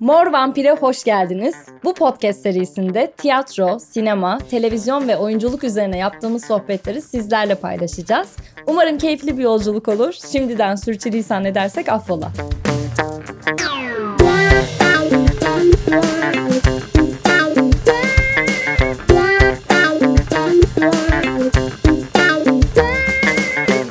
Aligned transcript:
Mor 0.00 0.26
Vampir'e 0.26 0.72
hoş 0.72 1.04
geldiniz. 1.04 1.54
Bu 1.84 1.94
podcast 1.94 2.40
serisinde 2.42 3.12
tiyatro, 3.16 3.78
sinema, 3.78 4.38
televizyon 4.38 5.08
ve 5.08 5.16
oyunculuk 5.16 5.64
üzerine 5.64 5.98
yaptığımız 5.98 6.44
sohbetleri 6.44 7.02
sizlerle 7.02 7.54
paylaşacağız. 7.54 8.36
Umarım 8.66 8.98
keyifli 8.98 9.38
bir 9.38 9.42
yolculuk 9.42 9.88
olur. 9.88 10.12
Şimdiden 10.32 10.74
sürçülisan 10.74 11.44
edersek 11.44 11.88
affola. 11.88 12.32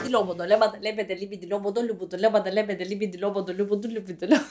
Lobodo, 0.09 0.43
lebada, 0.49 0.77
lebede, 0.83 1.15
libidi, 1.21 1.49
lobodo, 1.49 1.81
lubudu, 1.87 2.17
lebada, 2.21 2.49
lebede, 2.49 2.85
libidi, 2.89 3.17
lobodo, 3.21 3.51
lubudu, 3.53 3.87
lubudu, 3.95 4.25
lo- 4.25 4.43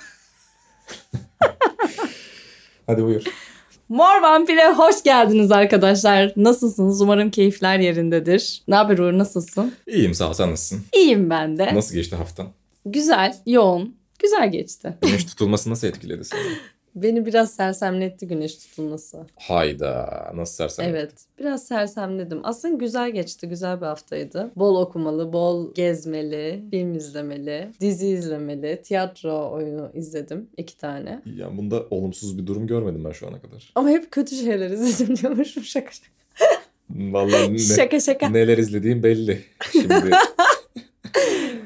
Hadi 2.86 3.04
buyur. 3.04 3.22
Mor 3.88 4.22
Vampir'e 4.22 4.72
hoş 4.72 5.02
geldiniz 5.02 5.52
arkadaşlar. 5.52 6.32
Nasılsınız? 6.36 7.00
Umarım 7.00 7.30
keyifler 7.30 7.78
yerindedir. 7.78 8.62
Ne 8.68 8.74
haber 8.74 8.98
Uğur, 8.98 9.12
nasılsın? 9.18 9.74
İyiyim 9.86 10.14
sağ 10.14 10.28
ol 10.28 10.32
sen 10.32 10.50
nasılsın? 10.50 10.84
İyiyim 10.94 11.30
ben 11.30 11.58
de. 11.58 11.74
Nasıl 11.74 11.94
geçti 11.94 12.16
haftan? 12.16 12.46
Güzel, 12.86 13.34
yoğun. 13.46 13.96
Güzel 14.18 14.52
geçti. 14.52 14.98
Güneş 15.02 15.24
tutulması 15.24 15.70
nasıl 15.70 15.86
etkiledi 15.86 16.24
seni? 16.24 16.40
Beni 16.94 17.26
biraz 17.26 17.54
sersemletti 17.54 18.26
güneş 18.28 18.54
tutulması. 18.58 19.18
Hayda 19.36 20.30
nasıl 20.34 20.54
sersem. 20.54 20.86
Evet, 20.88 21.12
biraz 21.38 21.64
sersemledim. 21.66 22.40
Aslında 22.42 22.74
güzel 22.76 23.10
geçti, 23.10 23.48
güzel 23.48 23.80
bir 23.80 23.86
haftaydı. 23.86 24.50
Bol 24.56 24.76
okumalı, 24.82 25.32
bol 25.32 25.74
gezmeli, 25.74 26.64
film 26.70 26.94
izlemeli, 26.94 27.68
dizi 27.80 28.08
izlemeli, 28.08 28.80
tiyatro 28.82 29.50
oyunu 29.52 29.90
izledim. 29.94 30.48
iki 30.56 30.76
tane. 30.78 31.22
Ya 31.36 31.56
bunda 31.56 31.82
olumsuz 31.90 32.38
bir 32.38 32.46
durum 32.46 32.66
görmedim 32.66 33.04
ben 33.04 33.12
şu 33.12 33.28
ana 33.28 33.40
kadar. 33.40 33.72
Ama 33.74 33.88
hep 33.88 34.10
kötü 34.10 34.36
şeyler 34.36 34.70
izledim 34.70 35.16
diyormuşum 35.22 35.62
şaka 35.64 35.90
şaka. 35.92 36.08
Vallahi 36.90 37.54
ne, 37.54 37.58
Şaka 37.58 38.00
şaka. 38.00 38.28
neler 38.28 38.58
izlediğim 38.58 39.02
belli. 39.02 39.40
Şimdi 39.72 39.94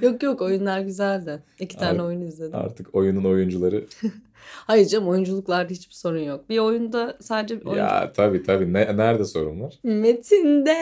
Yok 0.03 0.23
yok 0.23 0.43
oyunlar 0.43 0.81
güzeldi. 0.81 1.39
İki 1.61 1.77
tane 1.77 2.01
Abi, 2.01 2.07
oyun 2.07 2.21
izledim. 2.21 2.55
artık 2.59 2.95
oyunun 2.95 3.25
oyuncuları. 3.25 3.85
Hayır 4.67 4.87
canım 4.87 5.09
oyunculuklarda 5.09 5.71
hiçbir 5.71 5.95
sorun 5.95 6.23
yok. 6.23 6.49
Bir 6.49 6.59
oyunda 6.59 7.17
sadece 7.21 7.61
bir 7.61 7.67
oyuncu... 7.67 7.81
ya 7.81 8.13
tabii 8.13 8.43
tabii. 8.43 8.73
Ne, 8.73 8.97
nerede 8.97 9.25
sorun 9.25 9.61
var? 9.61 9.79
Metinde. 9.83 10.75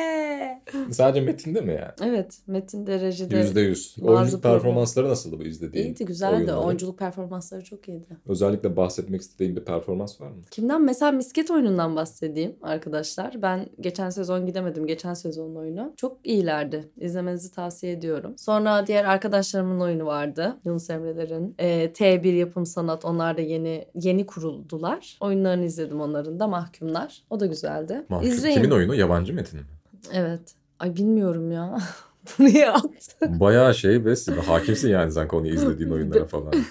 Sadece 0.91 1.21
metinde 1.21 1.61
mi 1.61 1.73
yani? 1.73 2.11
Evet 2.11 2.39
Metin 2.47 2.87
derecede 2.87 3.37
Yüzde 3.37 3.61
yüz. 3.61 3.97
Oyunculuk 4.03 4.43
performansları 4.43 5.09
nasıldı 5.09 5.39
bu 5.39 5.43
izlediğin? 5.43 5.85
iyiydi 5.85 6.05
güzeldi. 6.05 6.35
oyunları? 6.37 6.57
Oyunculuk 6.59 6.99
performansları 6.99 7.65
çok 7.65 7.89
iyiydi. 7.89 8.17
Özellikle 8.29 8.77
bahsetmek 8.77 9.21
istediğin 9.21 9.57
bir 9.57 9.65
performans 9.65 10.21
var 10.21 10.29
mı? 10.29 10.43
Kimden? 10.51 10.83
Mesela 10.83 11.13
misket 11.13 11.51
oyunundan 11.51 11.97
bahsedeyim 11.97 12.57
arkadaşlar. 12.63 13.43
Ben 13.43 13.67
geçen 13.81 14.11
sezon 14.11 14.47
gidemedim. 14.47 14.87
Geçen 14.87 15.15
sezonun 15.15 15.57
oyunu. 15.57 15.93
Çok 15.97 16.19
iyilerdi. 16.25 16.89
İzlemenizi 17.01 17.53
tavsiye 17.53 17.93
ediyorum. 17.93 18.35
Sonra 18.39 18.87
diğer 18.87 19.05
arkadaşlarımın 19.05 19.81
oyunu 19.81 20.07
vardı. 20.07 20.57
Yunus 20.65 20.91
Emre'lerin. 20.91 21.55
Ee, 21.59 21.93
T1 21.95 22.35
Yapım 22.35 22.67
Sanat. 22.67 23.05
Onlar 23.05 23.37
da 23.37 23.41
yeni 23.47 23.89
yeni 23.95 24.27
kuruldular. 24.27 25.17
Oyunlarını 25.21 25.65
izledim 25.65 26.01
onların 26.01 26.41
da. 26.41 26.47
Mahkumlar. 26.47 27.23
O 27.31 27.41
da 27.41 27.47
güzeldi. 27.47 28.03
Mahkum. 28.09 28.29
İzleyin. 28.29 28.57
Kimin 28.57 28.71
oyunu? 28.71 28.95
Yabancı 28.95 29.35
metin 29.35 29.61
mi? 29.61 29.67
Evet. 30.13 30.55
Ay 30.79 30.97
bilmiyorum 30.97 31.53
ya. 31.53 31.79
Buraya 32.39 32.73
at. 32.73 33.17
Bayağı 33.23 33.75
şey 33.75 34.05
ve 34.05 34.15
hakimsin 34.47 34.91
yani 34.91 35.13
sen 35.13 35.29
konuyu 35.29 35.55
izlediğin 35.55 35.91
oyunlara 35.97 36.25
falan. 36.25 36.55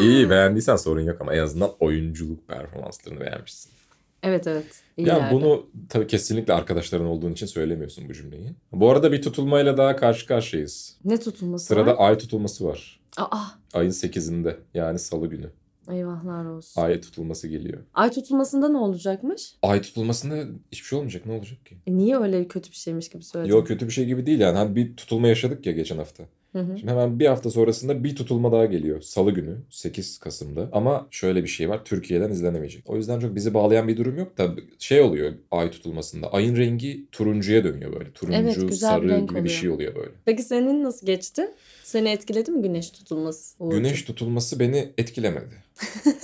İyi 0.00 0.30
beğendiysen 0.30 0.76
sorun 0.76 1.00
yok 1.00 1.20
ama 1.20 1.34
en 1.34 1.42
azından 1.42 1.70
oyunculuk 1.80 2.48
performanslarını 2.48 3.20
beğenmişsin. 3.20 3.72
Evet 4.22 4.46
evet. 4.46 4.82
Ya 4.96 5.04
iyilerdi. 5.04 5.34
bunu 5.34 5.66
tabii 5.88 6.06
kesinlikle 6.06 6.52
arkadaşların 6.52 7.06
olduğun 7.06 7.32
için 7.32 7.46
söylemiyorsun 7.46 8.08
bu 8.08 8.12
cümleyi. 8.12 8.52
Bu 8.72 8.90
arada 8.90 9.12
bir 9.12 9.22
tutulmayla 9.22 9.76
daha 9.76 9.96
karşı 9.96 10.26
karşıyayız. 10.26 10.96
Ne 11.04 11.20
tutulması 11.20 11.66
Sırada 11.66 11.90
var? 11.90 12.08
ay 12.08 12.18
tutulması 12.18 12.64
var. 12.64 13.00
Aa, 13.16 13.44
Ayın 13.74 13.90
8'inde 13.90 14.56
yani 14.74 14.98
salı 14.98 15.26
günü. 15.26 15.50
eyvahlar 15.90 16.44
olsun. 16.44 16.80
Ay 16.82 17.00
tutulması 17.00 17.48
geliyor. 17.48 17.82
Ay 17.94 18.10
tutulmasında 18.10 18.68
ne 18.68 18.78
olacakmış? 18.78 19.54
Ay 19.62 19.82
tutulmasında 19.82 20.36
hiçbir 20.72 20.86
şey 20.86 20.96
olmayacak 20.98 21.26
ne 21.26 21.32
olacak 21.32 21.66
ki? 21.66 21.76
E 21.86 21.96
niye 21.96 22.18
öyle 22.18 22.48
kötü 22.48 22.70
bir 22.70 22.76
şeymiş 22.76 23.08
gibi 23.08 23.22
söyledin? 23.22 23.52
Yok 23.52 23.66
kötü 23.66 23.86
bir 23.86 23.92
şey 23.92 24.04
gibi 24.06 24.26
değil 24.26 24.40
yani. 24.40 24.56
Hani 24.58 24.76
bir 24.76 24.96
tutulma 24.96 25.28
yaşadık 25.28 25.66
ya 25.66 25.72
geçen 25.72 25.96
hafta. 25.98 26.24
Hı 26.56 26.60
hı. 26.60 26.78
Şimdi 26.78 26.90
hemen 26.92 27.20
bir 27.20 27.26
hafta 27.26 27.50
sonrasında 27.50 28.04
bir 28.04 28.16
tutulma 28.16 28.52
daha 28.52 28.64
geliyor. 28.66 29.00
Salı 29.00 29.30
günü 29.30 29.56
8 29.70 30.18
Kasım'da. 30.18 30.68
Ama 30.72 31.06
şöyle 31.10 31.42
bir 31.42 31.48
şey 31.48 31.68
var. 31.68 31.84
Türkiye'den 31.84 32.30
izlenemeyecek. 32.30 32.90
O 32.90 32.96
yüzden 32.96 33.20
çok 33.20 33.34
bizi 33.34 33.54
bağlayan 33.54 33.88
bir 33.88 33.96
durum 33.96 34.18
yok 34.18 34.38
da 34.38 34.50
şey 34.78 35.00
oluyor 35.00 35.32
ay 35.50 35.70
tutulmasında. 35.70 36.32
Ayın 36.32 36.56
rengi 36.56 37.06
turuncuya 37.12 37.64
dönüyor 37.64 37.92
böyle. 37.92 38.12
Turuncu, 38.12 38.38
Evet, 38.38 38.54
güzel 38.54 38.70
bir 38.70 38.74
sarı 38.76 39.08
renk 39.08 39.28
gibi 39.28 39.34
bir 39.38 39.40
oluyor. 39.40 39.54
şey 39.60 39.70
oluyor 39.70 39.94
böyle. 39.94 40.10
Peki 40.24 40.42
senin 40.42 40.84
nasıl 40.84 41.06
geçti? 41.06 41.50
Seni 41.82 42.08
etkiledi 42.08 42.50
mi 42.50 42.62
güneş 42.62 42.90
tutulması? 42.90 43.54
Uğurcuğum? 43.58 43.76
Güneş 43.78 44.02
tutulması 44.02 44.60
beni 44.60 44.88
etkilemedi. 44.98 45.54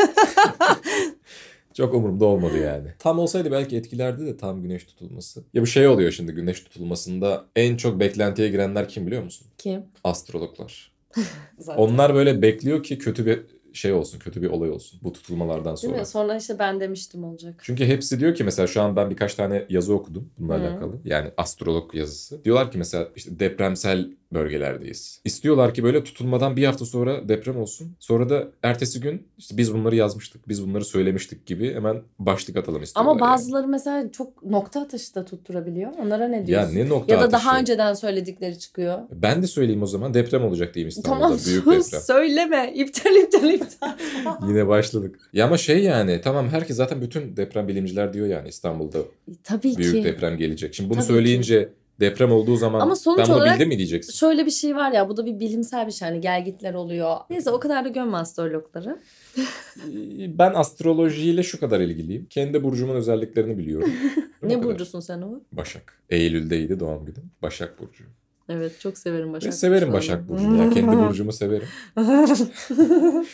Çok 1.75 1.95
umurumda 1.95 2.25
olmadı 2.25 2.59
yani. 2.59 2.89
Tam 2.99 3.19
olsaydı 3.19 3.51
belki 3.51 3.77
etkilerdi 3.77 4.27
de 4.27 4.37
tam 4.37 4.63
güneş 4.63 4.85
tutulması. 4.85 5.45
Ya 5.55 5.63
bu 5.63 5.67
şey 5.67 5.89
oluyor 5.89 6.11
şimdi 6.11 6.33
güneş 6.33 6.61
tutulmasında 6.61 7.45
en 7.57 7.77
çok 7.77 8.01
beklentiye 8.01 8.49
girenler 8.49 8.89
kim 8.89 9.07
biliyor 9.07 9.23
musun? 9.23 9.47
Kim? 9.59 9.83
Astrologlar. 10.05 10.93
Zaten. 11.59 11.83
Onlar 11.83 12.15
böyle 12.15 12.43
bekliyor 12.43 12.83
ki 12.83 12.99
kötü 12.99 13.27
bir 13.27 13.41
şey 13.73 13.93
olsun, 13.93 14.19
kötü 14.19 14.43
bir 14.43 14.47
olay 14.51 14.71
olsun 14.71 15.01
bu 15.03 15.13
tutulmalardan 15.13 15.77
Değil 15.77 15.79
sonra. 15.79 15.97
mi? 15.97 16.07
Sonra 16.07 16.37
işte 16.37 16.59
ben 16.59 16.81
demiştim 16.81 17.25
olacak. 17.25 17.61
Çünkü 17.63 17.85
hepsi 17.87 18.21
diyor 18.21 18.35
ki 18.35 18.45
mesela 18.45 18.67
şu 18.67 18.83
an 18.83 18.97
ben 18.97 19.11
birkaç 19.11 19.35
tane 19.35 19.67
yazı 19.69 19.95
okudum 19.95 20.31
bununla 20.39 20.55
Hı. 20.55 20.61
alakalı. 20.61 21.01
Yani 21.05 21.31
astrolog 21.37 21.95
yazısı. 21.95 22.45
Diyorlar 22.45 22.71
ki 22.71 22.79
mesela 22.79 23.09
işte 23.17 23.39
depremsel 23.39 24.11
bölgelerdeyiz. 24.35 25.21
İstiyorlar 25.25 25.75
ki 25.75 25.85
böyle 25.85 26.05
tutulmadan 26.05 26.57
bir 26.57 26.65
hafta 26.65 26.85
sonra 26.85 27.29
deprem 27.29 27.57
olsun. 27.61 27.97
Sonra 27.99 28.29
da 28.29 28.49
ertesi 28.63 29.01
gün 29.01 29.29
işte 29.39 29.57
biz 29.57 29.75
bunları 29.75 29.97
yazmıştık, 29.97 30.49
biz 30.49 30.67
bunları 30.67 30.85
söylemiştik 30.85 31.47
gibi 31.47 31.75
hemen 31.75 32.03
başlık 32.19 32.57
atalım 32.57 32.83
istiyorlar. 32.83 33.11
Ama 33.11 33.21
bazıları 33.21 33.69
mesela 33.69 34.13
çok 34.13 34.43
nokta 34.45 34.81
atışı 34.81 35.15
da 35.15 35.25
tutturabiliyor. 35.25 35.93
Onlara 36.03 36.29
ne 36.29 36.37
yani. 36.37 36.47
diyorsun? 36.47 36.77
Ya 36.77 36.85
ne 36.85 36.89
nokta 36.91 37.15
ya 37.15 37.21
da 37.21 37.25
atışı? 37.25 37.47
daha 37.47 37.59
önceden 37.59 37.95
söyledikleri 37.95 38.59
çıkıyor. 38.59 38.99
Ben 39.13 39.43
de 39.43 39.47
söyleyeyim 39.47 39.83
o 39.83 39.87
zaman 39.87 40.15
deprem 40.15 40.45
olacak 40.45 40.75
diyeyim 40.75 40.89
İstanbul'da. 40.89 41.21
Tamam 41.23 41.39
Büyük 41.47 41.65
sus 41.65 41.87
deprem. 41.87 42.01
söyleme. 42.01 42.73
İptal 42.75 43.17
iptal 43.17 43.51
iptal. 43.51 43.93
Yine 44.49 44.69
başladık. 44.69 45.19
Ya 45.33 45.47
ama 45.47 45.57
şey 45.57 45.83
yani 45.83 46.21
tamam 46.25 46.49
herkes 46.49 46.77
zaten 46.77 47.01
bütün 47.01 47.37
deprem 47.37 47.69
bilimciler 47.69 48.13
diyor 48.13 48.27
yani 48.27 48.49
İstanbul'da 48.49 48.99
Tabii 49.45 49.77
büyük 49.77 49.95
ki. 49.95 50.05
deprem 50.05 50.37
gelecek. 50.37 50.75
Şimdi 50.75 50.91
bunu 50.91 50.99
Tabii 50.99 51.07
söyleyince 51.07 51.69
deprem 52.03 52.33
olduğu 52.33 52.57
zaman 52.57 52.81
Ama 52.81 52.97
sonuç 52.97 53.19
ben 53.19 53.27
bunu 53.27 53.37
olarak- 53.37 53.55
bildim 53.55 53.69
mi 53.69 53.79
diyeceksin? 53.79 54.13
Şöyle 54.13 54.47
bir 54.47 54.51
şey 54.51 54.77
var 54.77 54.93
ya 54.93 55.09
bu 55.09 55.17
da 55.17 55.27
bir 55.27 55.41
bilimsel 55.41 55.87
bir 55.87 55.93
şey 55.93 56.09
hani 56.09 56.21
gelgitler 56.21 56.75
oluyor. 56.75 57.17
Neyse 57.31 57.51
o 57.51 57.61
kadar 57.61 57.85
da 57.85 57.89
gömme 57.89 58.17
astrologları. 58.17 58.99
Ben 60.39 60.53
astrolojiyle 60.55 61.43
şu 61.43 61.61
kadar 61.61 61.81
ilgiliyim. 61.81 62.27
Kendi 62.31 62.63
burcumun 62.65 62.95
özelliklerini 62.95 63.59
biliyorum. 63.59 63.91
Ne 64.43 64.55
kadar. 64.55 64.63
burcusun 64.65 65.01
sen 65.01 65.23
Uğur? 65.23 65.39
Başak. 65.53 66.03
Eylül'deydi 66.11 66.81
doğum 66.81 67.05
günüm. 67.05 67.31
Başak 67.43 67.81
Burcu. 67.81 68.05
Evet 68.49 68.81
çok 68.81 68.99
severim 68.99 69.33
Başak 69.33 69.49
Ve 69.49 69.53
severim. 69.57 69.93
Başak 69.93 70.29
Burcu'nu. 70.29 70.57
Ya 70.63 70.71
kendi 70.71 70.97
burcumu 71.09 71.33
severim. 71.33 71.69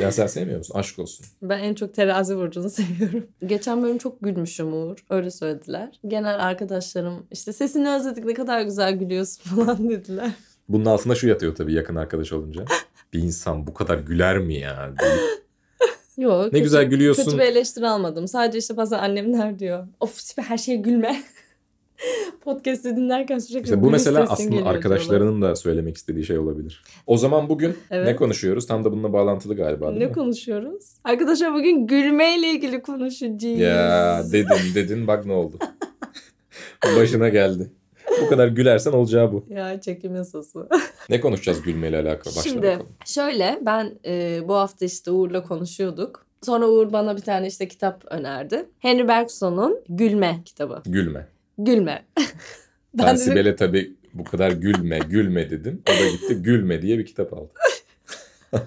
Ya 0.00 0.12
sen 0.12 0.26
sevmiyor 0.26 0.58
musun? 0.58 0.74
Aşk 0.78 0.98
olsun. 0.98 1.26
ben 1.42 1.58
en 1.58 1.74
çok 1.74 1.94
terazi 1.94 2.36
burcunu 2.36 2.70
seviyorum. 2.70 3.26
Geçen 3.46 3.82
bölüm 3.82 3.98
çok 3.98 4.20
gülmüşüm 4.20 4.72
Uğur. 4.72 4.96
Öyle 5.10 5.30
söylediler. 5.30 6.00
Genel 6.06 6.44
arkadaşlarım 6.46 7.26
işte 7.30 7.52
sesini 7.52 7.90
özledik 7.90 8.24
ne 8.24 8.34
kadar 8.34 8.62
güzel 8.62 8.98
gülüyorsun 8.98 9.56
falan 9.56 9.88
dediler. 9.90 10.30
Bunun 10.68 10.84
altında 10.84 11.14
şu 11.14 11.28
yatıyor 11.28 11.54
tabii 11.54 11.72
yakın 11.72 11.96
arkadaş 11.96 12.32
olunca. 12.32 12.64
Bir 13.12 13.18
insan 13.22 13.66
bu 13.66 13.74
kadar 13.74 13.98
güler 13.98 14.38
mi 14.38 14.54
ya? 14.54 14.94
Yok. 16.18 16.44
Ne 16.44 16.50
kötü- 16.50 16.62
güzel 16.62 16.84
gülüyorsun. 16.84 17.24
Kötü 17.24 17.38
bir 17.38 17.42
eleştiri 17.42 17.88
almadım. 17.88 18.28
Sadece 18.28 18.58
işte 18.58 18.76
bazen 18.76 18.98
annemler 18.98 19.58
diyor. 19.58 19.86
Of 20.00 20.14
Sipe 20.20 20.42
her 20.42 20.58
şeye 20.58 20.76
gülme. 20.76 21.22
Podcast'ı 22.44 22.96
dinlerken 22.96 23.38
sürekli 23.38 23.64
İşte 23.64 23.82
bu 23.82 23.90
mesela 23.90 24.26
aslında 24.28 24.68
arkadaşlarının 24.68 25.42
da 25.42 25.56
söylemek 25.56 25.96
istediği 25.96 26.24
şey 26.24 26.38
olabilir. 26.38 26.82
O 27.06 27.16
zaman 27.16 27.48
bugün 27.48 27.76
Evet. 27.90 28.06
ne 28.06 28.16
konuşuyoruz? 28.16 28.66
Tam 28.66 28.84
da 28.84 28.92
bununla 28.92 29.12
bağlantılı 29.12 29.56
galiba 29.56 29.90
Ne 29.92 30.06
mi? 30.06 30.12
konuşuyoruz? 30.12 30.84
Arkadaşlar 31.04 31.54
bugün 31.54 31.86
gülmeyle 31.86 32.50
ilgili 32.50 32.82
konuşacağız. 32.82 33.58
Ya 33.60 34.22
dedin 34.32 34.74
dedin 34.74 35.06
bak 35.06 35.26
ne 35.26 35.32
oldu. 35.32 35.58
Başına 36.96 37.28
geldi. 37.28 37.70
Bu 38.22 38.28
kadar 38.28 38.48
gülersen 38.48 38.92
olacağı 38.92 39.32
bu. 39.32 39.46
Ya 39.48 39.80
çekim 39.80 40.14
yasası. 40.16 40.68
Ne 41.10 41.20
konuşacağız 41.20 41.62
gülmeyle 41.62 41.96
alakalı? 41.98 42.36
Başla 42.36 42.42
Şimdi 42.50 42.66
bakalım. 42.66 42.86
şöyle 43.04 43.58
ben 43.66 43.98
e, 44.06 44.40
bu 44.48 44.54
hafta 44.54 44.84
işte 44.84 45.10
Uğur'la 45.10 45.42
konuşuyorduk. 45.42 46.26
Sonra 46.42 46.66
Uğur 46.68 46.92
bana 46.92 47.16
bir 47.16 47.22
tane 47.22 47.46
işte 47.46 47.68
kitap 47.68 48.04
önerdi. 48.10 48.68
Henry 48.78 49.08
Bergson'un 49.08 49.78
Gülme 49.88 50.40
kitabı. 50.44 50.82
Gülme. 50.86 51.26
Gülme. 51.58 52.04
Ben, 52.94 53.06
dedim- 53.06 53.16
Sibel'e 53.18 53.56
tabii 53.56 53.94
bu 54.14 54.24
kadar 54.24 54.52
gülme 54.52 54.98
gülme 54.98 55.50
dedim. 55.50 55.82
O 55.88 55.92
da 55.92 56.10
gitti 56.10 56.42
gülme 56.42 56.82
diye 56.82 56.98
bir 56.98 57.06
kitap 57.06 57.32
aldı. 57.32 57.52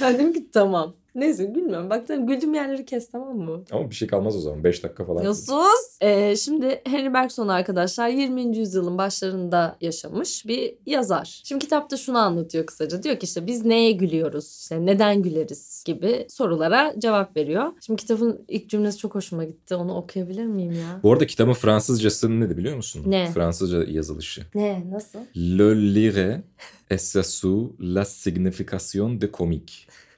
Ben 0.00 0.14
dedim 0.14 0.32
ki 0.32 0.50
tamam. 0.52 0.96
Neyse 1.14 1.54
bilmiyorum. 1.54 1.90
Bak 1.90 2.08
güldüğüm 2.08 2.54
yerleri 2.54 2.84
kes 2.84 3.10
tamam 3.10 3.36
mı? 3.36 3.64
Ama 3.72 3.90
bir 3.90 3.94
şey 3.94 4.08
kalmaz 4.08 4.36
o 4.36 4.40
zaman. 4.40 4.64
5 4.64 4.84
dakika 4.84 5.04
falan. 5.04 5.22
Ya 5.24 5.34
sus. 5.34 5.98
Ee, 6.00 6.36
şimdi 6.36 6.82
Henry 6.86 7.14
Bergson 7.14 7.48
arkadaşlar 7.48 8.08
20. 8.08 8.56
yüzyılın 8.56 8.98
başlarında 8.98 9.76
yaşamış 9.80 10.46
bir 10.46 10.74
yazar. 10.86 11.40
Şimdi 11.44 11.64
kitapta 11.64 11.96
şunu 11.96 12.18
anlatıyor 12.18 12.66
kısaca. 12.66 13.02
Diyor 13.02 13.18
ki 13.18 13.24
işte 13.24 13.46
biz 13.46 13.64
neye 13.64 13.92
gülüyoruz? 13.92 14.58
İşte 14.62 14.86
neden 14.86 15.22
güleriz 15.22 15.84
gibi 15.86 16.26
sorulara 16.28 16.94
cevap 16.98 17.36
veriyor. 17.36 17.72
Şimdi 17.86 18.00
kitabın 18.00 18.44
ilk 18.48 18.68
cümlesi 18.70 18.98
çok 18.98 19.14
hoşuma 19.14 19.44
gitti. 19.44 19.74
Onu 19.74 19.94
okuyabilir 19.94 20.46
miyim 20.46 20.72
ya? 20.72 21.00
Bu 21.02 21.12
arada 21.12 21.26
kitabın 21.26 21.52
Fransızcası 21.52 22.40
nedir 22.40 22.56
biliyor 22.56 22.76
musun? 22.76 23.02
Ne? 23.06 23.30
Fransızca 23.34 23.84
yazılışı. 23.84 24.42
Ne? 24.54 24.84
Nasıl? 24.90 25.18
Le 25.36 25.94
lire 25.94 26.42
est 26.90 27.24
sous 27.26 27.70
la 27.80 28.04
signification 28.04 29.20
de 29.20 29.30
comique. 29.32 29.74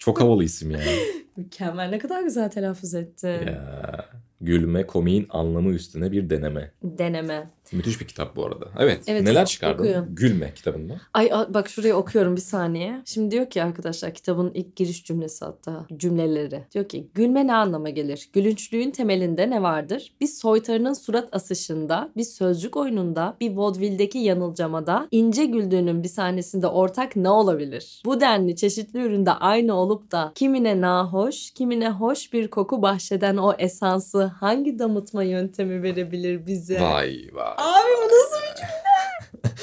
Çok 0.06 0.20
havalı 0.20 0.44
isim 0.44 0.70
yani. 0.70 0.85
Mükemmel. 1.37 1.88
Ne 1.88 1.99
kadar 1.99 2.23
güzel 2.23 2.50
telaffuz 2.50 2.94
etti. 2.94 3.27
ya, 3.27 4.06
gülme 4.41 4.87
komiğin 4.87 5.27
anlamı 5.31 5.71
üstüne 5.71 6.12
bir 6.12 6.31
deneme. 6.31 6.71
Deneme. 6.83 7.50
Müthiş 7.73 8.00
bir 8.00 8.06
kitap 8.06 8.37
bu 8.37 8.47
arada. 8.47 8.67
Evet. 8.79 9.03
Evet, 9.06 9.23
neler 9.23 9.47
çıkardın? 9.47 9.79
okuyun. 9.79 10.15
Gülme 10.15 10.55
kitabında. 10.55 10.94
Ay 11.15 11.31
bak 11.49 11.69
şuraya 11.69 11.97
okuyorum 11.97 12.37
bir 12.37 12.41
saniye. 12.41 13.03
Şimdi 13.05 13.31
diyor 13.31 13.50
ki 13.50 13.62
arkadaşlar 13.62 14.15
kitabın 14.15 14.50
ilk 14.55 14.77
giriş 14.77 15.05
cümlesi 15.05 15.44
hatta 15.44 15.87
cümleleri. 15.97 16.65
Diyor 16.75 16.88
ki 16.88 17.09
gülme 17.15 17.47
ne 17.47 17.55
anlama 17.55 17.91
gelir? 17.91 18.29
Gülünçlüğün 18.32 18.91
temelinde 18.91 19.50
ne 19.50 19.62
vardır? 19.62 20.12
Bir 20.21 20.27
soytarının 20.27 20.93
surat 20.93 21.29
asışında, 21.32 22.11
bir 22.17 22.25
sözcük 22.25 22.77
oyununda, 22.77 23.37
bir 23.41 23.56
vaudeville'deki 23.56 24.19
yanılcamada, 24.19 25.09
ince 25.11 25.44
güldüğünün 25.44 26.03
bir 26.03 26.09
sahnesinde 26.09 26.67
ortak 26.67 27.17
ne 27.17 27.29
olabilir? 27.29 28.03
Bu 28.05 28.21
denli 28.21 28.56
çeşitli 28.56 28.99
üründe 29.03 29.32
aynı 29.32 29.75
olup 29.75 30.12
da 30.12 30.32
kimine 30.35 30.81
nahoş, 30.81 31.25
kimine 31.31 31.90
hoş 31.90 32.32
bir 32.32 32.49
koku 32.50 32.82
bahşeden 32.82 33.37
o 33.37 33.52
esansı 33.58 34.23
hangi 34.25 34.78
damıtma 34.78 35.23
yöntemi 35.23 35.82
verebilir 35.82 36.46
bize? 36.46 36.81
Vay 36.81 37.28
vay. 37.32 37.52
Abi 37.56 37.88
bu 38.02 38.06
nasıl 38.06 38.43
bir 38.43 38.56
cümle? 38.56 39.56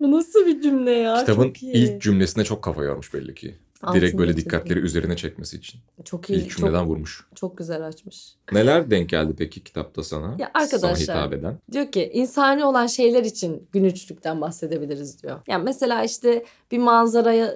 bu 0.00 0.10
nasıl 0.12 0.46
bir 0.46 0.60
cümle 0.62 0.90
ya? 0.90 1.18
Kitabın 1.20 1.52
ilk 1.62 2.02
cümlesine 2.02 2.44
çok 2.44 2.62
kafa 2.62 2.84
yormuş 2.84 3.14
belli 3.14 3.34
ki. 3.34 3.54
Altını 3.82 4.00
Direkt 4.00 4.18
böyle 4.18 4.36
dikkatleri 4.36 4.78
iyi. 4.78 4.82
üzerine 4.82 5.16
çekmesi 5.16 5.56
için. 5.56 5.80
Çok 6.04 6.30
iyi. 6.30 6.38
İlk 6.44 6.56
cümleden 6.56 6.78
Çok, 6.80 6.88
vurmuş. 6.88 7.26
çok 7.34 7.58
güzel 7.58 7.86
açmış. 7.86 8.34
Neler 8.52 8.90
denk 8.90 9.08
geldi 9.08 9.34
peki 9.38 9.64
kitapta 9.64 10.02
sana? 10.02 10.36
Ya 10.38 10.50
arkadaşlar- 10.54 10.94
Sana 11.04 11.18
hitap 11.18 11.32
eden. 11.32 11.58
Diyor 11.72 11.92
ki 11.92 12.10
insani 12.14 12.64
olan 12.64 12.86
şeyler 12.86 13.24
için 13.24 13.68
gülünçlükten 13.72 14.40
bahsedebiliriz 14.40 15.22
diyor. 15.22 15.40
Yani 15.46 15.64
mesela 15.64 16.04
işte 16.04 16.44
bir 16.70 16.78
manzaraya 16.78 17.54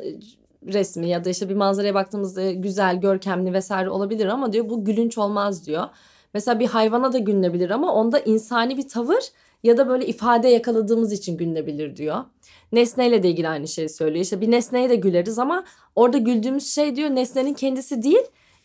resmi 0.66 1.08
ya 1.08 1.24
da 1.24 1.30
işte 1.30 1.48
bir 1.48 1.54
manzaraya 1.54 1.94
baktığımızda 1.94 2.50
güzel, 2.52 3.00
görkemli 3.00 3.52
vesaire 3.52 3.90
olabilir 3.90 4.26
ama 4.26 4.52
diyor 4.52 4.68
bu 4.68 4.84
gülünç 4.84 5.18
olmaz 5.18 5.66
diyor. 5.66 5.84
Mesela 6.34 6.60
bir 6.60 6.66
hayvana 6.66 7.12
da 7.12 7.18
gülünebilir 7.18 7.70
ama 7.70 7.94
onda 7.94 8.18
insani 8.18 8.76
bir 8.76 8.88
tavır 8.88 9.22
ya 9.62 9.76
da 9.76 9.88
böyle 9.88 10.06
ifade 10.06 10.48
yakaladığımız 10.48 11.12
için 11.12 11.36
gülünebilir 11.36 11.96
diyor. 11.96 12.24
Nesneyle 12.72 13.22
de 13.22 13.28
ilgili 13.30 13.48
aynı 13.48 13.68
şeyi 13.68 13.88
söylüyor. 13.88 14.24
İşte 14.24 14.40
bir 14.40 14.50
nesneye 14.50 14.90
de 14.90 14.96
güleriz 14.96 15.38
ama 15.38 15.64
orada 15.96 16.18
güldüğümüz 16.18 16.66
şey 16.74 16.96
diyor 16.96 17.10
nesnenin 17.10 17.54
kendisi 17.54 18.02
değil 18.02 18.22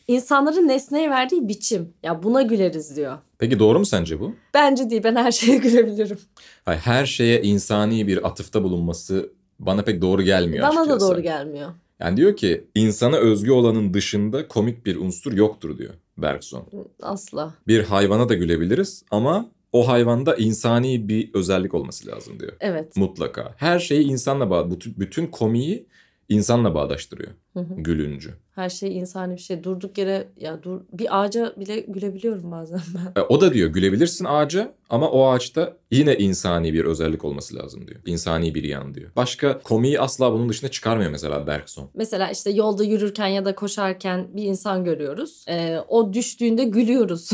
insanların 0.08 0.68
nesneye 0.68 1.10
verdiği 1.10 1.48
biçim. 1.48 1.94
Ya 2.04 2.24
buna 2.24 2.42
güleriz 2.42 2.96
diyor. 2.96 3.18
Peki 3.38 3.60
doğru 3.60 3.80
mu 3.80 3.86
sence 3.86 4.20
bu? 4.20 4.34
Bence 4.54 4.90
değil 4.90 5.04
ben 5.04 5.16
her 5.16 5.32
şeye 5.32 5.58
gülebilirim. 5.68 6.20
Hayır, 6.66 6.80
her 6.80 7.06
şeye 7.06 7.42
insani 7.42 8.08
bir 8.08 8.28
atıfta 8.28 8.64
bulunması 8.64 9.30
bana 9.60 9.82
pek 9.84 10.02
doğru 10.02 10.22
gelmiyor 10.22 10.64
Bana 10.68 10.76
da 10.76 10.80
açıkçası. 10.82 11.12
doğru 11.12 11.22
gelmiyor. 11.22 11.70
Yani 12.00 12.18
diyor 12.18 12.36
ki 12.36 12.68
insana 12.76 13.18
özgü 13.18 13.52
olanın 13.52 13.94
dışında 13.94 14.48
komik 14.48 14.86
bir 14.86 14.96
unsur 14.96 15.34
yoktur 15.34 15.78
diyor 15.78 15.94
Bergson. 16.18 16.68
Asla. 17.02 17.54
Bir 17.68 17.84
hayvana 17.84 18.30
da 18.30 18.34
gülebiliriz 18.34 19.04
ama 19.12 19.52
o 19.72 19.88
hayvanda 19.88 20.36
insani 20.36 21.08
bir 21.08 21.34
özellik 21.34 21.74
olması 21.74 22.08
lazım 22.08 22.40
diyor. 22.40 22.54
Evet. 22.60 22.96
Mutlaka. 22.96 23.54
Her 23.58 23.80
şeyi 23.80 24.04
insanla 24.06 24.50
bağ 24.50 24.72
bütün, 24.72 25.00
bütün 25.00 25.28
komiği 25.28 25.88
insanla 26.30 26.76
bağdaştırıyor 26.76 27.32
Hı 27.58 27.62
hı. 27.62 27.76
gülüncü. 27.78 28.34
Her 28.56 28.70
şey 28.70 28.98
insani 28.98 29.36
bir 29.36 29.42
şey. 29.42 29.64
Durduk 29.64 29.98
yere 29.98 30.28
ya 30.38 30.64
dur 30.64 30.82
bir 30.94 31.22
ağaca 31.22 31.54
bile 31.58 31.80
gülebiliyorum 31.80 32.52
bazen 32.52 32.80
ben. 32.96 33.22
E, 33.22 33.26
o 33.30 33.42
da 33.42 33.54
diyor 33.54 33.70
gülebilirsin 33.70 34.26
ağaca 34.26 34.74
ama 34.90 35.10
o 35.10 35.28
ağaçta 35.28 35.74
yine 35.92 36.18
insani 36.18 36.74
bir 36.74 36.86
özellik 36.86 37.26
olması 37.26 37.56
lazım 37.56 37.88
diyor. 37.88 38.00
İnsani 38.06 38.56
bir 38.56 38.64
yan 38.64 38.94
diyor. 38.94 39.12
Başka 39.16 39.60
komiği 39.60 40.00
asla 40.00 40.34
bunun 40.34 40.50
dışına 40.50 40.72
çıkarmıyor 40.72 41.12
mesela 41.12 41.48
Bergson. 41.48 41.90
Mesela 41.94 42.32
işte 42.32 42.50
yolda 42.52 42.84
yürürken 42.84 43.28
ya 43.28 43.46
da 43.46 43.56
koşarken 43.56 44.28
bir 44.36 44.44
insan 44.44 44.84
görüyoruz. 44.84 45.46
Ee, 45.50 45.78
o 45.88 46.14
düştüğünde 46.14 46.64
gülüyoruz. 46.64 47.30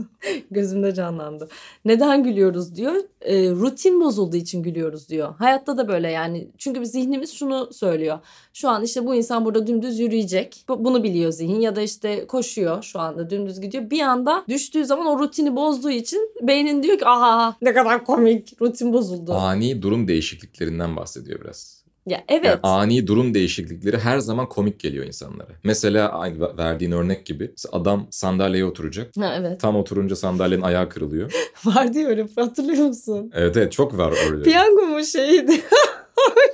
Gözümde 0.50 0.94
canlandı. 0.94 1.48
Neden 1.84 2.24
gülüyoruz 2.24 2.74
diyor. 2.74 2.94
Ee, 3.20 3.50
rutin 3.50 4.00
bozulduğu 4.00 4.36
için 4.36 4.62
gülüyoruz 4.62 5.08
diyor. 5.08 5.34
Hayatta 5.38 5.78
da 5.78 5.88
böyle 5.88 6.10
yani. 6.10 6.48
Çünkü 6.58 6.86
zihnimiz 6.86 7.32
şunu 7.32 7.72
söylüyor. 7.72 8.18
Şu 8.52 8.68
an 8.68 8.84
işte 8.84 9.06
bu 9.06 9.14
insan 9.14 9.44
burada 9.44 9.66
dümdüz 9.68 9.98
yürüyecek. 10.00 10.64
Bu- 10.68 10.84
Bunu 10.84 11.02
biliyor 11.02 11.30
zihin 11.32 11.60
ya 11.60 11.76
da 11.76 11.80
işte 11.82 12.26
koşuyor 12.26 12.82
şu 12.82 13.00
anda 13.00 13.30
dümdüz 13.30 13.60
gidiyor. 13.60 13.90
Bir 13.90 14.00
anda 14.00 14.44
düştüğü 14.48 14.84
zaman 14.84 15.06
o 15.06 15.18
rutini 15.18 15.56
bozduğu 15.56 15.90
için 15.90 16.30
beynin 16.42 16.82
diyor 16.82 16.98
ki 16.98 17.06
aha 17.06 17.56
ne 17.62 17.74
kadar 17.74 18.04
komik 18.04 18.62
rutin 18.62 18.92
bozuldu. 18.92 19.32
Ani 19.34 19.82
durum 19.82 20.08
değişikliklerinden 20.08 20.96
bahsediyor 20.96 21.40
biraz. 21.40 21.78
Ya 22.06 22.24
evet. 22.28 22.44
Yani 22.46 22.58
ani 22.62 23.06
durum 23.06 23.34
değişiklikleri 23.34 23.98
her 23.98 24.18
zaman 24.18 24.48
komik 24.48 24.80
geliyor 24.80 25.06
insanlara. 25.06 25.48
Mesela 25.64 26.08
aynı 26.12 26.40
ver- 26.40 26.58
verdiğin 26.58 26.92
örnek 26.92 27.26
gibi 27.26 27.52
adam 27.72 28.06
sandalyeye 28.10 28.64
oturacak. 28.64 29.16
Ha, 29.18 29.34
evet. 29.38 29.60
Tam 29.60 29.76
oturunca 29.76 30.16
sandalyenin 30.16 30.62
ayağı 30.62 30.88
kırılıyor. 30.88 31.32
Vardı 31.64 31.98
ya 31.98 32.08
öyle 32.08 32.26
hatırlıyor 32.36 32.86
musun? 32.86 33.30
Evet 33.34 33.56
evet 33.56 33.72
çok 33.72 33.98
var 33.98 34.14
öyle. 34.32 34.42
Piyango 34.44 34.82
mu 34.82 35.04
şeydi? 35.04 35.60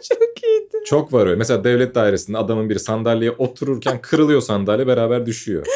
Çok 0.09 0.45
iyiydi. 0.45 0.85
Çok 0.87 1.12
var 1.12 1.27
öyle. 1.27 1.37
Mesela 1.37 1.65
devlet 1.65 1.95
dairesinde 1.95 2.39
adamın 2.39 2.71
biri 2.71 2.81
sandalyeye 2.81 3.31
otururken 3.31 4.01
kırılıyor 4.03 4.41
sandalye 4.41 4.87
beraber 4.87 5.27
düşüyor. 5.27 5.67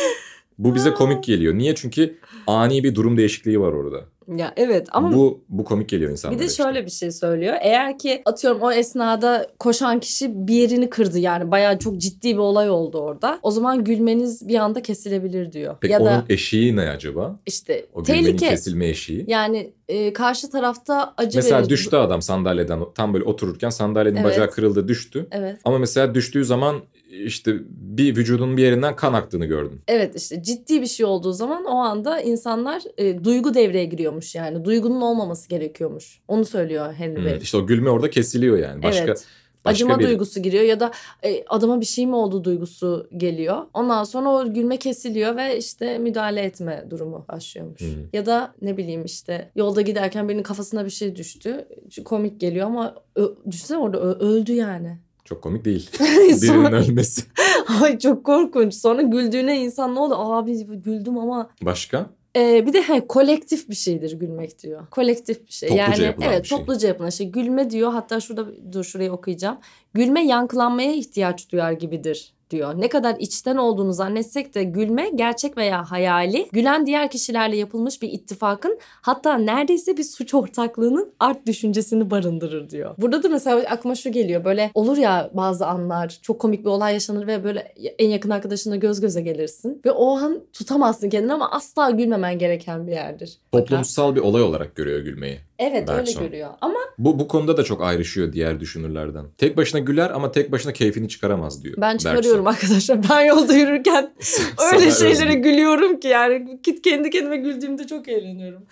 Bu 0.58 0.74
bize 0.74 0.94
komik 0.94 1.24
geliyor. 1.24 1.54
Niye? 1.54 1.74
Çünkü 1.74 2.18
ani 2.48 2.84
bir 2.84 2.94
durum 2.94 3.16
değişikliği 3.16 3.60
var 3.60 3.72
orada. 3.72 4.00
Ya 4.36 4.52
evet 4.56 4.88
ama 4.92 5.12
bu 5.12 5.40
bu 5.48 5.64
komik 5.64 5.88
geliyor 5.88 6.08
bir 6.08 6.12
insanlara. 6.12 6.40
de 6.40 6.44
işte. 6.44 6.62
şöyle 6.62 6.84
bir 6.86 6.90
şey 6.90 7.10
söylüyor. 7.10 7.54
Eğer 7.60 7.98
ki 7.98 8.22
atıyorum 8.24 8.62
o 8.62 8.72
esnada 8.72 9.46
koşan 9.58 10.00
kişi 10.00 10.46
bir 10.48 10.54
yerini 10.54 10.90
kırdı 10.90 11.18
yani 11.18 11.50
bayağı 11.50 11.78
çok 11.78 11.96
ciddi 11.98 12.32
bir 12.34 12.38
olay 12.38 12.70
oldu 12.70 12.98
orada. 12.98 13.38
O 13.42 13.50
zaman 13.50 13.84
gülmeniz 13.84 14.48
bir 14.48 14.54
anda 14.54 14.82
kesilebilir 14.82 15.52
diyor. 15.52 15.76
Peki 15.80 15.92
ya 15.92 15.98
onun 16.00 16.06
da 16.08 16.24
eşiği 16.28 16.76
ne 16.76 16.90
acaba? 16.90 17.40
işte 17.46 17.86
O 17.94 18.02
tehlike. 18.02 18.48
kesilme 18.48 18.88
eşiği. 18.88 19.24
Yani 19.28 19.72
e, 19.88 20.12
karşı 20.12 20.50
tarafta 20.50 21.14
acı 21.16 21.38
Mesela 21.38 21.58
verir. 21.60 21.68
düştü 21.68 21.96
adam 21.96 22.22
sandalyeden 22.22 22.80
tam 22.94 23.14
böyle 23.14 23.24
otururken 23.24 23.70
sandalyenin 23.70 24.16
Evet. 24.16 24.30
bacağı 24.32 24.50
kırıldı 24.50 24.88
düştü. 24.88 25.26
Evet. 25.30 25.56
Ama 25.64 25.78
mesela 25.78 26.14
düştüğü 26.14 26.44
zaman 26.44 26.76
işte 27.24 27.56
bir 27.70 28.16
vücudun 28.16 28.56
bir 28.56 28.62
yerinden 28.62 28.96
kan 28.96 29.12
aktığını 29.12 29.46
gördün. 29.46 29.80
Evet 29.88 30.16
işte 30.16 30.42
ciddi 30.42 30.82
bir 30.82 30.86
şey 30.86 31.06
olduğu 31.06 31.32
zaman 31.32 31.64
o 31.64 31.76
anda 31.76 32.20
insanlar 32.20 32.82
e, 32.98 33.24
duygu 33.24 33.54
devreye 33.54 33.84
giriyormuş 33.84 34.34
yani. 34.34 34.64
Duygunun 34.64 35.00
olmaması 35.00 35.48
gerekiyormuş. 35.48 36.20
Onu 36.28 36.44
söylüyor 36.44 36.92
Henry 36.92 37.16
Hmm, 37.16 37.24
Bey. 37.24 37.38
İşte 37.42 37.56
o 37.56 37.66
gülme 37.66 37.90
orada 37.90 38.10
kesiliyor 38.10 38.58
yani. 38.58 38.82
Başka 38.82 39.04
evet. 39.04 39.26
başka 39.64 39.84
Acıma 39.84 39.98
bir 39.98 40.04
duygusu 40.04 40.42
giriyor 40.42 40.64
ya 40.64 40.80
da 40.80 40.90
e, 41.24 41.44
adama 41.48 41.80
bir 41.80 41.86
şey 41.86 42.06
mi 42.06 42.14
oldu 42.14 42.44
duygusu 42.44 43.08
geliyor. 43.16 43.62
Ondan 43.74 44.04
sonra 44.04 44.28
o 44.28 44.54
gülme 44.54 44.76
kesiliyor 44.76 45.36
ve 45.36 45.58
işte 45.58 45.98
müdahale 45.98 46.40
etme 46.40 46.84
durumu 46.90 47.24
başlıyormuş. 47.28 47.80
Hmm. 47.80 47.88
Ya 48.12 48.26
da 48.26 48.54
ne 48.62 48.76
bileyim 48.76 49.04
işte 49.04 49.50
yolda 49.56 49.80
giderken 49.80 50.28
birinin 50.28 50.42
kafasına 50.42 50.84
bir 50.84 50.90
şey 50.90 51.16
düştü. 51.16 51.68
Komik 52.04 52.40
geliyor 52.40 52.66
ama 52.66 52.94
ö- 53.16 53.34
düşünsene 53.50 53.78
orada 53.78 54.00
ö- 54.00 54.18
öldü 54.28 54.52
yani. 54.52 54.98
Çok 55.28 55.42
komik 55.42 55.64
değil. 55.64 55.90
Birinin 56.00 56.34
Sonra, 56.34 56.84
ölmesi. 56.84 57.22
ay 57.82 57.98
çok 57.98 58.24
korkunç. 58.24 58.74
Sonra 58.74 59.02
güldüğüne 59.02 59.60
insan 59.60 59.94
ne 59.94 59.98
oldu? 59.98 60.14
Abi 60.14 60.64
güldüm 60.64 61.18
ama 61.18 61.50
Başka? 61.62 62.06
Ee, 62.36 62.66
bir 62.66 62.72
de 62.72 62.82
he, 62.82 63.06
kolektif 63.06 63.68
bir 63.68 63.74
şeydir 63.74 64.12
gülmek 64.12 64.62
diyor. 64.62 64.86
Kolektif 64.90 65.46
bir 65.46 65.52
şey. 65.52 65.68
Topluca 65.68 66.04
yani 66.04 66.14
evet 66.22 66.46
şey. 66.46 66.58
topluca 66.58 66.88
yapılan 66.88 67.10
şey. 67.10 67.30
Gülme 67.30 67.70
diyor. 67.70 67.92
Hatta 67.92 68.20
şurada 68.20 68.72
dur 68.72 68.84
şurayı 68.84 69.12
okuyacağım. 69.12 69.58
Gülme 69.94 70.26
yankılanmaya 70.26 70.92
ihtiyaç 70.92 71.52
duyar 71.52 71.72
gibidir 71.72 72.34
diyor. 72.50 72.74
Ne 72.80 72.88
kadar 72.88 73.16
içten 73.18 73.56
olduğunu 73.56 73.92
zannetsek 73.92 74.54
de 74.54 74.64
gülme 74.64 75.10
gerçek 75.14 75.56
veya 75.56 75.90
hayali 75.90 76.48
gülen 76.52 76.86
diğer 76.86 77.10
kişilerle 77.10 77.56
yapılmış 77.56 78.02
bir 78.02 78.12
ittifakın 78.12 78.78
hatta 79.02 79.38
neredeyse 79.38 79.96
bir 79.96 80.02
suç 80.02 80.34
ortaklığının 80.34 81.12
art 81.20 81.46
düşüncesini 81.46 82.10
barındırır 82.10 82.70
diyor. 82.70 82.94
Burada 82.98 83.22
da 83.22 83.28
mesela 83.28 83.64
aklıma 83.70 83.94
şu 83.94 84.12
geliyor 84.12 84.44
böyle 84.44 84.70
olur 84.74 84.96
ya 84.96 85.30
bazı 85.34 85.66
anlar 85.66 86.18
çok 86.22 86.38
komik 86.38 86.60
bir 86.60 86.70
olay 86.70 86.92
yaşanır 86.92 87.26
ve 87.26 87.44
böyle 87.44 87.60
en 87.98 88.08
yakın 88.08 88.30
arkadaşınla 88.30 88.76
göz 88.76 89.00
göze 89.00 89.22
gelirsin 89.22 89.82
ve 89.84 89.90
o 89.90 90.16
an 90.16 90.40
tutamazsın 90.52 91.10
kendini 91.10 91.32
ama 91.32 91.50
asla 91.50 91.90
gülmemen 91.90 92.38
gereken 92.38 92.86
bir 92.86 92.92
yerdir. 92.92 93.38
Toplumsal 93.52 94.14
bir 94.14 94.20
olay 94.20 94.42
olarak 94.42 94.76
görüyor 94.76 95.00
gülmeyi. 95.00 95.47
Evet 95.58 95.88
öyle 95.90 95.98
Bergson. 95.98 96.22
görüyor. 96.24 96.50
Ama 96.60 96.78
Bu, 96.98 97.18
bu 97.18 97.28
konuda 97.28 97.56
da 97.56 97.62
çok 97.64 97.82
ayrışıyor 97.82 98.32
diğer 98.32 98.60
düşünürlerden. 98.60 99.24
Tek 99.38 99.56
başına 99.56 99.80
güler 99.80 100.10
ama 100.10 100.32
tek 100.32 100.52
başına 100.52 100.72
keyfini 100.72 101.08
çıkaramaz 101.08 101.62
diyor. 101.64 101.74
ben 101.76 101.82
Bergson. 101.82 102.10
çıkarıyorum 102.10 102.46
arkadaşlar. 102.46 102.98
Ben 103.10 103.20
yolda 103.20 103.52
yürürken 103.54 104.14
öyle 104.74 104.90
şeylere 104.90 105.28
özgü. 105.28 105.34
gülüyorum 105.40 106.00
ki 106.00 106.08
yani 106.08 106.58
kendi 106.84 107.10
kendime 107.10 107.36
güldüğümde 107.36 107.86
çok 107.86 108.08
eğleniyorum. 108.08 108.62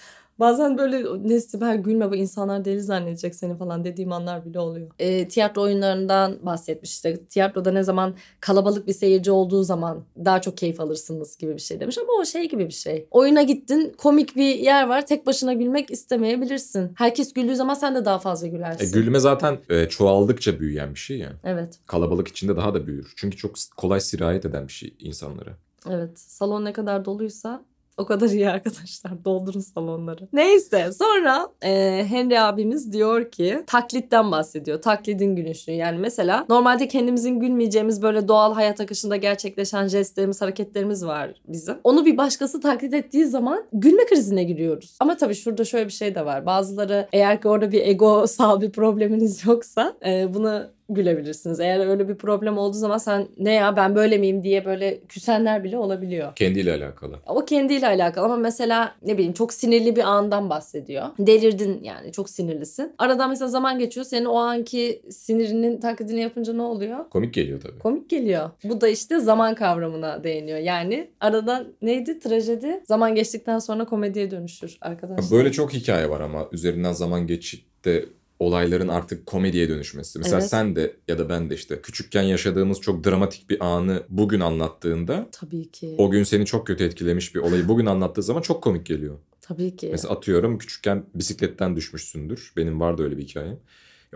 Bazen 0.41 0.79
böyle 0.79 1.29
Nesli 1.29 1.61
ben 1.61 1.83
gülme 1.83 2.11
bu 2.11 2.15
insanlar 2.15 2.65
deli 2.65 2.81
zannedecek 2.81 3.35
seni 3.35 3.57
falan 3.59 3.85
dediğim 3.85 4.13
anlar 4.13 4.45
bile 4.45 4.59
oluyor. 4.61 4.91
E, 4.99 5.29
tiyatro 5.29 5.63
oyunlarından 5.63 6.39
bahsetmiş 6.47 6.91
işte. 6.91 7.17
Tiyatroda 7.25 7.71
ne 7.73 7.83
zaman 7.83 8.15
kalabalık 8.41 8.87
bir 8.87 8.93
seyirci 8.93 9.31
olduğu 9.31 9.63
zaman 9.63 10.05
daha 10.25 10.41
çok 10.41 10.57
keyif 10.57 10.81
alırsınız 10.81 11.37
gibi 11.39 11.55
bir 11.55 11.61
şey 11.61 11.81
demiş. 11.81 11.99
Ama 11.99 12.09
o 12.21 12.25
şey 12.25 12.49
gibi 12.49 12.67
bir 12.67 12.73
şey. 12.73 13.07
Oyuna 13.11 13.43
gittin 13.43 13.95
komik 13.99 14.37
bir 14.37 14.55
yer 14.59 14.87
var 14.89 15.07
tek 15.07 15.27
başına 15.27 15.53
gülmek 15.53 15.91
istemeyebilirsin. 15.91 16.93
Herkes 16.95 17.33
güldüğü 17.33 17.57
zaman 17.57 17.75
sen 17.75 17.95
de 17.95 18.05
daha 18.05 18.19
fazla 18.19 18.47
E, 18.47 18.51
gülersin. 18.51 18.93
gülme 18.93 19.19
zaten 19.19 19.59
e, 19.71 19.89
çoğaldıkça 19.89 20.61
büyüyen 20.61 20.95
bir 20.95 20.99
şey 20.99 21.19
ya. 21.19 21.33
evet. 21.45 21.79
Kalabalık 21.87 22.29
içinde 22.29 22.57
daha 22.57 22.75
da 22.75 22.87
büyür. 22.87 23.13
Çünkü 23.17 23.37
çok 23.37 23.55
kolay 23.77 24.01
sirayet 24.01 24.45
eden 24.45 24.69
bir 24.69 24.73
şey 24.73 24.95
insanlara. 24.99 25.51
Evet. 25.91 26.19
Salon 26.19 26.65
ne 26.65 26.73
kadar 26.73 27.05
doluysa 27.05 27.63
o 27.97 28.07
kadar 28.07 28.29
iyi 28.29 28.51
arkadaşlar. 28.51 29.25
Doldurun 29.25 29.61
salonları. 29.61 30.29
Neyse 30.33 30.91
sonra 30.93 31.49
e, 31.63 32.05
Henry 32.09 32.41
abimiz 32.41 32.93
diyor 32.93 33.31
ki 33.31 33.63
taklitten 33.67 34.33
bahsediyor. 34.33 34.83
Taklidin 34.83 35.37
gülüşü. 35.37 35.71
Yani 35.71 35.99
mesela 35.99 36.47
normalde 36.49 36.89
kendimizin 36.89 37.41
gülmeyeceğimiz 37.41 38.03
böyle 38.03 38.29
doğal 38.29 38.55
hayat 38.55 38.81
akışında 38.81 39.17
gerçekleşen 39.17 39.89
jestlerimiz, 39.89 40.43
hareketlerimiz 40.43 41.07
var 41.07 41.35
bizim. 41.49 41.75
Onu 41.85 42.05
bir 42.05 42.17
başkası 42.17 42.61
taklit 42.61 42.95
ettiği 42.95 43.27
zaman 43.27 43.65
gülme 43.73 44.07
krizine 44.07 44.45
giriyoruz. 44.45 44.97
Ama 45.01 45.17
tabii 45.17 45.35
şurada 45.35 45.65
şöyle 45.65 45.87
bir 45.87 45.93
şey 45.93 46.15
de 46.15 46.25
var. 46.25 46.47
Bazıları 46.47 47.09
eğer 47.13 47.41
ki 47.41 47.49
orada 47.49 47.73
bir 47.73 47.87
egosal 47.87 48.61
bir 48.61 48.71
probleminiz 48.71 49.47
yoksa 49.47 49.97
e, 50.07 50.35
bunu 50.35 50.76
gülebilirsiniz. 50.89 51.61
Eğer 51.61 51.87
öyle 51.87 52.09
bir 52.09 52.15
problem 52.15 52.59
olduğu 52.59 52.77
zaman 52.77 52.99
sen 52.99 53.29
ne 53.39 53.53
ya 53.53 53.77
ben 53.77 53.95
böyle 53.95 54.19
miyim 54.19 54.45
diye 54.45 54.65
böyle 54.65 55.01
küsenler 55.09 55.65
bile 55.65 55.79
olabiliyor. 55.79 56.35
Kendiyle 56.37 56.73
alakalı. 56.73 57.17
O 57.27 57.45
kendiyle 57.45 57.87
alakalı 57.87 58.25
ama 58.25 58.37
mesela 58.37 58.95
ne 59.03 59.15
bileyim 59.15 59.33
çok 59.33 59.53
sinirli 59.53 59.97
bir 59.97 60.03
andan 60.03 60.51
bahsediyor. 60.51 61.07
Delirdin 61.19 61.81
yani 61.83 62.13
çok 62.13 62.31
sinirlisin. 62.31 62.93
Aradan 62.99 63.31
mesela 63.31 63.49
zaman 63.49 63.79
geçiyor. 63.79 64.07
Senin 64.07 64.25
o 64.25 64.35
anki 64.37 65.03
sinirinin 65.11 65.81
taklidini 65.81 66.21
yapınca 66.21 66.53
ne 66.53 66.63
oluyor? 66.63 67.11
Komik 67.11 67.35
geliyor 67.35 67.61
tabii. 67.61 67.79
Komik 67.79 68.11
geliyor. 68.11 68.51
Bu 68.65 68.81
da 68.81 68.89
işte 68.89 69.21
zaman 69.21 69.55
kavramına 69.55 70.25
değiniyor. 70.25 70.59
Yani 70.59 71.11
aradan 71.21 71.67
neydi 71.83 72.19
trajedi? 72.19 72.81
Zaman 72.85 73.15
geçtikten 73.15 73.59
sonra 73.59 73.85
komediye 73.85 74.31
dönüşür 74.31 74.79
arkadaşlar. 74.81 75.39
Böyle 75.39 75.53
çok 75.53 75.73
hikaye 75.73 76.11
var 76.11 76.21
ama 76.21 76.49
üzerinden 76.53 76.93
zaman 76.93 77.27
geçip 77.27 77.85
de 77.85 78.05
olayların 78.39 78.89
artık 78.89 79.27
komediye 79.27 79.69
dönüşmesi. 79.69 80.19
Mesela 80.19 80.39
Evet. 80.39 80.51
sen 80.51 80.77
de 80.77 80.97
ya 81.09 81.19
da 81.19 81.29
ben 81.29 81.51
de 81.51 81.55
işte 81.55 81.81
küçükken 81.83 82.23
yaşadığımız 82.23 82.81
çok 82.81 83.05
dramatik 83.05 83.51
bir 83.51 83.67
anı 83.67 84.03
bugün 84.09 84.41
anlattığında 84.41 85.29
Tabii 85.33 85.71
ki. 85.71 85.95
o 85.99 86.11
gün 86.11 86.23
seni 86.25 86.47
çok 86.47 86.67
kötü 86.67 86.85
etkilemiş 86.85 87.35
bir 87.35 87.41
olayı 87.41 87.69
bugün 87.69 87.87
anlattığı 87.87 88.23
zaman 88.23 88.43
çok 88.43 88.63
komik 88.63 88.87
geliyor. 88.87 89.19
Tabii 89.41 89.77
ki. 89.77 89.89
Mesela 89.93 90.15
atıyorum 90.15 90.59
küçükken 90.59 91.05
bisikletten 91.15 91.77
düşmüşsündür. 91.77 92.53
Benim 92.57 92.81
vardı 92.81 93.03
öyle 93.05 93.17
bir 93.17 93.23
hikayem. 93.23 93.59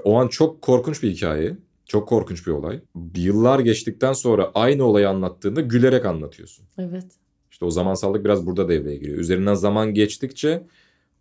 O 0.04 0.16
an 0.18 0.28
çok 0.28 0.62
korkunç 0.62 1.02
bir 1.02 1.10
hikaye. 1.10 1.56
Çok 1.86 2.08
korkunç 2.08 2.46
bir 2.46 2.52
olay. 2.52 2.80
Yıllar 3.16 3.60
geçtikten 3.60 4.12
sonra 4.12 4.50
aynı 4.54 4.84
olayı 4.84 5.08
anlattığında 5.08 5.60
gülerek 5.60 6.06
anlatıyorsun. 6.06 6.64
Evet. 6.78 7.04
İşte 7.50 7.64
o 7.64 7.70
zamansallık 7.70 8.24
biraz 8.24 8.46
burada 8.46 8.68
devreye 8.68 8.96
giriyor. 8.96 9.18
Üzerinden 9.18 9.54
zaman 9.54 9.94
geçtikçe 9.94 10.66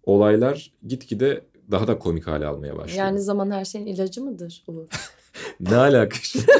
olaylar 0.04 0.72
gitgide 0.88 1.46
daha 1.72 1.88
da 1.88 2.00
komik 2.00 2.28
hale 2.28 2.46
almaya 2.46 2.78
başlıyor. 2.78 3.06
Yani 3.06 3.20
zaman 3.20 3.52
her 3.52 3.66
şeyin 3.66 3.86
ilacı 3.86 4.24
mıdır 4.24 4.64
Uğur? 4.68 4.86
Ne 5.60 5.76
alaka 5.76 6.18
şimdi? 6.22 6.46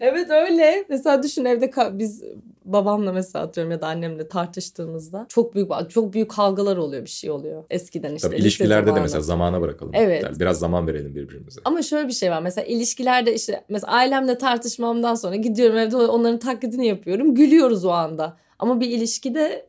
Evet 0.00 0.30
öyle. 0.30 0.84
Mesela 0.88 1.22
düşün 1.22 1.44
evde 1.44 1.70
biz 1.92 2.22
babamla 2.64 3.12
mesela 3.12 3.44
atıyorum 3.44 3.70
ya 3.70 3.80
da 3.80 3.86
annemle 3.86 4.28
tartıştığımızda 4.28 5.26
çok 5.28 5.54
büyük 5.54 5.70
çok 5.88 6.12
büyük 6.12 6.30
kavgalar 6.30 6.76
oluyor 6.76 7.02
bir 7.02 7.10
şey 7.10 7.30
oluyor. 7.30 7.64
Eskiden 7.70 8.14
işte. 8.14 8.28
Tabii 8.28 8.40
ilişkilerde 8.40 8.82
de 8.82 8.86
zamanı. 8.86 9.02
mesela 9.02 9.22
zamana 9.22 9.60
bırakalım. 9.60 9.92
Evet. 9.94 10.22
Yani 10.22 10.40
biraz 10.40 10.58
zaman 10.58 10.86
verelim 10.86 11.14
birbirimize. 11.14 11.60
Ama 11.64 11.82
şöyle 11.82 12.08
bir 12.08 12.12
şey 12.12 12.30
var. 12.30 12.42
Mesela 12.42 12.64
ilişkilerde 12.64 13.34
işte 13.34 13.64
mesela 13.68 13.92
ailemle 13.92 14.38
tartışmamdan 14.38 15.14
sonra 15.14 15.36
gidiyorum 15.36 15.78
evde 15.78 15.96
onların 15.96 16.38
taklidini 16.38 16.86
yapıyorum. 16.86 17.34
Gülüyoruz 17.34 17.84
o 17.84 17.90
anda. 17.90 18.36
Ama 18.58 18.80
bir 18.80 18.88
ilişkide 18.88 19.66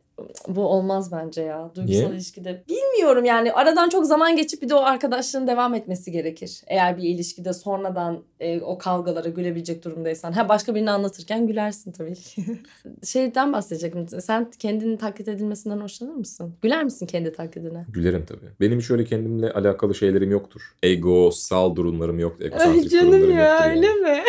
bu 0.47 0.61
olmaz 0.67 1.11
bence 1.11 1.41
ya. 1.41 1.71
Duygusal 1.75 1.99
Niye? 1.99 2.09
ilişkide. 2.09 2.63
Bilmiyorum 2.69 3.25
yani 3.25 3.53
aradan 3.53 3.89
çok 3.89 4.05
zaman 4.05 4.35
geçip 4.35 4.61
bir 4.61 4.69
de 4.69 4.75
o 4.75 4.79
arkadaşlığın 4.79 5.47
devam 5.47 5.73
etmesi 5.73 6.11
gerekir. 6.11 6.61
Eğer 6.67 6.97
bir 6.97 7.03
ilişkide 7.03 7.53
sonradan 7.53 8.23
e, 8.39 8.61
o 8.61 8.77
kavgalara 8.77 9.29
gülebilecek 9.29 9.85
durumdaysan. 9.85 10.31
Ha 10.31 10.49
başka 10.49 10.75
birini 10.75 10.91
anlatırken 10.91 11.47
gülersin 11.47 11.91
tabii 11.91 12.15
ki. 12.15 12.43
Şeyden 13.03 13.53
bahsedecektim. 13.53 14.21
Sen 14.21 14.51
kendinin 14.59 14.97
taklit 14.97 15.27
edilmesinden 15.27 15.77
hoşlanır 15.79 16.13
mısın? 16.15 16.55
Güler 16.61 16.83
misin 16.83 17.05
kendi 17.05 17.31
taklidine? 17.33 17.85
Gülerim 17.89 18.25
tabii. 18.25 18.49
Benim 18.59 18.79
hiç 18.79 18.91
öyle 18.91 19.05
kendimle 19.05 19.51
alakalı 19.51 19.95
şeylerim 19.95 20.31
yoktur. 20.31 20.61
Egosal 20.83 21.75
durumlarım 21.75 22.19
yoktur. 22.19 22.51
Ay 22.51 22.81
canım 22.87 23.11
durumlarım 23.11 23.31
ya 23.37 23.49
yoktur 23.49 23.65
yani. 23.65 23.75
öyle 23.77 23.93
mi? 23.93 24.23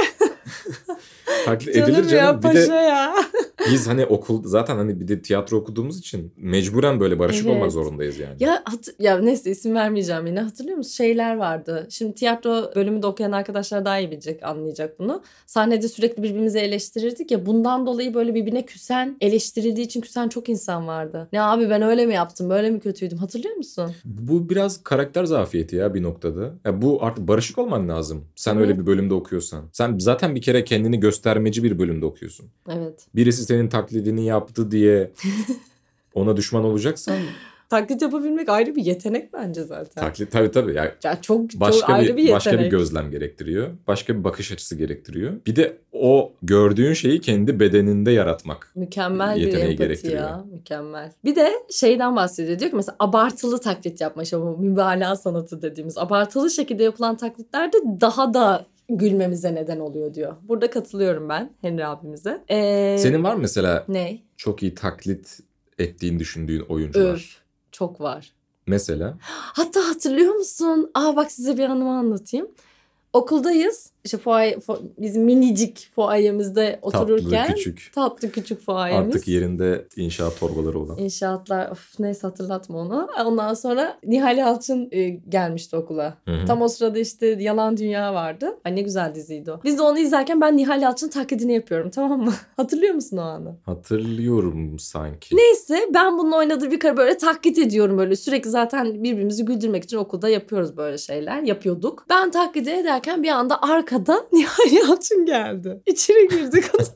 Taklit 1.45 1.75
Canım, 1.75 1.90
edilir 1.95 2.11
ya 2.11 2.19
canım. 2.23 2.37
Bir 2.38 2.43
paşa 2.43 2.73
de 2.73 2.76
ya. 2.76 3.14
biz 3.73 3.88
hani 3.88 4.07
okul 4.07 4.43
zaten 4.45 4.76
hani 4.76 5.00
bir 5.00 5.09
de 5.09 5.23
tiyatro 5.23 5.57
okuduğumuz 5.57 5.99
için 5.99 6.33
mecburen 6.37 7.00
böyle 7.00 7.19
barışık 7.19 7.47
Evet. 7.47 7.57
olmak 7.57 7.73
zorundayız 7.73 8.19
yani. 8.19 8.37
Ya 8.40 8.62
hat- 8.64 8.88
ya 8.99 9.19
neyse 9.19 9.50
isim 9.50 9.75
vermeyeceğim 9.75 10.26
yine. 10.26 10.40
Hatırlıyor 10.40 10.76
musun? 10.76 10.90
Şeyler 10.90 11.37
vardı. 11.37 11.87
Şimdi 11.90 12.14
tiyatro 12.14 12.71
bölümünde 12.75 13.07
okuyan 13.07 13.33
arkadaşlar 13.33 13.85
daha 13.85 13.99
iyi 13.99 14.11
bilecek, 14.11 14.43
anlayacak 14.43 14.99
bunu. 14.99 15.23
Sahnede 15.47 15.88
sürekli 15.88 16.23
birbirimizi 16.23 16.59
eleştirirdik 16.59 17.31
ya. 17.31 17.47
Bundan 17.47 17.87
dolayı 17.87 18.14
böyle 18.14 18.35
birbirine 18.35 18.67
küsen, 18.67 19.17
eleştirildiği 19.21 19.87
için 19.87 20.00
küsen 20.00 20.28
çok 20.28 20.49
insan 20.49 20.87
vardı. 20.87 21.28
Ne 21.33 21.43
abi 21.43 21.71
ben 21.71 21.83
öyle 21.83 22.07
mi 22.07 22.14
yaptım, 22.14 22.50
böyle 22.50 22.71
mi 22.71 22.81
kötüydüm? 22.81 23.19
Hatırlıyor 23.19 23.55
musun? 23.57 23.93
Bu 24.05 24.49
biraz 24.50 24.83
karakter 24.85 25.25
zafiyeti 25.25 25.76
ya 25.76 25.95
bir 25.95 26.02
noktada. 26.02 26.55
Ya 26.64 26.83
bu 26.83 26.99
artık 27.05 27.28
barışık 27.28 27.59
olman 27.59 27.88
lazım. 27.88 28.25
Sen 28.37 28.57
Evet. 28.57 28.69
öyle 28.69 28.78
bir 28.81 28.87
bölümde 28.87 29.14
okuyorsan. 29.14 29.64
Sen 29.73 29.99
zaten 29.99 30.35
bir 30.35 30.38
kere 30.40 30.64
kendini 30.64 31.00
göstermeci 31.00 31.62
bir 31.64 31.78
bölümde 31.78 32.07
okuyorsun. 32.07 32.47
Evet. 32.71 33.07
Birisi 33.14 33.45
senin 33.45 33.68
taklidini 33.68 34.25
yaptı 34.25 34.71
diye 34.71 35.11
ona 36.14 36.37
düşman 36.37 36.64
olacaksan 36.64 37.16
Taklit 37.71 38.02
yapabilmek 38.02 38.49
ayrı 38.49 38.76
bir 38.76 38.85
yetenek 38.85 39.33
bence 39.33 39.62
zaten. 39.64 40.02
taklit 40.04 40.33
tabii 40.33 40.50
tabii. 40.50 40.75
Ya 40.75 40.95
Ya 41.04 41.21
çok, 41.23 41.50
çok 41.50 41.61
başka 41.61 41.92
ayrı 41.92 42.16
bir, 42.16 42.26
bir 42.26 42.33
başka 42.33 42.50
bir 42.50 42.54
yetenek. 42.54 42.71
gözlem 42.73 43.11
gerektiriyor. 43.11 43.68
Başka 43.87 44.18
bir 44.18 44.25
bakış 44.25 44.52
açısı 44.52 44.76
gerektiriyor. 44.76 45.33
Bir 45.47 45.57
de 45.57 45.76
o 45.92 46.33
gördüğün 46.42 46.92
şeyi 46.92 47.21
kendi 47.21 47.61
bedeninde 47.61 48.11
yaratmak. 48.11 48.73
Mükemmel 48.75 49.37
bir 49.37 49.52
empati 49.54 49.76
gerektiriyor. 49.76 50.21
ya. 50.21 50.45
Mükemmel. 50.52 51.12
Bir 51.25 51.37
de 51.37 51.52
şeyden 51.71 52.16
bahsediyor. 52.16 52.59
Diyor 52.59 52.71
ki 52.71 52.76
mesela 52.76 52.97
abartılı 52.99 53.61
taklit 53.61 54.00
yapma. 54.00 54.23
İşte 54.23 54.40
bu 54.40 54.59
mübalağa 54.59 55.16
sanatı 55.16 55.62
dediğimiz. 55.62 55.99
Abartılı 55.99 56.50
şekilde 56.50 56.83
yapılan 56.85 57.16
taklitlerde 57.16 57.76
daha 58.00 58.35
da 58.35 58.66
gülmemize 58.88 59.54
neden 59.54 59.80
oluyor 59.80 60.14
diyor. 60.14 60.37
Burada 60.42 60.71
katılıyorum 60.71 61.28
ben 61.28 61.50
Henry 61.61 61.87
abimize. 61.87 62.45
Ee, 62.49 62.97
Senin 63.00 63.25
var 63.25 63.35
mı 63.35 63.40
mesela 63.40 63.85
Ne? 63.88 64.18
çok 64.37 64.62
iyi 64.62 64.75
taklit 64.75 65.38
ettiğini 65.78 66.18
düşündüğün 66.18 66.61
oyuncular? 66.61 67.14
Öf. 67.14 67.37
Çok 67.73 68.00
var. 68.00 68.33
Mesela 68.66 69.14
Hatta 69.30 69.88
hatırlıyor 69.88 70.35
musun? 70.35 70.90
Aa 70.95 71.16
bak 71.16 71.33
size 71.33 71.57
bir 71.59 71.64
anımı 71.64 71.99
anlatayım. 71.99 72.49
Okuldayız. 73.12 73.90
İşte 74.05 74.19
fuaye, 74.19 74.55
fo- 74.55 74.81
bizim 74.99 75.25
minicik 75.25 75.90
fuayemizde 75.95 76.78
otururken. 76.83 77.31
tatlı 77.47 77.55
küçük 77.55 77.90
Tatlı 77.95 78.31
küçük 78.31 78.61
fuayemiz. 78.61 79.14
artık 79.17 79.28
yerinde 79.28 79.85
inşaat 79.97 80.38
torbaları 80.40 80.78
olan. 80.78 80.99
İnşaatlar 80.99 81.71
of 81.71 81.99
neyse 82.00 82.26
hatırlatma 82.26 82.78
onu. 82.78 83.09
Ondan 83.26 83.55
sonra 83.55 83.99
Nihal 84.05 84.38
Yalçın 84.38 84.88
e, 84.93 85.09
gelmişti 85.09 85.76
okula. 85.76 86.14
Hı 86.25 86.33
hı. 86.35 86.47
Tam 86.47 86.62
o 86.62 86.69
sırada 86.69 86.99
işte 86.99 87.26
Yalan 87.26 87.76
Dünya 87.76 88.14
vardı. 88.14 88.59
Ay 88.64 88.76
ne 88.76 88.81
güzel 88.83 89.14
diziydi 89.14 89.52
o. 89.52 89.61
Biz 89.64 89.78
de 89.78 89.83
onu 89.83 89.99
izlerken 89.99 90.40
ben 90.40 90.57
Nihal 90.57 90.83
Yalçın 90.83 91.09
taklidini 91.09 91.55
yapıyorum 91.55 91.90
tamam 91.90 92.21
mı? 92.25 92.33
Hatırlıyor 92.57 92.95
musun 92.95 93.17
o 93.17 93.21
anı? 93.23 93.57
Hatırlıyorum 93.67 94.78
sanki. 94.78 95.37
Neyse 95.37 95.88
ben 95.95 96.19
bunun 96.19 96.33
oynadığı 96.33 96.71
bir 96.71 96.81
kere 96.81 96.97
böyle 96.97 97.17
taklit 97.17 97.59
ediyorum 97.59 97.99
böyle. 97.99 98.17
Sürekli 98.17 98.50
zaten 98.50 99.02
birbirimizi 99.05 99.45
güldürmek 99.45 99.85
için 99.85 99.97
okulda 99.97 100.28
yapıyoruz 100.28 100.76
böyle 100.76 100.99
şeyler. 100.99 101.43
Yapıyorduk. 101.43 102.07
Ben 102.11 102.31
taklidi 102.31 102.71
ederken 102.71 103.23
bir 103.23 103.28
anda 103.28 103.62
arkadan 103.88 104.26
Nihal 104.33 104.73
Yalçın 104.73 105.26
geldi. 105.26 105.83
İçeri 105.87 106.28
girdi 106.28 106.61
kadın. 106.61 106.87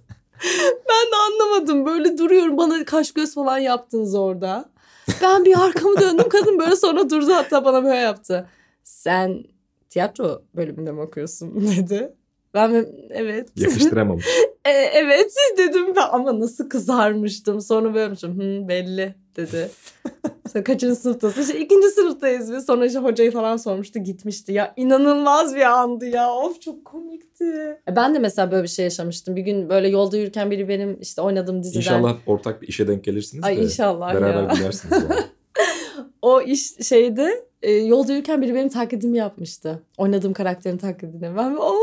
ben 0.88 1.12
de 1.12 1.16
anlamadım. 1.26 1.86
Böyle 1.86 2.18
duruyorum 2.18 2.56
bana 2.56 2.84
kaş 2.84 3.12
göz 3.12 3.34
falan 3.34 3.58
yaptınız 3.58 4.14
orada. 4.14 4.70
Ben 5.22 5.44
bir 5.44 5.64
arkamı 5.64 6.00
döndüm 6.00 6.28
kadın 6.28 6.58
böyle 6.58 6.76
sonra 6.76 7.10
durdu 7.10 7.32
hatta 7.34 7.64
bana 7.64 7.84
böyle 7.84 7.96
yaptı. 7.96 8.48
Sen 8.84 9.44
tiyatro 9.88 10.42
bölümünde 10.56 10.92
mi 10.92 11.00
okuyorsun 11.00 11.60
dedi. 11.76 12.12
Ben 12.54 12.86
evet. 13.10 13.48
Yakıştıramamış. 13.56 14.26
E, 14.64 14.70
evet 14.70 15.32
dedim 15.58 15.96
ben 15.96 16.08
ama 16.12 16.40
nasıl 16.40 16.68
kızarmıştım. 16.68 17.60
Sonra 17.60 17.94
böyle 17.94 18.14
Hı, 18.14 18.68
belli 18.68 19.14
dedi. 19.36 19.70
Sonra 20.52 20.64
kaçıncı 20.64 20.96
sınıftasın? 20.96 21.42
İşte 21.42 21.60
ikinci 21.60 21.88
sınıftayız 21.88 22.52
biz. 22.52 22.66
Sonra 22.66 22.86
işte 22.86 22.98
hocayı 22.98 23.30
falan 23.30 23.56
sormuştu 23.56 23.98
gitmişti. 23.98 24.52
Ya 24.52 24.72
inanılmaz 24.76 25.54
bir 25.54 25.60
andı 25.80 26.06
ya. 26.06 26.32
Of 26.34 26.60
çok 26.60 26.84
komikti. 26.84 27.44
E, 27.88 27.96
Ben 27.96 28.14
de 28.14 28.18
mesela 28.18 28.50
böyle 28.52 28.62
bir 28.62 28.68
şey 28.68 28.82
yaşamıştım. 28.84 29.36
Bir 29.36 29.42
gün 29.42 29.68
böyle 29.68 29.88
yolda 29.88 30.16
yürürken 30.16 30.50
biri 30.50 30.68
benim 30.68 30.98
işte 31.00 31.22
oynadığım 31.22 31.62
diziden. 31.62 31.80
İnşallah 31.80 32.16
ortak 32.26 32.62
bir 32.62 32.68
işe 32.68 32.88
denk 32.88 33.04
gelirsiniz 33.04 33.44
Ay 33.44 33.56
de 33.56 33.62
inşallah 33.62 34.14
beraber 34.14 34.42
ya. 34.42 34.54
gülersiniz. 34.54 35.02
O 36.22 36.40
iş 36.42 36.86
şeyde 36.88 37.44
e, 37.62 37.72
yolda 37.72 38.12
yürürken 38.12 38.42
biri 38.42 38.54
benim 38.54 38.68
taklidimi 38.68 39.18
yapmıştı. 39.18 39.82
Oynadığım 39.98 40.32
karakterin 40.32 40.78
taklidini. 40.78 41.36
Ben 41.36 41.56
o 41.60 41.74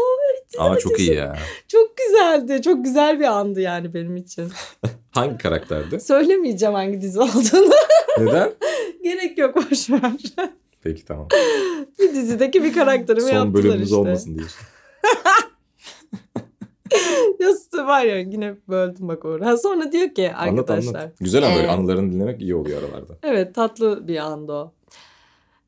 Ama 0.58 0.78
çok 0.78 1.00
iyi 1.00 1.14
ya. 1.14 1.38
çok 1.68 1.98
güzeldi. 1.98 2.62
Çok 2.62 2.84
güzel 2.84 3.20
bir 3.20 3.26
andı 3.26 3.62
yani 3.62 3.94
benim 3.94 4.16
için. 4.18 4.52
Hangi 5.12 5.38
karakterdi? 5.38 6.00
Söylemeyeceğim 6.00 6.76
hangi 6.76 7.02
dizi 7.02 7.20
olduğunu. 7.20 7.74
Neden? 8.20 8.52
Gerek 9.04 9.38
yok 9.38 9.56
boşver. 9.56 10.12
Peki 10.84 11.06
tamam. 11.06 11.28
bir 12.00 12.14
dizideki 12.14 12.64
bir 12.64 12.74
karakterimi 12.74 13.22
Son 13.22 13.30
yaptılar 13.36 13.54
bölümümüz 13.54 13.84
işte. 13.84 13.96
olmasın 13.96 14.38
diyorsun. 14.38 14.60
Ya 17.40 17.86
var 17.86 18.04
ya 18.06 18.20
yine 18.20 18.56
böldüm 18.68 19.08
bak 19.08 19.26
orada. 19.26 19.58
Sonra 19.58 19.92
diyor 19.92 20.10
ki 20.14 20.32
Anlat 20.34 20.70
arkadaşlar. 20.70 21.00
anlat. 21.00 21.20
Güzel 21.20 21.46
ama 21.46 21.56
böyle 21.56 21.68
Ee, 21.68 21.72
anılarını 21.72 22.12
dinlemek 22.12 22.42
iyi 22.42 22.56
oluyor 22.56 22.84
aralarda. 22.84 23.14
Evet 23.24 23.56
tatlı 23.56 24.08
bir 24.08 24.18
anda 24.18 24.54
o. 24.54 24.74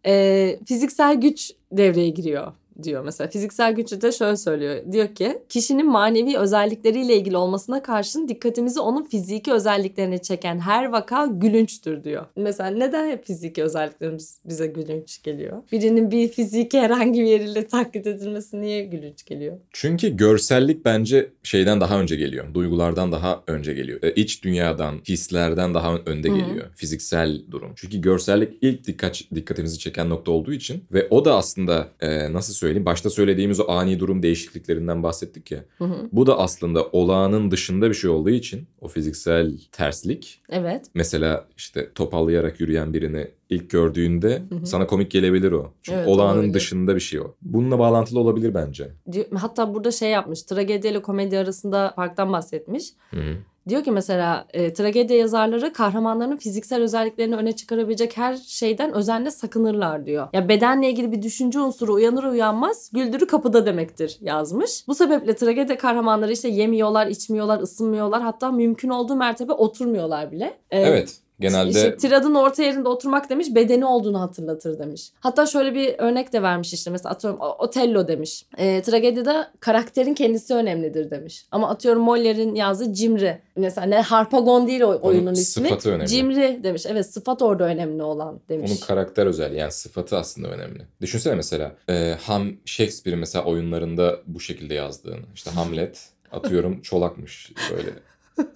Ee, 0.06 0.60
fiziksel 0.68 1.16
güç 1.22 1.52
devreye 1.72 2.10
giriyor 2.10 2.52
diyor 2.84 3.04
mesela. 3.04 3.30
Fiziksel 3.30 3.74
gücü 3.74 4.02
de 4.02 4.12
şöyle 4.12 4.38
söylüyor. 4.38 4.76
Diyor 4.92 5.16
ki 5.16 5.38
kişinin 5.50 5.92
manevi 5.92 6.38
özellikleriyle 6.38 7.16
ilgili 7.16 7.38
olmasına 7.38 7.84
karşın 7.84 8.28
dikkatimizi 8.28 8.80
onun 8.80 9.04
fiziki 9.04 9.54
özelliklerine 9.54 10.18
çeken 10.18 10.60
her 10.60 10.86
vaka 10.86 11.26
gülünçtür 11.26 12.04
diyor. 12.04 12.26
Mesela 12.36 12.70
neden 12.70 13.10
hep 13.10 13.26
fiziki 13.26 13.64
özelliklerimiz 13.64 14.40
bize 14.46 14.68
gülünç 14.68 15.24
geliyor? 15.24 15.64
Birinin 15.72 16.12
bir 16.12 16.28
fiziki 16.28 16.80
herhangi 16.80 17.22
bir 17.22 17.28
yeriyle 17.28 17.68
taklit 17.68 18.08
edilmesi 18.08 18.62
niye 18.62 18.86
gülünç 18.86 19.26
geliyor? 19.26 19.58
Çünkü 19.74 20.18
görsellik 20.18 20.86
bence 20.86 21.30
şeyden 21.44 21.82
daha 21.82 22.00
önce 22.00 22.16
geliyor. 22.16 22.54
Duygulardan 22.54 23.12
daha 23.12 23.44
önce 23.48 23.74
geliyor. 23.74 24.04
E, 24.04 24.14
iç 24.14 24.44
dünyadan, 24.44 24.96
hislerden 25.10 25.74
daha 25.74 25.96
önde 25.96 26.30
Hı 26.30 26.34
hı. 26.34 26.38
geliyor. 26.38 26.68
Fiziksel 26.76 27.42
durum. 27.52 27.72
Çünkü 27.76 28.02
görsellik 28.02 28.54
ilk 28.62 28.88
dikkat 28.88 29.22
dikkatimizi 29.36 29.80
çeken 29.80 30.10
nokta 30.10 30.32
olduğu 30.32 30.54
için 30.54 30.84
ve 30.92 31.08
o 31.10 31.26
da 31.26 31.36
aslında 31.36 31.88
e, 32.02 32.34
nasıl 32.34 32.54
söyleyeyim 32.62 32.86
başta 32.86 33.10
söylediğimiz 33.10 33.60
o 33.60 33.72
ani 33.72 34.00
durum 34.00 34.24
değişikliklerinden 34.24 35.04
bahsettik 35.04 35.52
ya. 35.52 35.66
Hı 35.78 35.84
hı. 35.84 36.10
Bu 36.12 36.28
da 36.28 36.40
aslında 36.40 36.86
olağanın 36.86 37.52
dışında 37.52 37.90
bir 37.90 37.96
şey 37.96 38.10
olduğu 38.10 38.30
için 38.30 38.68
o 38.82 38.88
fiziksel 38.88 39.58
terslik 39.72 40.42
Evet. 40.50 40.86
mesela 40.94 41.48
işte 41.58 41.92
topallayarak 41.96 42.60
yürüyen 42.60 42.94
birini 42.94 43.28
ilk 43.52 43.70
gördüğünde 43.70 44.42
Hı 44.50 44.56
hı. 44.56 44.66
sana 44.66 44.88
komik 44.88 45.12
gelebilir 45.12 45.52
o. 45.52 45.72
Çünkü 45.82 45.98
Evet, 45.98 46.08
olağanın 46.08 46.38
olabilir. 46.38 46.54
dışında 46.54 46.96
bir 46.96 47.00
şey 47.00 47.20
o. 47.20 47.36
Bununla 47.42 47.80
bağlantılı 47.80 48.20
olabilir 48.20 48.54
bence. 48.54 48.92
Hatta 49.36 49.74
burada 49.74 49.92
şey 49.92 50.10
yapmış. 50.10 50.44
Tragedi 50.44 50.88
ile 50.88 51.02
komedi 51.02 51.38
arasında 51.38 51.94
farktan 51.96 52.34
bahsetmiş. 52.34 52.86
Hı 53.10 53.18
hı. 53.18 53.36
Diyor 53.70 53.84
ki 53.84 53.92
mesela 53.92 54.46
e, 54.54 54.74
tragedi 54.74 55.14
yazarları 55.14 55.74
kahramanların 55.74 56.38
fiziksel 56.38 56.82
özelliklerini 56.82 57.36
öne 57.36 57.52
çıkarabilecek 57.56 58.18
her 58.18 58.36
şeyden 58.36 58.94
özenle 58.94 59.32
sakınırlar 59.32 60.06
diyor. 60.06 60.28
Ya 60.34 60.50
bedenle 60.50 60.90
ilgili 60.90 61.12
bir 61.12 61.22
düşünce 61.22 61.60
unsuru 61.60 61.94
uyanır 61.94 62.24
uyanmaz 62.24 62.90
güldürü 62.94 63.28
kapıda 63.28 63.66
demektir 63.66 64.18
yazmış. 64.22 64.88
Bu 64.88 64.96
sebeple 64.96 65.36
tragedi 65.36 65.78
kahramanları 65.78 66.32
işte 66.32 66.48
yemiyorlar, 66.48 67.08
içmiyorlar, 67.08 67.60
ısınmıyorlar. 67.60 68.22
Hatta 68.22 68.52
mümkün 68.52 68.90
olduğu 68.90 69.16
mertebe 69.16 69.54
oturmuyorlar 69.54 70.32
bile. 70.32 70.46
E, 70.72 70.80
Evet. 70.82 71.18
Genelde 71.42 71.70
İşte 71.70 71.98
tiradın 71.98 72.36
orta 72.36 72.64
yerinde 72.64 72.90
oturmak 72.90 73.30
demiş 73.30 73.48
bedeni 73.56 73.86
olduğunu 73.86 74.22
hatırlatır 74.22 74.80
demiş. 74.80 75.12
Hatta 75.20 75.46
şöyle 75.46 75.76
bir 75.76 75.96
örnek 75.98 76.34
de 76.34 76.42
vermiş 76.42 76.74
işte 76.74 76.92
mesela 76.92 77.14
atıyorum 77.14 77.40
Otello 77.60 78.08
demiş. 78.08 78.46
E, 78.58 78.82
tragedide 78.82 79.48
karakterin 79.60 80.14
kendisi 80.14 80.54
önemlidir 80.54 81.12
demiş. 81.12 81.46
Ama 81.52 81.70
atıyorum 81.70 82.04
Moller'in 82.04 82.56
yazdığı 82.56 82.94
Cimri. 82.94 83.42
Mesela 83.56 83.88
ne 83.88 84.02
Harpagon 84.02 84.68
değil 84.68 84.82
o 84.82 85.00
oyunun 85.02 85.28
Onun 85.28 85.34
ismi. 85.34 85.68
sıfatı 85.68 85.90
önemli. 85.92 86.08
Cimri 86.08 86.60
demiş. 86.64 86.86
Evet 86.90 87.14
sıfat 87.14 87.42
orada 87.42 87.64
önemli 87.64 88.04
olan 88.04 88.40
demiş. 88.50 88.72
Onun 88.72 88.80
karakter 88.88 89.26
özelliği 89.26 89.60
yani 89.60 89.72
sıfatı 89.72 90.18
aslında 90.18 90.48
önemli. 90.48 90.82
Düşünsene 91.02 91.36
mesela 91.36 91.76
e, 91.90 92.16
Ham 92.22 92.52
Shakespeare'in 92.66 93.20
mesela 93.20 93.46
oyunlarında 93.46 94.20
bu 94.28 94.40
şekilde 94.40 94.74
yazdığını. 94.74 95.26
İşte 95.36 95.52
Hamlet 95.52 96.10
atıyorum 96.32 96.82
Çolak'mış 96.82 97.52
böyle. 97.72 97.90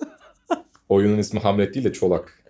Oyunun 0.89 1.17
ismi 1.17 1.39
Hamlet 1.39 1.73
değil 1.73 1.85
de 1.85 1.93
Çolak. 1.93 2.44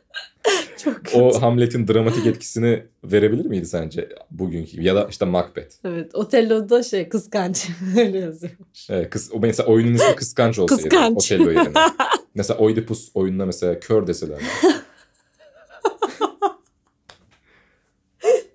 Çok 0.84 0.96
kötü. 1.06 1.18
O 1.18 1.42
Hamlet'in 1.42 1.88
dramatik 1.88 2.26
etkisini 2.26 2.84
verebilir 3.04 3.46
miydi 3.46 3.66
sence 3.66 4.10
bugünkü? 4.32 4.82
Ya 4.82 4.96
da 4.96 5.08
işte 5.10 5.26
Macbeth. 5.26 5.76
Evet 5.86 6.16
Otello'da 6.16 6.84
şey 6.84 7.10
kıskanç 7.10 7.68
öyle 7.98 8.20
yazıyormuş. 8.20 8.90
Evet, 8.90 9.10
kız, 9.10 9.32
o 9.34 9.40
mesela 9.40 9.68
oyunun 9.70 9.94
ismi 9.94 10.16
Kıskanç 10.16 10.60
olsaydı. 10.60 10.82
Kıskanç. 10.82 11.18
Otello 11.18 11.50
yerine. 11.50 11.74
mesela 12.36 12.60
Oedipus 12.60 13.10
oyununa 13.14 13.46
mesela 13.46 13.80
kör 13.80 14.08
deseler. 14.08 14.40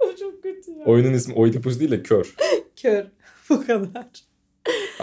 o 0.00 0.16
çok 0.20 0.42
kötü 0.42 0.70
ya. 0.70 0.84
Oyunun 0.84 1.12
ismi 1.12 1.34
Oedipus 1.34 1.80
değil 1.80 1.90
de 1.90 2.02
kör. 2.02 2.34
Kör. 2.82 3.04
Bu 3.50 3.66
kadar. 3.66 4.29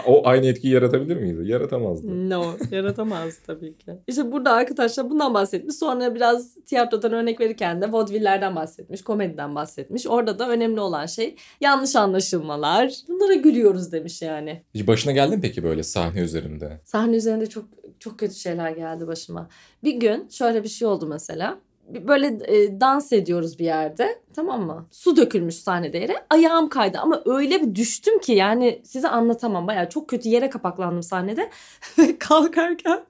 O 0.08 0.26
aynı 0.28 0.46
etkiyi 0.46 0.74
yaratabilir 0.74 1.16
miydi? 1.16 1.50
Yaratamazdı. 1.50 2.30
No, 2.30 2.44
yaratamaz 2.70 3.38
tabii 3.46 3.78
ki. 3.78 3.92
İşte 4.06 4.32
burada 4.32 4.52
arkadaşlar 4.52 5.10
bundan 5.10 5.34
bahsetmiş. 5.34 5.74
Sonra 5.74 6.14
biraz 6.14 6.54
tiyatrodan 6.54 7.12
örnek 7.12 7.40
verirken 7.40 7.82
de 7.82 7.92
vaudeville'lerden 7.92 8.56
bahsetmiş, 8.56 9.02
komediden 9.02 9.54
bahsetmiş. 9.54 10.06
Orada 10.06 10.38
da 10.38 10.48
önemli 10.48 10.80
olan 10.80 11.06
şey 11.06 11.36
yanlış 11.60 11.96
anlaşılmalar. 11.96 12.92
Bunlara 13.08 13.34
gülüyoruz 13.34 13.92
demiş 13.92 14.22
yani. 14.22 14.62
Hiç 14.74 14.86
başına 14.86 15.12
geldi 15.12 15.36
mi 15.36 15.42
peki 15.42 15.62
böyle 15.62 15.82
sahne 15.82 16.20
üzerinde? 16.20 16.80
Sahne 16.84 17.16
üzerinde 17.16 17.46
çok 17.46 17.64
çok 18.00 18.18
kötü 18.18 18.34
şeyler 18.34 18.70
geldi 18.70 19.06
başıma. 19.06 19.48
Bir 19.84 19.94
gün 19.94 20.28
şöyle 20.28 20.62
bir 20.62 20.68
şey 20.68 20.88
oldu 20.88 21.06
mesela. 21.06 21.58
Böyle 21.88 22.26
e, 22.26 22.80
dans 22.80 23.12
ediyoruz 23.12 23.58
bir 23.58 23.64
yerde 23.64 24.22
tamam 24.34 24.66
mı? 24.66 24.86
Su 24.90 25.16
dökülmüş 25.16 25.54
sahnede 25.54 25.98
yere. 25.98 26.14
Ayağım 26.30 26.68
kaydı 26.68 26.98
ama 26.98 27.22
öyle 27.26 27.62
bir 27.62 27.74
düştüm 27.74 28.18
ki 28.18 28.32
yani 28.32 28.82
size 28.84 29.08
anlatamam. 29.08 29.66
Bayağı 29.66 29.88
çok 29.88 30.08
kötü 30.08 30.28
yere 30.28 30.50
kapaklandım 30.50 31.02
sahnede. 31.02 31.50
Ve 31.98 32.18
kalkarken 32.18 33.04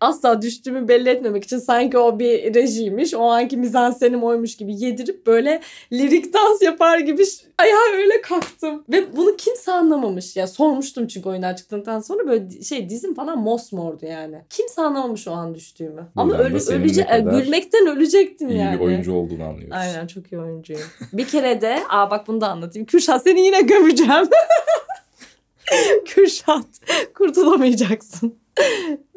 asla 0.00 0.42
düştüğümü 0.42 0.88
belli 0.88 1.08
etmemek 1.08 1.44
için 1.44 1.58
sanki 1.58 1.98
o 1.98 2.18
bir 2.18 2.54
rejiymiş. 2.54 3.14
O 3.14 3.22
anki 3.22 3.56
mizansenim 3.56 4.22
oymuş 4.22 4.56
gibi 4.56 4.84
yedirip 4.84 5.26
böyle 5.26 5.60
lirik 5.92 6.34
dans 6.34 6.62
yapar 6.62 6.98
gibi 6.98 7.22
ayağa 7.58 7.96
öyle 7.96 8.20
kalktım. 8.20 8.84
Ve 8.92 9.16
bunu 9.16 9.36
kimse 9.36 9.72
anlamamış. 9.72 10.36
Ya 10.36 10.46
sormuştum 10.46 11.06
çünkü 11.06 11.28
oyundan 11.28 11.54
çıktıktan 11.54 12.00
sonra 12.00 12.26
böyle 12.26 12.62
şey 12.62 12.88
dizim 12.88 13.14
falan 13.14 13.38
mosmordu 13.38 14.06
yani. 14.06 14.36
Kimse 14.50 14.82
anlamamış 14.82 15.28
o 15.28 15.32
an 15.32 15.54
düştüğümü. 15.54 16.06
Ama 16.16 16.30
Buradan 16.30 16.44
da 16.44 16.72
ölü, 16.72 16.82
ölece- 16.82 17.06
kadar 17.06 17.40
gülmekten 17.42 17.86
ölecektim 17.86 18.48
İyi 18.48 18.58
yani. 18.58 18.80
bir 18.80 18.84
oyuncu 18.84 19.14
olduğunu 19.14 19.44
anlıyoruz. 19.44 19.72
Aynen 19.76 20.06
çok 20.06 20.32
iyi 20.32 20.38
oyuncuyum. 20.40 20.82
bir 21.12 21.26
kere 21.26 21.60
de 21.60 21.78
aa 21.88 22.10
bak 22.10 22.26
bunu 22.26 22.40
da 22.40 22.48
anlatayım. 22.48 22.86
Kürşat 22.86 23.22
seni 23.22 23.40
yine 23.40 23.60
gömeceğim. 23.60 24.28
Kürşat 26.06 26.66
kurtulamayacaksın. 27.14 28.34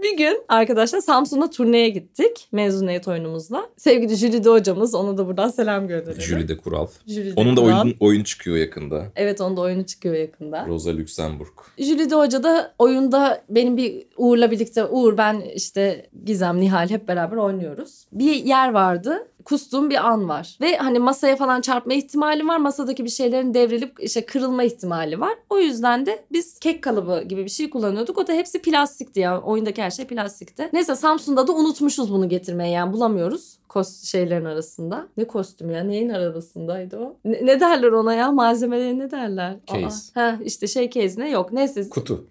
Bir 0.01 0.17
gün 0.17 0.41
arkadaşlar 0.49 0.99
Samsun'a 0.99 1.49
turneye 1.49 1.89
gittik 1.89 2.47
mezuniyet 2.51 3.07
oyunumuzla. 3.07 3.69
Sevgili 3.77 4.15
Jülide 4.15 4.49
hocamız 4.49 4.95
ona 4.95 5.17
da 5.17 5.27
buradan 5.27 5.47
selam 5.49 5.87
gönderelim. 5.87 6.21
Jülide 6.21 6.57
Kural. 6.57 6.87
Jülide 7.07 7.41
Onun 7.41 7.57
da 7.57 7.61
Kural. 7.61 7.83
oyun, 7.83 7.95
oyun 7.99 8.23
çıkıyor 8.23 8.57
yakında. 8.57 9.05
Evet 9.15 9.41
onun 9.41 9.57
da 9.57 9.61
oyunu 9.61 9.85
çıkıyor 9.85 10.15
yakında. 10.15 10.65
Rosa 10.67 10.97
Luxemburg. 10.97 11.53
Jülide 11.77 12.15
Hoca 12.15 12.43
da 12.43 12.73
oyunda 12.79 13.41
benim 13.49 13.77
bir 13.77 14.05
Uğur'la 14.17 14.51
birlikte 14.51 14.85
Uğur 14.85 15.17
ben 15.17 15.41
işte 15.55 16.09
Gizem 16.25 16.61
Nihal 16.61 16.89
hep 16.89 17.07
beraber 17.07 17.37
oynuyoruz. 17.37 18.05
Bir 18.11 18.33
yer 18.33 18.71
vardı. 18.71 19.27
Kustuğum 19.45 19.89
bir 19.89 20.07
an 20.07 20.29
var. 20.29 20.57
Ve 20.61 20.77
hani 20.77 20.99
masaya 20.99 21.35
falan 21.35 21.61
çarpma 21.61 21.93
ihtimali 21.93 22.47
var. 22.47 22.57
Masadaki 22.57 23.05
bir 23.05 23.09
şeylerin 23.09 23.53
devrilip 23.53 23.93
işte 23.99 24.25
kırılma 24.25 24.63
ihtimali 24.63 25.19
var. 25.19 25.33
O 25.49 25.59
yüzden 25.59 26.05
de 26.05 26.23
biz 26.31 26.59
kek 26.59 26.83
kalıbı 26.83 27.23
gibi 27.23 27.43
bir 27.43 27.49
şey 27.49 27.69
kullanıyorduk. 27.69 28.17
O 28.17 28.27
da 28.27 28.33
hepsi 28.33 28.61
plastikti 28.61 29.19
ya. 29.19 29.41
Oyundaki 29.41 29.83
her 29.85 29.91
şey 29.91 30.05
plastikti. 30.05 30.69
Neyse 30.73 30.95
Samsun'da 30.95 31.47
da 31.47 31.51
unutmuşuz 31.51 32.11
bunu 32.11 32.29
getirmeyi 32.29 32.73
yani 32.73 32.93
bulamıyoruz. 32.93 33.57
Kost 33.69 34.05
şeylerin 34.05 34.45
arasında. 34.45 35.07
Ne 35.17 35.27
kostüm 35.27 35.69
ya? 35.69 35.83
Neyin 35.83 36.09
arasındaydı 36.09 36.97
o? 36.97 37.15
Ne, 37.25 37.45
ne 37.45 37.59
derler 37.59 37.91
ona 37.91 38.13
ya? 38.13 38.31
Malzemeleri 38.31 38.99
ne 38.99 39.11
derler? 39.11 39.55
Case. 39.67 40.19
Aa, 40.19 40.21
ha 40.21 40.37
işte 40.43 40.67
şey 40.67 40.89
case 40.89 41.21
ne? 41.21 41.29
Yok. 41.29 41.51
Neyse. 41.51 41.89
Kutu. 41.89 42.25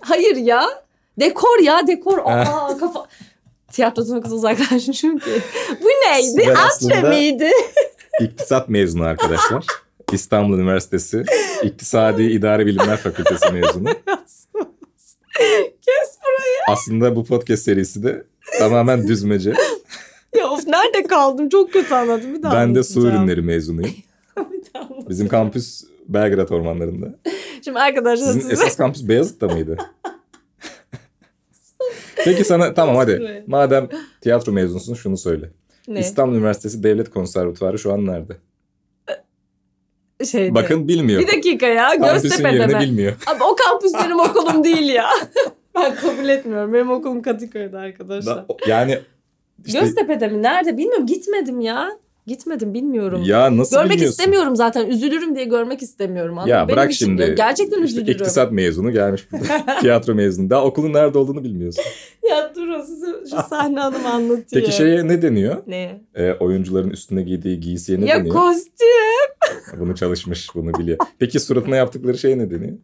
Hayır 0.00 0.36
ya. 0.36 0.64
Dekor 1.20 1.62
ya 1.62 1.86
dekor. 1.86 2.18
Aa 2.24 2.76
kafa. 2.78 3.06
Tiyatrosunun 3.72 4.20
kız 4.20 4.32
uzaklaşmış 4.32 5.00
çünkü. 5.00 5.42
Bu 5.82 5.86
neydi? 5.86 6.54
Asya 6.66 7.00
mıydı? 7.00 7.44
İktisat 8.20 8.68
mezunu 8.68 9.04
arkadaşlar. 9.04 9.64
İstanbul 10.12 10.58
Üniversitesi 10.58 11.24
İktisadi 11.62 12.22
İdare 12.22 12.66
Bilimler 12.66 12.96
Fakültesi 12.96 13.52
mezunu. 13.52 13.88
Kes 15.82 16.18
burayı. 16.24 16.47
Aslında 16.68 17.16
bu 17.16 17.24
podcast 17.24 17.62
serisi 17.62 18.02
de 18.02 18.24
tamamen 18.58 19.08
düzmece. 19.08 19.52
Ya 20.36 20.50
of 20.50 20.66
nerede 20.66 21.02
kaldım. 21.02 21.48
Çok 21.48 21.72
kötü 21.72 21.94
anladım. 21.94 22.34
Bir 22.34 22.42
daha 22.42 22.54
Ben 22.54 22.74
de 22.74 22.82
su 22.82 23.08
ürünleri 23.08 23.42
mezunuyum. 23.42 23.94
Bizim 25.08 25.28
kampüs 25.28 25.84
Belgrad 26.08 26.48
ormanlarında. 26.48 27.14
Şimdi 27.64 27.78
arkadaşlar 27.78 28.26
Sizin 28.26 28.40
size... 28.40 28.52
esas 28.52 28.76
kampüs 28.76 29.08
Beyazıt'ta 29.08 29.48
mıydı? 29.48 29.76
Peki 32.16 32.44
sana 32.44 32.74
tamam 32.74 32.96
hadi. 32.96 33.44
Madem 33.46 33.88
tiyatro 34.20 34.52
mezunsun 34.52 34.94
şunu 34.94 35.16
söyle. 35.16 35.50
Ne? 35.88 36.00
İstanbul 36.00 36.36
Üniversitesi 36.36 36.82
Devlet 36.82 37.10
Konservatuvarı 37.10 37.78
şu 37.78 37.92
an 37.92 38.06
nerede? 38.06 38.36
Şeyde. 40.24 40.54
Bakın 40.54 40.88
bilmiyor. 40.88 41.20
Bir 41.20 41.26
dakika 41.26 41.66
ya. 41.66 41.88
Kampüsün 41.88 42.28
Göztepe'de 42.28 42.56
yerini 42.56 42.74
mi? 42.74 42.80
bilmiyor. 42.80 43.12
Abi 43.26 43.44
o 43.44 43.56
kampüs 43.56 43.94
benim 43.94 44.20
okulum 44.20 44.64
değil 44.64 44.88
ya. 44.88 45.08
Ben 45.82 45.94
kabul 45.96 46.28
etmiyorum. 46.28 46.72
Benim 46.72 46.90
okulum 46.90 47.22
Kadıköy'de 47.22 47.78
arkadaşlar. 47.78 48.36
Da- 48.36 48.46
yani 48.66 48.98
işte 49.66 49.80
Göztepe'de 49.80 50.28
mi? 50.28 50.42
Nerede? 50.42 50.76
Bilmiyorum. 50.78 51.06
Gitmedim 51.06 51.60
ya. 51.60 51.90
Gitmedim 52.26 52.74
bilmiyorum. 52.74 53.22
ya 53.24 53.56
nasıl 53.56 53.76
Görmek 53.76 53.90
bilmiyorsun? 53.92 54.18
istemiyorum 54.18 54.56
zaten. 54.56 54.86
Üzülürüm 54.86 55.36
diye 55.36 55.44
görmek 55.44 55.82
istemiyorum. 55.82 56.38
Anladın 56.38 56.50
Ya? 56.50 56.68
Benim 56.68 56.76
bırak 56.76 56.92
şimdi. 56.92 57.18
diyorum. 57.18 57.36
Gerçekten 57.36 57.82
İşte 57.82 58.00
üzülürüm. 58.00 58.12
iktisat 58.20 58.52
mezunu 58.52 58.90
gelmiş 58.92 59.32
burada. 59.32 59.78
Tiyatro 59.80 60.14
mezunu. 60.14 60.50
Daha 60.50 60.64
okulun 60.64 60.92
nerede 60.92 61.18
olduğunu 61.18 61.44
bilmiyorsun. 61.44 61.84
Ya 62.30 62.52
dur 62.54 62.68
o 62.68 62.82
size 62.82 63.06
şu 63.30 63.36
sahne 63.48 63.80
hanımı 63.80 64.08
anlatıyor. 64.08 64.62
Peki 64.64 64.76
şeye 64.76 65.08
ne 65.08 65.22
deniyor? 65.22 65.56
Ne? 65.66 66.00
Ee, 66.14 66.32
oyuncuların 66.32 66.90
üstüne 66.90 67.22
giydiği 67.22 67.60
giysiye 67.60 68.00
ne 68.00 68.06
ya 68.06 68.16
deniyor? 68.18 68.34
kostüm, 68.34 69.80
Bunu 69.80 69.94
çalışmış, 69.94 70.48
bunu 70.54 70.74
biliyor. 70.74 70.98
Peki 71.18 71.40
suratına 71.40 71.76
yaptıkları 71.76 72.18
şey 72.18 72.38
ne 72.38 72.50
deniyor? 72.50 72.76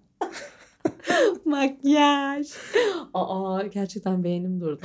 Makyaj. 1.54 2.48
Aa 3.14 3.62
gerçekten 3.62 4.24
beynim 4.24 4.60
durdu. 4.60 4.82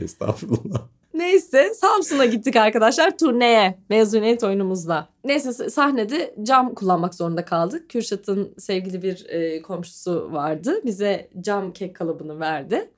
Estağfurullah. 0.00 0.82
Neyse 1.14 1.74
Samsun'a 1.74 2.24
gittik 2.24 2.56
arkadaşlar 2.56 3.18
turneye 3.18 3.78
mezuniyet 3.88 4.44
oyunumuzla. 4.44 5.08
Neyse 5.24 5.52
sahnede 5.70 6.34
cam 6.42 6.74
kullanmak 6.74 7.14
zorunda 7.14 7.44
kaldık. 7.44 7.90
Kürşat'ın 7.90 8.54
sevgili 8.58 9.02
bir 9.02 9.26
e, 9.28 9.62
komşusu 9.62 10.32
vardı. 10.32 10.80
Bize 10.84 11.30
cam 11.40 11.72
kek 11.72 11.96
kalıbını 11.96 12.40
verdi. 12.40 12.90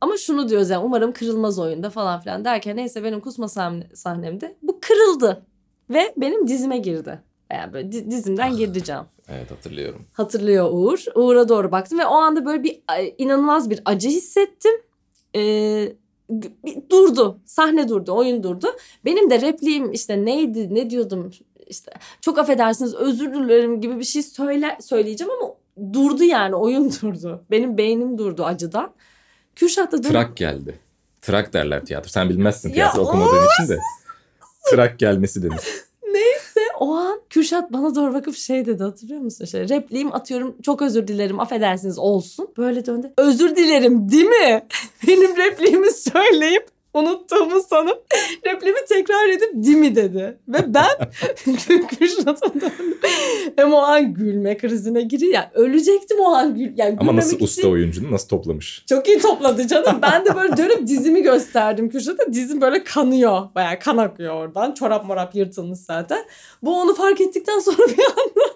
Ama 0.00 0.16
şunu 0.16 0.48
diyoruz 0.48 0.70
yani 0.70 0.84
umarım 0.84 1.12
kırılmaz 1.12 1.58
oyunda 1.58 1.90
falan 1.90 2.20
filan 2.20 2.44
derken 2.44 2.76
neyse 2.76 3.04
benim 3.04 3.20
kusma 3.20 3.46
sahne- 3.48 3.96
sahnemde 3.96 4.56
bu 4.62 4.78
kırıldı. 4.80 5.42
Ve 5.90 6.14
benim 6.16 6.48
dizime 6.48 6.78
girdi. 6.78 7.20
Yani 7.52 7.72
böyle 7.72 7.92
di- 7.92 8.10
dizimden 8.10 8.56
cam. 8.84 9.08
Evet 9.28 9.50
hatırlıyorum. 9.50 10.06
Hatırlıyor 10.12 10.68
Uğur. 10.72 11.04
Uğur'a 11.14 11.48
doğru 11.48 11.72
baktım 11.72 11.98
ve 11.98 12.06
o 12.06 12.14
anda 12.14 12.46
böyle 12.46 12.62
bir 12.62 12.80
inanılmaz 13.18 13.70
bir 13.70 13.80
acı 13.84 14.08
hissettim. 14.08 14.72
Ee, 15.36 15.92
bir 16.30 16.90
durdu. 16.90 17.38
Sahne 17.44 17.88
durdu. 17.88 18.12
Oyun 18.16 18.42
durdu. 18.42 18.66
Benim 19.04 19.30
de 19.30 19.40
repliğim 19.40 19.92
işte 19.92 20.24
neydi 20.24 20.74
ne 20.74 20.90
diyordum 20.90 21.30
işte 21.66 21.92
çok 22.20 22.38
affedersiniz 22.38 22.94
özür 22.94 23.34
dilerim 23.34 23.80
gibi 23.80 23.98
bir 23.98 24.04
şey 24.04 24.22
söyle, 24.22 24.78
söyleyeceğim 24.80 25.32
ama 25.40 25.54
durdu 25.92 26.24
yani 26.24 26.54
oyun 26.54 26.90
durdu. 27.02 27.44
Benim 27.50 27.78
beynim 27.78 28.18
durdu 28.18 28.44
acıdan. 28.44 28.90
Kürşat 29.56 29.92
da 29.92 30.00
Trak 30.00 30.36
geldi. 30.36 30.78
Trak 31.22 31.52
derler 31.52 31.84
tiyatro. 31.84 32.08
Sen 32.08 32.28
bilmezsin 32.28 32.68
Ya 32.68 32.74
tiyatro 32.74 33.02
okumadığın 33.02 33.46
için 33.62 33.72
de. 33.72 33.78
Trak 34.70 34.98
gelmesi 34.98 35.42
denir. 35.42 35.60
O 36.78 36.94
an 36.94 37.20
Kürşat 37.30 37.72
bana 37.72 37.94
doğru 37.94 38.14
bakıp 38.14 38.36
şey 38.36 38.66
dedi 38.66 38.82
hatırlıyor 38.82 39.20
musun? 39.20 39.44
Şey, 39.44 39.68
repliğim 39.68 40.14
atıyorum 40.14 40.56
çok 40.62 40.82
özür 40.82 41.06
dilerim 41.06 41.40
affedersiniz 41.40 41.98
olsun. 41.98 42.48
Böyle 42.58 42.86
döndü. 42.86 43.12
Özür 43.16 43.56
dilerim 43.56 44.10
değil 44.10 44.24
mi? 44.24 44.66
Benim 45.06 45.36
repliğimi 45.36 45.92
söyleyip 45.92 46.77
unuttuğumu 46.94 47.60
sanıp 47.60 48.04
repliğimi 48.46 48.78
tekrar 48.88 49.28
edip 49.28 49.50
değil 49.54 49.76
mi 49.76 49.96
dedi. 49.96 50.38
Ve 50.48 50.74
ben 50.74 50.86
Kürşat'a 51.88 52.54
döndüm. 52.54 52.98
Hem 53.56 53.72
o 53.72 53.76
an 53.78 54.14
gülme 54.14 54.56
krizine 54.56 55.02
giriyor. 55.02 55.32
Yani 55.32 55.46
ölecektim 55.54 56.18
o 56.20 56.24
an. 56.28 56.54
Gül, 56.54 56.72
yani 56.78 56.96
Ama 57.00 57.16
nasıl 57.16 57.30
gülmemek 57.30 57.48
usta 57.48 57.60
için- 57.60 57.70
oyuncunu 57.72 58.12
nasıl 58.12 58.28
toplamış? 58.28 58.84
çok 58.88 59.08
iyi 59.08 59.18
topladı 59.18 59.66
canım. 59.66 59.98
Ben 60.02 60.24
de 60.24 60.36
böyle 60.36 60.56
dönüp 60.56 60.86
dizimi 60.86 61.22
gösterdim 61.22 61.88
Kürşat'a. 61.90 62.32
Dizim 62.32 62.60
böyle 62.60 62.84
kanıyor. 62.84 63.42
Bayağı 63.54 63.78
kan 63.78 63.96
akıyor 63.96 64.34
oradan. 64.34 64.74
Çorap 64.74 65.04
morap 65.06 65.34
yırtılmış 65.34 65.78
zaten. 65.78 66.24
Bu 66.62 66.80
onu 66.82 66.94
fark 66.94 67.20
ettikten 67.20 67.58
sonra 67.58 67.76
bir 67.78 68.04
anda 68.04 68.48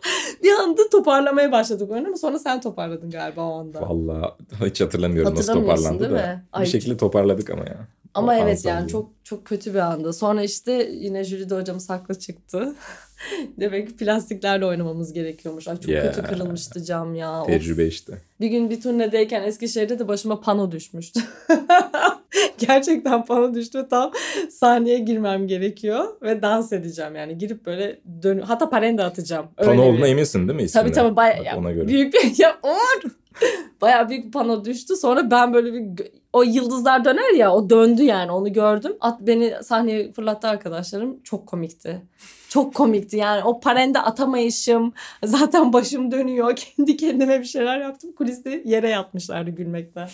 bir 0.42 0.53
anda 0.53 0.88
toparlamaya 0.88 1.53
başladık 1.53 1.90
oyunu 1.90 2.07
ama 2.07 2.16
sonra 2.16 2.38
sen 2.38 2.61
toparladın 2.61 3.11
galiba 3.11 3.40
o 3.49 3.61
anda. 3.61 3.81
Vallahi 3.81 4.31
hiç 4.64 4.81
hatırlamıyorum 4.81 5.35
nasıl 5.35 5.49
Hatırlamıyorsun 5.49 5.85
toparlandı 5.85 6.16
değil 6.16 6.29
da. 6.29 6.33
mi? 6.37 6.45
Ay, 6.53 6.64
bir 6.64 6.68
şekilde 6.71 6.97
toparladık 6.97 7.51
ama 7.51 7.64
ya. 7.64 7.77
Ama 8.14 8.33
O 8.33 8.35
evet 8.35 8.64
yani 8.64 8.83
oldu. 8.83 8.90
çok 8.92 9.11
çok 9.25 9.44
kötü 9.44 9.75
bir 9.75 9.79
anda. 9.79 10.12
Sonra 10.12 10.42
işte 10.42 10.90
yine 10.92 11.25
jüride 11.25 11.55
hocamız 11.55 11.90
haklı 11.90 12.18
çıktı. 12.18 12.75
Demek 13.61 13.88
ki 13.88 13.96
plastiklerle 13.96 14.66
oynamamız 14.66 15.12
gerekiyormuş. 15.12 15.68
Ay 15.68 15.77
çok 15.81 15.88
Ya. 15.88 16.03
kötü 16.12 16.22
kırılmıştı 16.29 16.85
cam 16.85 17.14
ya. 17.14 17.40
Of. 17.42 17.46
Tecrübe 17.46 17.87
işte. 17.87 18.12
Bir 18.40 18.46
gün 18.48 18.70
bir 18.70 18.81
turnedeyken 18.81 19.42
Eskişehir'de 19.42 19.98
de 19.98 20.09
başıma 20.09 20.40
pano 20.40 20.72
düşmüştü. 20.72 21.20
Gerçekten 22.59 23.25
pano 23.25 23.55
düştü. 23.55 23.87
Tam 23.90 24.12
sahneye 24.51 24.98
girmem 24.98 25.46
gerekiyor 25.46 26.05
ve 26.22 26.42
dans 26.42 26.72
edeceğim 26.72 27.14
yani. 27.16 27.38
Girip 27.38 27.66
böyle 27.66 28.01
dön 28.22 28.38
hatta 28.38 28.70
parende 28.70 29.05
atacağım. 29.05 29.46
Öyle 29.59 29.70
Pano 29.70 29.83
olduğuna 29.83 30.07
eminsin 30.09 30.48
değil 30.48 30.57
mi 30.57 30.62
ismine? 30.62 30.83
Tabii 30.85 30.92
tabii 30.94 31.16
baya, 31.16 31.57
ona 31.59 31.72
göre. 31.72 31.88
büyük 31.88 32.14
bir 32.14 32.38
ya 32.38 32.57
Uğur! 32.62 33.11
Bayağı 33.81 34.09
büyük 34.09 34.27
bir 34.27 34.33
pano 34.33 34.64
düştü. 34.64 34.97
Sonra 34.97 35.31
ben 35.31 35.55
böyle 35.55 35.73
bir 35.73 36.07
o 36.33 36.42
yıldızlar 36.42 37.05
döner 37.05 37.35
ya 37.35 37.55
o 37.55 37.71
döndü 37.71 38.03
yani 38.03 38.33
onu 38.33 38.53
gördüm. 38.53 38.92
At 39.01 39.21
beni 39.21 39.55
sahneye 39.62 40.12
fırlattı 40.12 40.49
arkadaşlarım. 40.49 41.23
Çok 41.23 41.47
komikti. 41.47 42.03
Çok 42.49 42.75
komikti 42.75 43.16
yani 43.16 43.45
o 43.45 43.61
parende 43.61 43.99
atamayışım. 43.99 44.92
Zaten 45.25 45.73
başım 45.73 46.12
dönüyor. 46.12 46.57
Kendi 46.77 46.97
kendime 46.97 47.40
bir 47.40 47.45
şeyler 47.45 47.81
yaptım. 47.81 48.12
Kuliste 48.12 48.62
yere 48.64 48.88
yatmışlardı 48.88 49.51
gülmekten. 49.51 50.09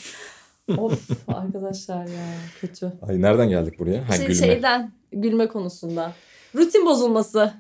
of 0.79 1.09
arkadaşlar 1.29 2.07
ya 2.07 2.27
kötü. 2.61 2.93
Ay 3.09 3.23
nereden 3.23 3.49
geldik 3.49 3.79
buraya? 3.79 4.09
Ha 4.09 4.13
Şey- 4.13 4.27
gülme. 4.27 4.47
Şeyden 4.47 4.93
gülme 5.13 5.49
konusundan. 5.49 6.13
Rutin 6.55 6.87
bozulması. 6.87 7.53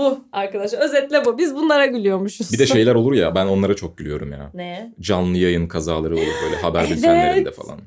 Bu 0.00 0.24
arkadaşlar. 0.32 0.78
Özetle 0.80 1.24
bu. 1.24 1.38
Biz 1.38 1.54
bunlara 1.54 1.86
gülüyormuşuz. 1.86 2.52
Bir 2.52 2.58
de 2.58 2.66
şeyler 2.66 2.94
olur 3.00 3.12
ya 3.12 3.34
ben 3.34 3.46
onlara 3.46 3.76
çok 3.76 3.98
gülüyorum 3.98 4.32
ya. 4.32 4.50
Ne? 4.54 4.94
Canlı 5.00 5.38
yayın 5.38 5.66
kazaları 5.68 6.14
olur 6.16 6.32
böyle 6.44 6.56
haber 6.56 6.80
Evet. 6.80 6.90
bültenlerinde 6.96 7.50
falan. 7.50 7.80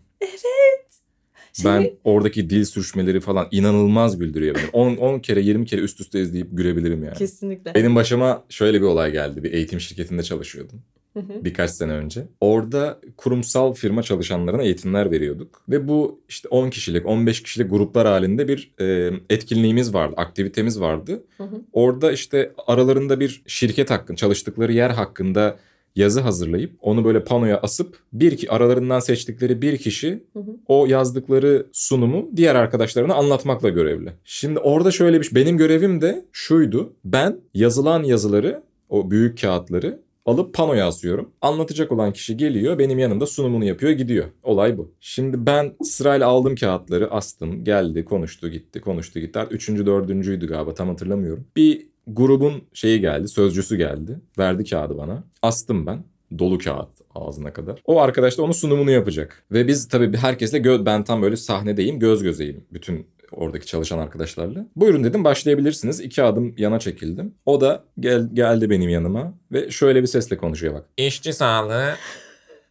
Şey, 1.53 1.65
Ben 1.65 1.91
oradaki 2.03 2.49
dil 2.49 2.65
sürüşmeleri 2.65 3.19
falan 3.19 3.47
inanılmaz 3.51 4.17
güldürüyor 4.19 4.55
beni. 4.55 4.69
10 4.73 4.95
10 4.95 5.19
kere 5.19 5.41
20 5.41 5.65
kere 5.65 5.81
üst 5.81 5.99
üste 6.01 6.21
izleyip 6.21 6.47
gülebilirim 6.51 7.03
yani. 7.03 7.17
Kesinlikle. 7.17 7.75
Benim 7.75 7.95
başıma 7.95 8.43
şöyle 8.49 8.81
bir 8.81 8.85
olay 8.85 9.11
geldi. 9.11 9.43
Bir 9.43 9.53
eğitim 9.53 9.79
şirketinde 9.79 10.23
çalışıyordum 10.23 10.81
Hı 11.13 11.19
hı. 11.19 11.45
birkaç 11.45 11.71
sene 11.71 11.91
önce. 11.91 12.27
Orada 12.41 12.99
kurumsal 13.17 13.73
firma 13.73 14.03
çalışanlarına 14.03 14.63
eğitimler 14.63 15.11
veriyorduk. 15.11 15.61
Ve 15.69 15.87
bu 15.87 16.21
işte 16.29 16.47
10 16.49 16.69
kişilik, 16.69 17.05
15 17.05 17.43
kişilik 17.43 17.69
gruplar 17.69 18.07
halinde 18.07 18.47
bir 18.47 18.73
e, 18.79 19.11
etkinliğimiz 19.29 19.93
vardı, 19.93 20.13
aktivitemiz 20.17 20.81
vardı. 20.81 21.23
Hı 21.37 21.43
hı. 21.43 21.61
Orada 21.73 22.11
işte 22.11 22.53
aralarında 22.67 23.19
bir 23.19 23.43
şirket 23.47 23.91
hakkında, 23.91 24.17
çalıştıkları 24.17 24.73
yer 24.73 24.89
hakkında 24.89 25.57
yazı 25.95 26.21
hazırlayıp 26.21 26.73
onu 26.81 27.05
böyle 27.05 27.23
panoya 27.23 27.57
asıp 27.57 27.99
bir 28.13 28.37
ki 28.37 28.51
aralarından 28.51 28.99
seçtikleri 28.99 29.61
bir 29.61 29.77
kişi 29.77 30.23
Hı 30.33 30.39
hı. 30.39 30.55
o 30.67 30.85
yazdıkları 30.85 31.67
sunumu 31.71 32.29
diğer 32.35 32.55
arkadaşlarına 32.55 33.13
anlatmakla 33.13 33.69
görevli. 33.69 34.09
Şimdi 34.23 34.59
orada 34.59 34.91
şöyle 34.91 35.21
bir 35.21 35.29
benim 35.35 35.57
görevim 35.57 36.01
de 36.01 36.25
şuydu. 36.31 36.93
Ben 37.05 37.37
yazılan 37.53 38.03
yazıları, 38.03 38.63
o 38.89 39.11
büyük 39.11 39.41
kağıtları 39.41 39.99
alıp 40.25 40.53
panoya 40.53 40.87
asıyorum. 40.87 41.31
Anlatacak 41.41 41.91
olan 41.91 42.13
kişi 42.13 42.37
geliyor, 42.37 42.79
benim 42.79 42.99
yanımda 42.99 43.25
sunumunu 43.25 43.65
yapıyor, 43.65 43.91
gidiyor. 43.91 44.25
Olay 44.43 44.77
bu. 44.77 44.91
Şimdi 44.99 45.45
ben 45.45 45.75
sırayla 45.83 46.27
aldım 46.27 46.55
kağıtları, 46.55 47.11
astım, 47.11 47.63
geldi, 47.63 48.05
konuştu, 48.05 48.49
gitti, 48.49 48.81
konuştu, 48.81 49.19
gitti. 49.19 49.39
Üçüncü, 49.51 49.85
dördüncüydü 49.85 50.47
galiba, 50.47 50.73
tam 50.73 50.87
hatırlamıyorum. 50.87 51.45
Bir 51.55 51.87
grubun 52.07 52.53
şeyi 52.73 53.01
geldi, 53.01 53.27
sözcüsü 53.27 53.75
geldi. 53.75 54.19
Verdi 54.37 54.63
kağıdı 54.63 54.97
bana. 54.97 55.23
Astım 55.41 55.85
ben. 55.85 56.03
Dolu 56.39 56.57
kağıt 56.57 56.89
ağzına 57.15 57.53
kadar. 57.53 57.81
O 57.85 58.01
arkadaş 58.01 58.37
da 58.37 58.43
onun 58.43 58.51
sunumunu 58.51 58.91
yapacak. 58.91 59.43
Ve 59.51 59.67
biz 59.67 59.87
tabii 59.87 60.17
herkesle 60.17 60.59
gö 60.59 60.85
ben 60.85 61.03
tam 61.03 61.21
böyle 61.21 61.35
sahnedeyim, 61.37 61.99
göz 61.99 62.23
gözeyim. 62.23 62.65
Bütün 62.73 63.07
oradaki 63.33 63.65
çalışan 63.65 63.97
arkadaşlarla. 63.97 64.65
Buyurun 64.75 65.03
dedim 65.03 65.23
başlayabilirsiniz. 65.23 65.99
İki 65.99 66.23
adım 66.23 66.55
yana 66.57 66.79
çekildim. 66.79 67.35
O 67.45 67.61
da 67.61 67.83
gel, 67.99 68.29
geldi 68.33 68.69
benim 68.69 68.89
yanıma 68.89 69.33
ve 69.51 69.71
şöyle 69.71 70.01
bir 70.01 70.07
sesle 70.07 70.37
konuşuyor 70.37 70.73
bak. 70.73 70.85
İşçi 70.97 71.33
sağlığı 71.33 71.95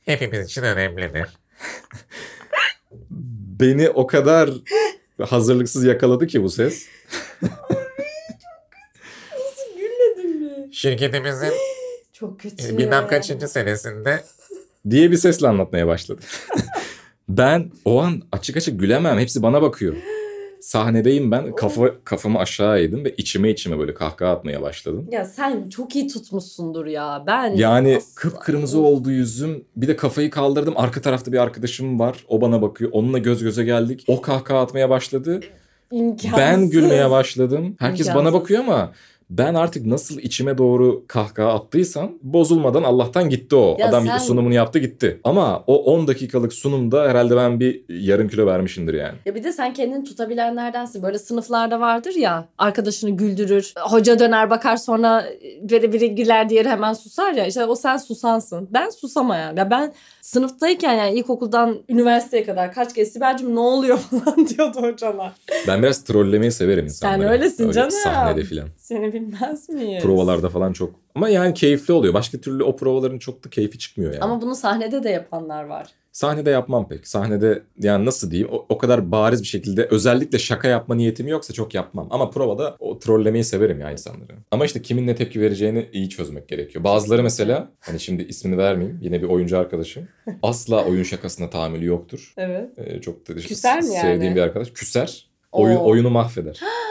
hepimiz 0.05 0.47
için 0.47 0.63
önemlidir. 0.63 1.29
Beni 3.61 3.91
o 3.91 4.07
kadar 4.07 4.51
hazırlıksız 5.21 5.85
yakaladı 5.85 6.27
ki 6.27 6.43
bu 6.43 6.51
ses. 6.51 6.87
Gülmedin 9.77 10.43
mi? 10.43 10.75
Şirketimizin 10.75 11.53
Çok 12.13 12.41
kötü. 12.41 12.69
e, 12.75 12.79
bilmem 12.79 13.07
kaçıncı 13.09 13.49
senesinde 13.49 14.25
diye 14.91 15.11
bir 15.11 15.17
sesle 15.17 15.49
anlatmaya 15.49 15.87
başladı. 15.87 16.21
ben 17.29 17.71
o 17.85 18.01
an 18.03 18.23
açık 18.33 18.57
açık 18.57 18.81
gülemem. 18.81 19.19
Hepsi 19.19 19.43
bana 19.43 19.63
bakıyor. 19.63 19.97
Sahnedeyim 20.63 21.31
ben 21.31 21.55
kafa 21.55 22.05
kafamı 22.05 22.39
aşağı 22.39 22.79
eğdim 22.81 23.05
ve 23.05 23.15
içime 23.17 23.51
içime 23.51 23.79
böyle 23.79 23.95
kahkaha 23.95 24.31
atmaya 24.33 24.63
başladım. 24.63 25.07
Ya 25.11 25.25
sen 25.25 25.69
çok 25.69 25.97
iyi 25.97 26.09
tutmuşsundur 26.09 26.87
ya. 26.87 27.25
Ben 27.27 27.55
Yani 27.55 27.97
asla- 27.97 28.15
kıpkırmızı 28.21 28.81
oldu 28.81 29.11
yüzüm. 29.11 29.65
Bir 29.77 29.89
de 29.89 29.97
kafayı 29.97 30.31
kaldırdım. 30.31 30.75
Arka 30.77 31.01
tarafta 31.01 31.33
bir 31.33 31.39
arkadaşım 31.39 32.01
var. 32.01 32.25
O 32.29 32.41
bana 32.41 32.63
bakıyor. 32.63 32.91
Onunla 32.95 33.19
göz 33.19 33.43
göze 33.43 33.65
geldik. 33.65 34.05
O 34.09 34.21
kahkaha 34.21 34.61
atmaya 34.61 34.91
başladı. 34.91 35.41
İmkansız. 35.93 36.39
Ben 36.39 36.71
gülmeye 36.71 37.11
başladım. 37.11 37.77
Herkes 37.79 38.07
bana 38.09 38.19
İmkansız. 38.19 38.41
bakıyor 38.41 38.65
ama 38.65 38.93
ben 39.39 39.55
artık 39.55 39.87
nasıl 39.87 40.19
içime 40.19 40.59
doğru 40.59 41.05
kahkaha 41.09 41.53
attıysam 41.55 42.13
bozulmadan 42.23 42.83
Allah'tan 42.83 43.31
gitti 43.31 43.57
o. 43.57 43.77
Ya 43.79 43.89
Adam 43.89 44.07
sen- 44.07 44.19
sunumunu 44.19 44.55
yaptı 44.55 44.79
gitti. 44.79 45.21
Ama 45.25 45.65
o 45.67 45.77
10 45.85 46.07
dakikalık 46.07 46.53
sunumda 46.53 47.09
herhalde 47.09 47.37
ben 47.37 47.61
bir 47.61 47.85
yarım 47.89 48.29
kilo 48.29 48.47
vermişimdir 48.47 48.95
yani. 48.95 49.15
Ya 49.27 49.35
bir 49.35 49.45
de 49.45 49.53
sen 49.53 49.73
kendini 49.75 50.05
tutabilenlerdensin. 50.05 51.03
Böyle 51.03 51.19
sınıflarda 51.19 51.81
vardır 51.81 52.15
ya 52.15 52.49
arkadaşını 52.59 53.11
güldürür. 53.11 53.75
Hoca 53.81 54.19
döner 54.19 54.51
bakar 54.51 54.77
sonra 54.77 55.25
biri 55.63 55.93
biri 55.93 56.15
güler 56.15 56.49
diğeri 56.49 56.69
hemen 56.69 56.93
susar 56.93 57.33
ya. 57.33 57.47
İşte 57.47 57.65
o 57.65 57.75
sen 57.75 57.97
susansın. 57.97 58.69
Ben 58.73 58.91
susamayan. 58.91 59.57
Ya 59.57 59.71
ben 59.71 59.93
sınıftayken 60.21 60.95
yani 60.95 61.19
ilkokuldan 61.19 61.79
üniversiteye 61.89 62.45
kadar 62.45 62.73
kaç 62.73 62.95
kez 62.95 63.13
Sibel'cim 63.13 63.55
ne 63.55 63.61
oluyor 63.61 63.99
falan 64.25 64.49
diyordu 64.49 64.83
hocalar. 64.83 65.33
Ben 65.69 65.83
biraz 65.83 66.05
trollemeyi 66.05 66.53
severim 66.53 66.89
Sen 66.89 67.09
insanları. 67.09 67.29
öylesin 67.31 67.63
Öyle 67.65 67.73
canım. 67.73 67.91
Sahnede 67.91 68.45
filan. 68.45 68.69
Seni 68.79 69.13
bilmez 69.27 69.69
miyiz? 69.69 70.03
Provalarda 70.03 70.49
falan 70.49 70.73
çok. 70.73 70.95
Ama 71.15 71.29
yani 71.29 71.55
keyifli 71.55 71.95
oluyor. 71.95 72.15
Başka 72.15 72.39
türlü 72.39 72.65
o 72.65 72.77
provaların 72.77 73.19
çok 73.19 73.45
da 73.45 73.51
keyfi 73.51 73.79
çıkmıyor 73.79 74.13
yani. 74.13 74.23
Ama 74.23 74.43
bunu 74.43 74.55
sahnede 74.55 75.03
de 75.03 75.11
yapanlar 75.11 75.65
var. 75.65 75.89
Sahnede 76.13 76.51
yapmam 76.51 76.89
pek. 76.89 77.07
Sahnede 77.09 77.63
yani 77.79 78.05
nasıl 78.05 78.31
diyeyim 78.31 78.53
o, 78.53 78.67
o 78.69 78.79
kadar 78.79 79.13
bariz 79.13 79.43
bir 79.43 79.47
şekilde 79.47 79.85
özellikle 79.85 80.39
şaka 80.39 80.69
yapma 80.69 80.95
niyetim 80.95 81.29
yoksa 81.29 81.55
çok 81.55 81.75
yapmam. 81.75 82.09
Ama 82.11 82.31
provada 82.31 82.77
o 82.79 82.99
trollemeyi 82.99 83.45
severim 83.45 83.81
ya 83.81 83.91
insanları. 83.91 84.33
Ama 84.51 84.65
işte 84.65 84.83
kimin 84.83 85.07
ne 85.07 85.15
tepki 85.15 85.41
vereceğini 85.41 85.89
iyi 85.93 86.09
çözmek 86.09 86.49
gerekiyor. 86.49 86.85
Bazıları 86.85 87.23
mesela 87.23 87.73
hani 87.81 88.01
şimdi 88.01 88.23
ismini 88.23 88.59
vermeyeyim 88.59 88.99
yine 89.03 89.23
bir 89.23 89.29
oyuncu 89.29 89.59
arkadaşım. 89.59 90.09
Asla 90.43 90.85
oyun 90.85 91.03
şakasına 91.03 91.51
tahammülü 91.51 91.85
yoktur. 91.85 92.35
Evet. 92.37 92.71
Ee, 92.79 93.01
çok 93.01 93.29
da 93.29 93.35
Küser 93.35 93.83
mi 93.83 93.89
yani? 93.95 94.01
sevdiğim 94.01 94.37
bir 94.37 94.41
arkadaş. 94.41 94.71
Küser. 94.71 95.27
Oyun, 95.53 95.77
Oo. 95.77 95.85
oyunu 95.91 96.11
mahveder. 96.11 96.61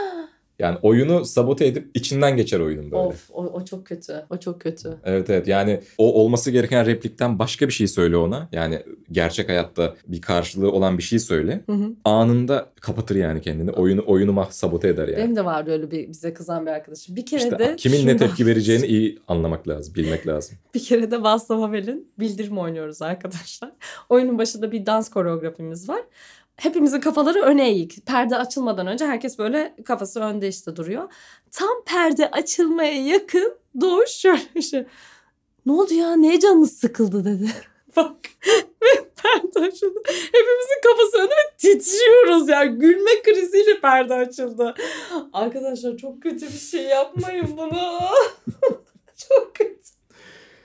Yani 0.62 0.78
oyunu 0.82 1.26
sabote 1.26 1.68
edip 1.68 1.90
içinden 1.94 2.38
geçer 2.38 2.60
oyunun 2.60 2.92
böyle. 2.92 2.96
Of 2.96 3.30
o, 3.34 3.44
o 3.46 3.66
çok 3.66 3.86
kötü. 3.86 4.26
O 4.30 4.38
çok 4.38 4.62
kötü. 4.62 4.98
Evet 5.04 5.30
evet 5.30 5.48
yani 5.48 5.80
o 5.98 6.14
olması 6.14 6.52
gereken 6.52 6.86
replikten 6.86 7.40
başka 7.40 7.68
bir 7.68 7.74
şey 7.74 7.88
söyle 7.88 8.18
ona. 8.18 8.50
Yani 8.52 8.84
gerçek 9.12 9.50
hayatta 9.50 9.96
bir 10.08 10.22
karşılığı 10.22 10.72
olan 10.72 10.98
bir 10.98 11.04
şey 11.04 11.20
söyle. 11.20 11.62
Hı 11.66 11.74
hı. 11.74 11.94
Anında 12.06 12.70
kapatır 12.82 13.16
yani 13.16 13.42
kendini. 13.42 13.72
Oyunu 13.72 14.04
oyunu 14.06 14.34
mah 14.34 14.52
sabote 14.52 14.88
eder 14.88 15.08
yani. 15.08 15.18
Benim 15.18 15.36
de 15.36 15.46
vardı 15.46 15.72
öyle 15.72 15.92
bir 15.92 16.10
bize 16.10 16.34
kızan 16.34 16.66
bir 16.66 16.72
arkadaşım. 16.72 17.16
Bir 17.16 17.26
kere 17.26 17.44
İşte 17.44 17.60
de 17.60 17.76
kimin 17.76 18.08
ne 18.08 18.18
tepki 18.18 18.46
vereceğini 18.46 18.86
iyi 18.92 19.20
anlamak 19.28 19.68
lazım, 19.68 19.96
bilmek 19.96 20.28
lazım. 20.28 20.58
Bir 20.74 20.84
kere 20.84 21.12
de 21.12 21.16
Václav 21.16 21.62
Havel'in 21.62 22.12
bildirim 22.20 22.58
oynuyoruz 22.58 23.02
arkadaşlar. 23.02 23.72
Oyunun 24.10 24.38
başında 24.38 24.72
bir 24.72 24.86
dans 24.86 25.10
koreografimiz 25.10 25.90
var. 25.90 26.02
Hepimizin 26.56 27.00
kafaları 27.00 27.42
öne 27.42 27.70
eğik. 27.70 28.06
Perde 28.06 28.38
açılmadan 28.38 28.88
önce 28.88 29.06
herkes 29.06 29.40
böyle 29.40 29.76
kafası 29.86 30.20
önde 30.20 30.48
işte 30.48 30.76
duruyor. 30.76 31.14
Tam 31.52 31.84
perde 31.86 32.32
açılmaya 32.32 33.04
yakın 33.06 33.62
Doğuş 33.82 34.10
şöyle 34.10 34.62
şey. 34.62 34.86
Ne 35.66 35.72
oldu 35.72 35.94
ya? 35.94 36.16
Neye 36.16 36.40
canınız 36.40 36.78
sıkıldı 36.78 37.26
dedi. 37.26 37.50
Bak. 37.96 38.16
Ve 38.84 39.10
perde 39.24 39.60
açıldı. 39.60 40.00
Hepimizin 40.08 40.82
kafası 40.84 41.18
önde 41.18 41.34
ve 41.34 41.58
titriyoruz 41.58 42.50
ya. 42.50 42.66
Gülme 42.66 43.22
kriziyle 43.24 43.80
perde 43.80 44.14
açıldı. 44.14 44.76
Arkadaşlar 45.34 45.98
çok 45.98 46.24
kötü 46.24 46.46
bir 46.46 46.60
şey 46.60 46.84
yapmayın 46.84 47.48
bunu. 47.58 48.00
çok 49.30 49.56
kötü. 49.56 49.82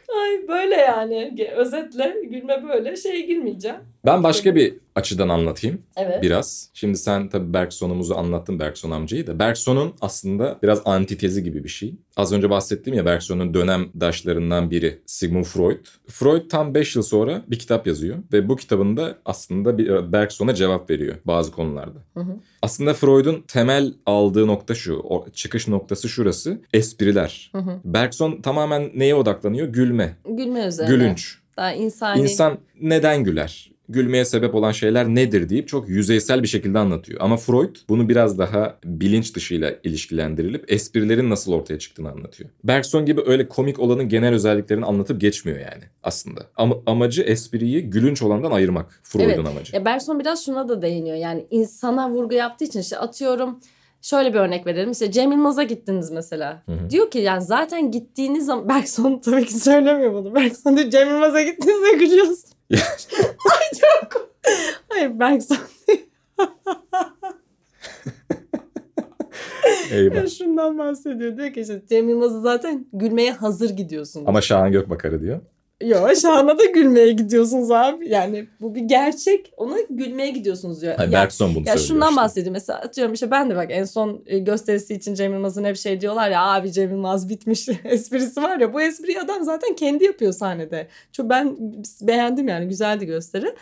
Ay 0.09 0.49
böyle 0.49 0.75
yani. 0.75 1.51
Özetle 1.57 2.17
gülme 2.23 2.69
böyle. 2.69 2.97
Şeye 2.97 3.21
girmeyeceğim. 3.21 3.81
Ben 4.07 4.23
başka 4.23 4.55
bir 4.55 4.75
açıdan 4.95 5.29
anlatayım 5.29 5.83
Evet. 5.97 6.23
biraz. 6.23 6.71
Şimdi 6.75 6.99
sen 6.99 7.29
tabii 7.29 7.53
Bergson'umuzu 7.53 8.15
anlattın 8.15 8.59
Bergson 8.59 8.91
amcayı 8.91 9.27
da. 9.27 9.39
Bergson'un 9.39 9.95
aslında 10.01 10.59
biraz 10.63 10.83
antitezi 10.85 11.43
gibi 11.43 11.65
bir 11.65 11.69
şey. 11.69 11.95
Az 12.17 12.33
önce 12.33 12.51
bahsettiğim 12.51 12.97
ya 12.97 13.07
Bergson'un 13.07 13.55
dönemdaşlarından 13.55 14.71
biri 14.71 14.99
Sigmund 15.07 15.45
Freud. 15.45 15.87
Freud 16.09 16.51
tam 16.51 16.75
5 16.75 16.97
yıl 16.97 17.03
sonra 17.03 17.45
bir 17.49 17.59
kitap 17.59 17.87
yazıyor 17.87 18.17
ve 18.33 18.49
bu 18.49 18.57
kitabında 18.57 19.19
aslında 19.25 19.79
bir 19.79 20.13
Bergson'a 20.13 20.55
cevap 20.55 20.91
veriyor 20.91 21.17
bazı 21.25 21.53
konularda. 21.53 21.99
Hı 22.15 22.21
hı. 22.21 22.37
Aslında 22.63 22.95
Freud'un 22.95 23.45
temel 23.49 23.95
aldığı 24.07 24.47
nokta 24.47 24.75
şu, 24.75 25.05
çıkış 25.35 25.69
noktası 25.69 26.09
şurası, 26.09 26.61
espriler. 26.73 27.51
Hı 27.53 27.59
hı. 27.59 27.81
Bergson 27.85 28.41
tamamen 28.43 28.91
neye 28.95 29.15
odaklanıyor? 29.15 29.69
Gülme, 29.69 30.17
Gülme 30.29 30.67
üzerine. 30.67 30.91
gülünç. 30.95 31.39
Daha 31.57 31.73
insani. 31.73 32.23
İnsan 32.23 32.59
neden 32.81 33.25
güler? 33.25 33.76
Gülmeye 33.89 34.25
sebep 34.25 34.55
olan 34.55 34.73
şeyler 34.73 35.09
nedir 35.09 35.49
deyip 35.49 35.69
çok 35.69 35.89
yüzeysel 35.89 36.43
bir 36.43 36.49
şekilde 36.49 36.79
anlatıyor. 36.79 37.21
Ama 37.23 37.37
Freud 37.37 37.77
bunu 37.89 38.09
biraz 38.09 38.39
daha 38.39 38.79
bilinç 38.85 39.35
dışıyla 39.37 39.75
ilişkilendirilip 39.85 40.73
esprilerin 40.73 41.31
nasıl 41.31 41.53
ortaya 41.53 41.79
çıktığını 41.79 42.11
anlatıyor. 42.11 42.51
Bergson 42.65 43.07
gibi 43.07 43.21
öyle 43.27 43.49
komik 43.49 43.79
olanın 43.81 44.09
genel 44.09 44.35
özelliklerini 44.35 44.85
anlatıp 44.85 45.21
geçmiyor 45.21 45.59
yani 45.59 45.85
aslında. 46.03 46.41
Ama 46.57 46.77
amacı 46.87 47.23
espriyi 47.23 47.83
gülünç 47.91 48.23
olandan 48.23 48.51
ayırmak. 48.51 49.01
Freud'un 49.03 49.29
Evet. 49.29 49.39
amacı. 49.47 49.77
Ya 49.77 49.85
Bergson 49.85 50.21
biraz 50.21 50.45
şuna 50.45 50.69
da 50.69 50.83
değiniyor. 50.83 51.17
Yani 51.17 51.47
insana 51.51 52.11
vurgu 52.11 52.35
yaptığı 52.35 52.65
için 52.65 52.81
işte 52.81 52.99
atıyorum 52.99 53.61
şöyle 54.03 54.35
bir 54.35 54.39
örnek 54.39 54.67
verelim. 54.67 54.91
İşte 54.91 55.13
Cem 55.13 55.33
Yılmaz'a 55.33 55.63
gittiniz 55.63 56.11
mesela. 56.11 56.63
Hı 56.67 56.73
hı. 56.73 56.91
Diyor 56.91 57.11
ki 57.11 57.19
yani 57.19 57.43
zaten 57.43 57.91
gittiğiniz 57.91 58.47
zaman 58.47 58.69
Bergson 58.69 59.19
tabii 59.25 59.45
ki 59.45 59.55
söylemiyor 59.55 60.15
bunu. 60.15 60.35
Bergson 60.35 60.77
diyor 60.77 60.91
Cem 60.91 61.09
Yılmaz'a 61.09 61.43
gittiğinizde 61.43 61.97
gülüyorsun. 62.05 62.51
Ay 62.73 63.71
çok. 63.81 64.31
Hayır 64.89 65.19
Bergson 65.21 65.59
Eyvah. 69.91 70.29
şundan 70.29 70.79
bahsediyor. 70.79 71.37
Diyor 71.37 71.53
ki 71.53 71.61
işte 71.61 71.83
Cem 71.89 72.09
Yılmaz'a 72.09 72.41
zaten 72.41 72.87
gülmeye 72.93 73.33
hazır 73.33 73.71
gidiyorsun. 73.71 74.25
Ama 74.27 74.41
Şahan 74.41 74.73
Gökbakar'ı 74.73 75.23
diyor. 75.23 75.41
Yo 75.83 76.15
Şahan'a 76.23 76.59
da 76.59 76.65
gülmeye 76.65 77.13
gidiyorsunuz 77.13 77.71
abi. 77.71 78.09
Yani 78.09 78.47
bu 78.61 78.75
bir 78.75 78.81
gerçek. 78.81 79.53
Ona 79.57 79.77
gülmeye 79.91 80.31
gidiyorsunuz 80.31 80.83
diyor. 80.83 80.95
Hayır, 80.97 81.13
Ya- 81.13 81.21
Bergson 81.23 81.55
bunu 81.55 81.69
Ya 81.69 81.77
şundan 81.79 82.09
işte. 82.11 82.21
bahsedeyim 82.23 82.53
mesela 82.53 82.79
atıyorum 82.79 83.15
işte 83.15 83.31
ben 83.31 83.51
de 83.51 83.57
bak 83.57 83.67
en 83.71 83.85
son 83.85 84.23
e, 84.27 84.39
gösterisi 84.39 84.95
için 84.95 85.15
Cem 85.15 85.33
Yılmaz'ın 85.33 85.65
hep 85.65 85.77
şey 85.77 86.01
diyorlar 86.01 86.31
ya 86.31 86.43
abi 86.43 86.73
Cem 86.73 86.91
Yılmaz 86.91 87.29
bitmiş 87.29 87.69
esprisi 87.85 88.43
var 88.43 88.59
ya 88.59 88.73
bu 88.75 88.81
espriyi 88.81 89.21
adam 89.21 89.45
zaten 89.45 89.75
kendi 89.75 90.05
yapıyor 90.05 90.33
sahnede. 90.33 90.89
Çok 91.13 91.31
ben 91.31 91.57
beğendim 92.03 92.49
yani 92.49 92.69
güzeldi 92.69 93.07
gösteri. 93.07 93.55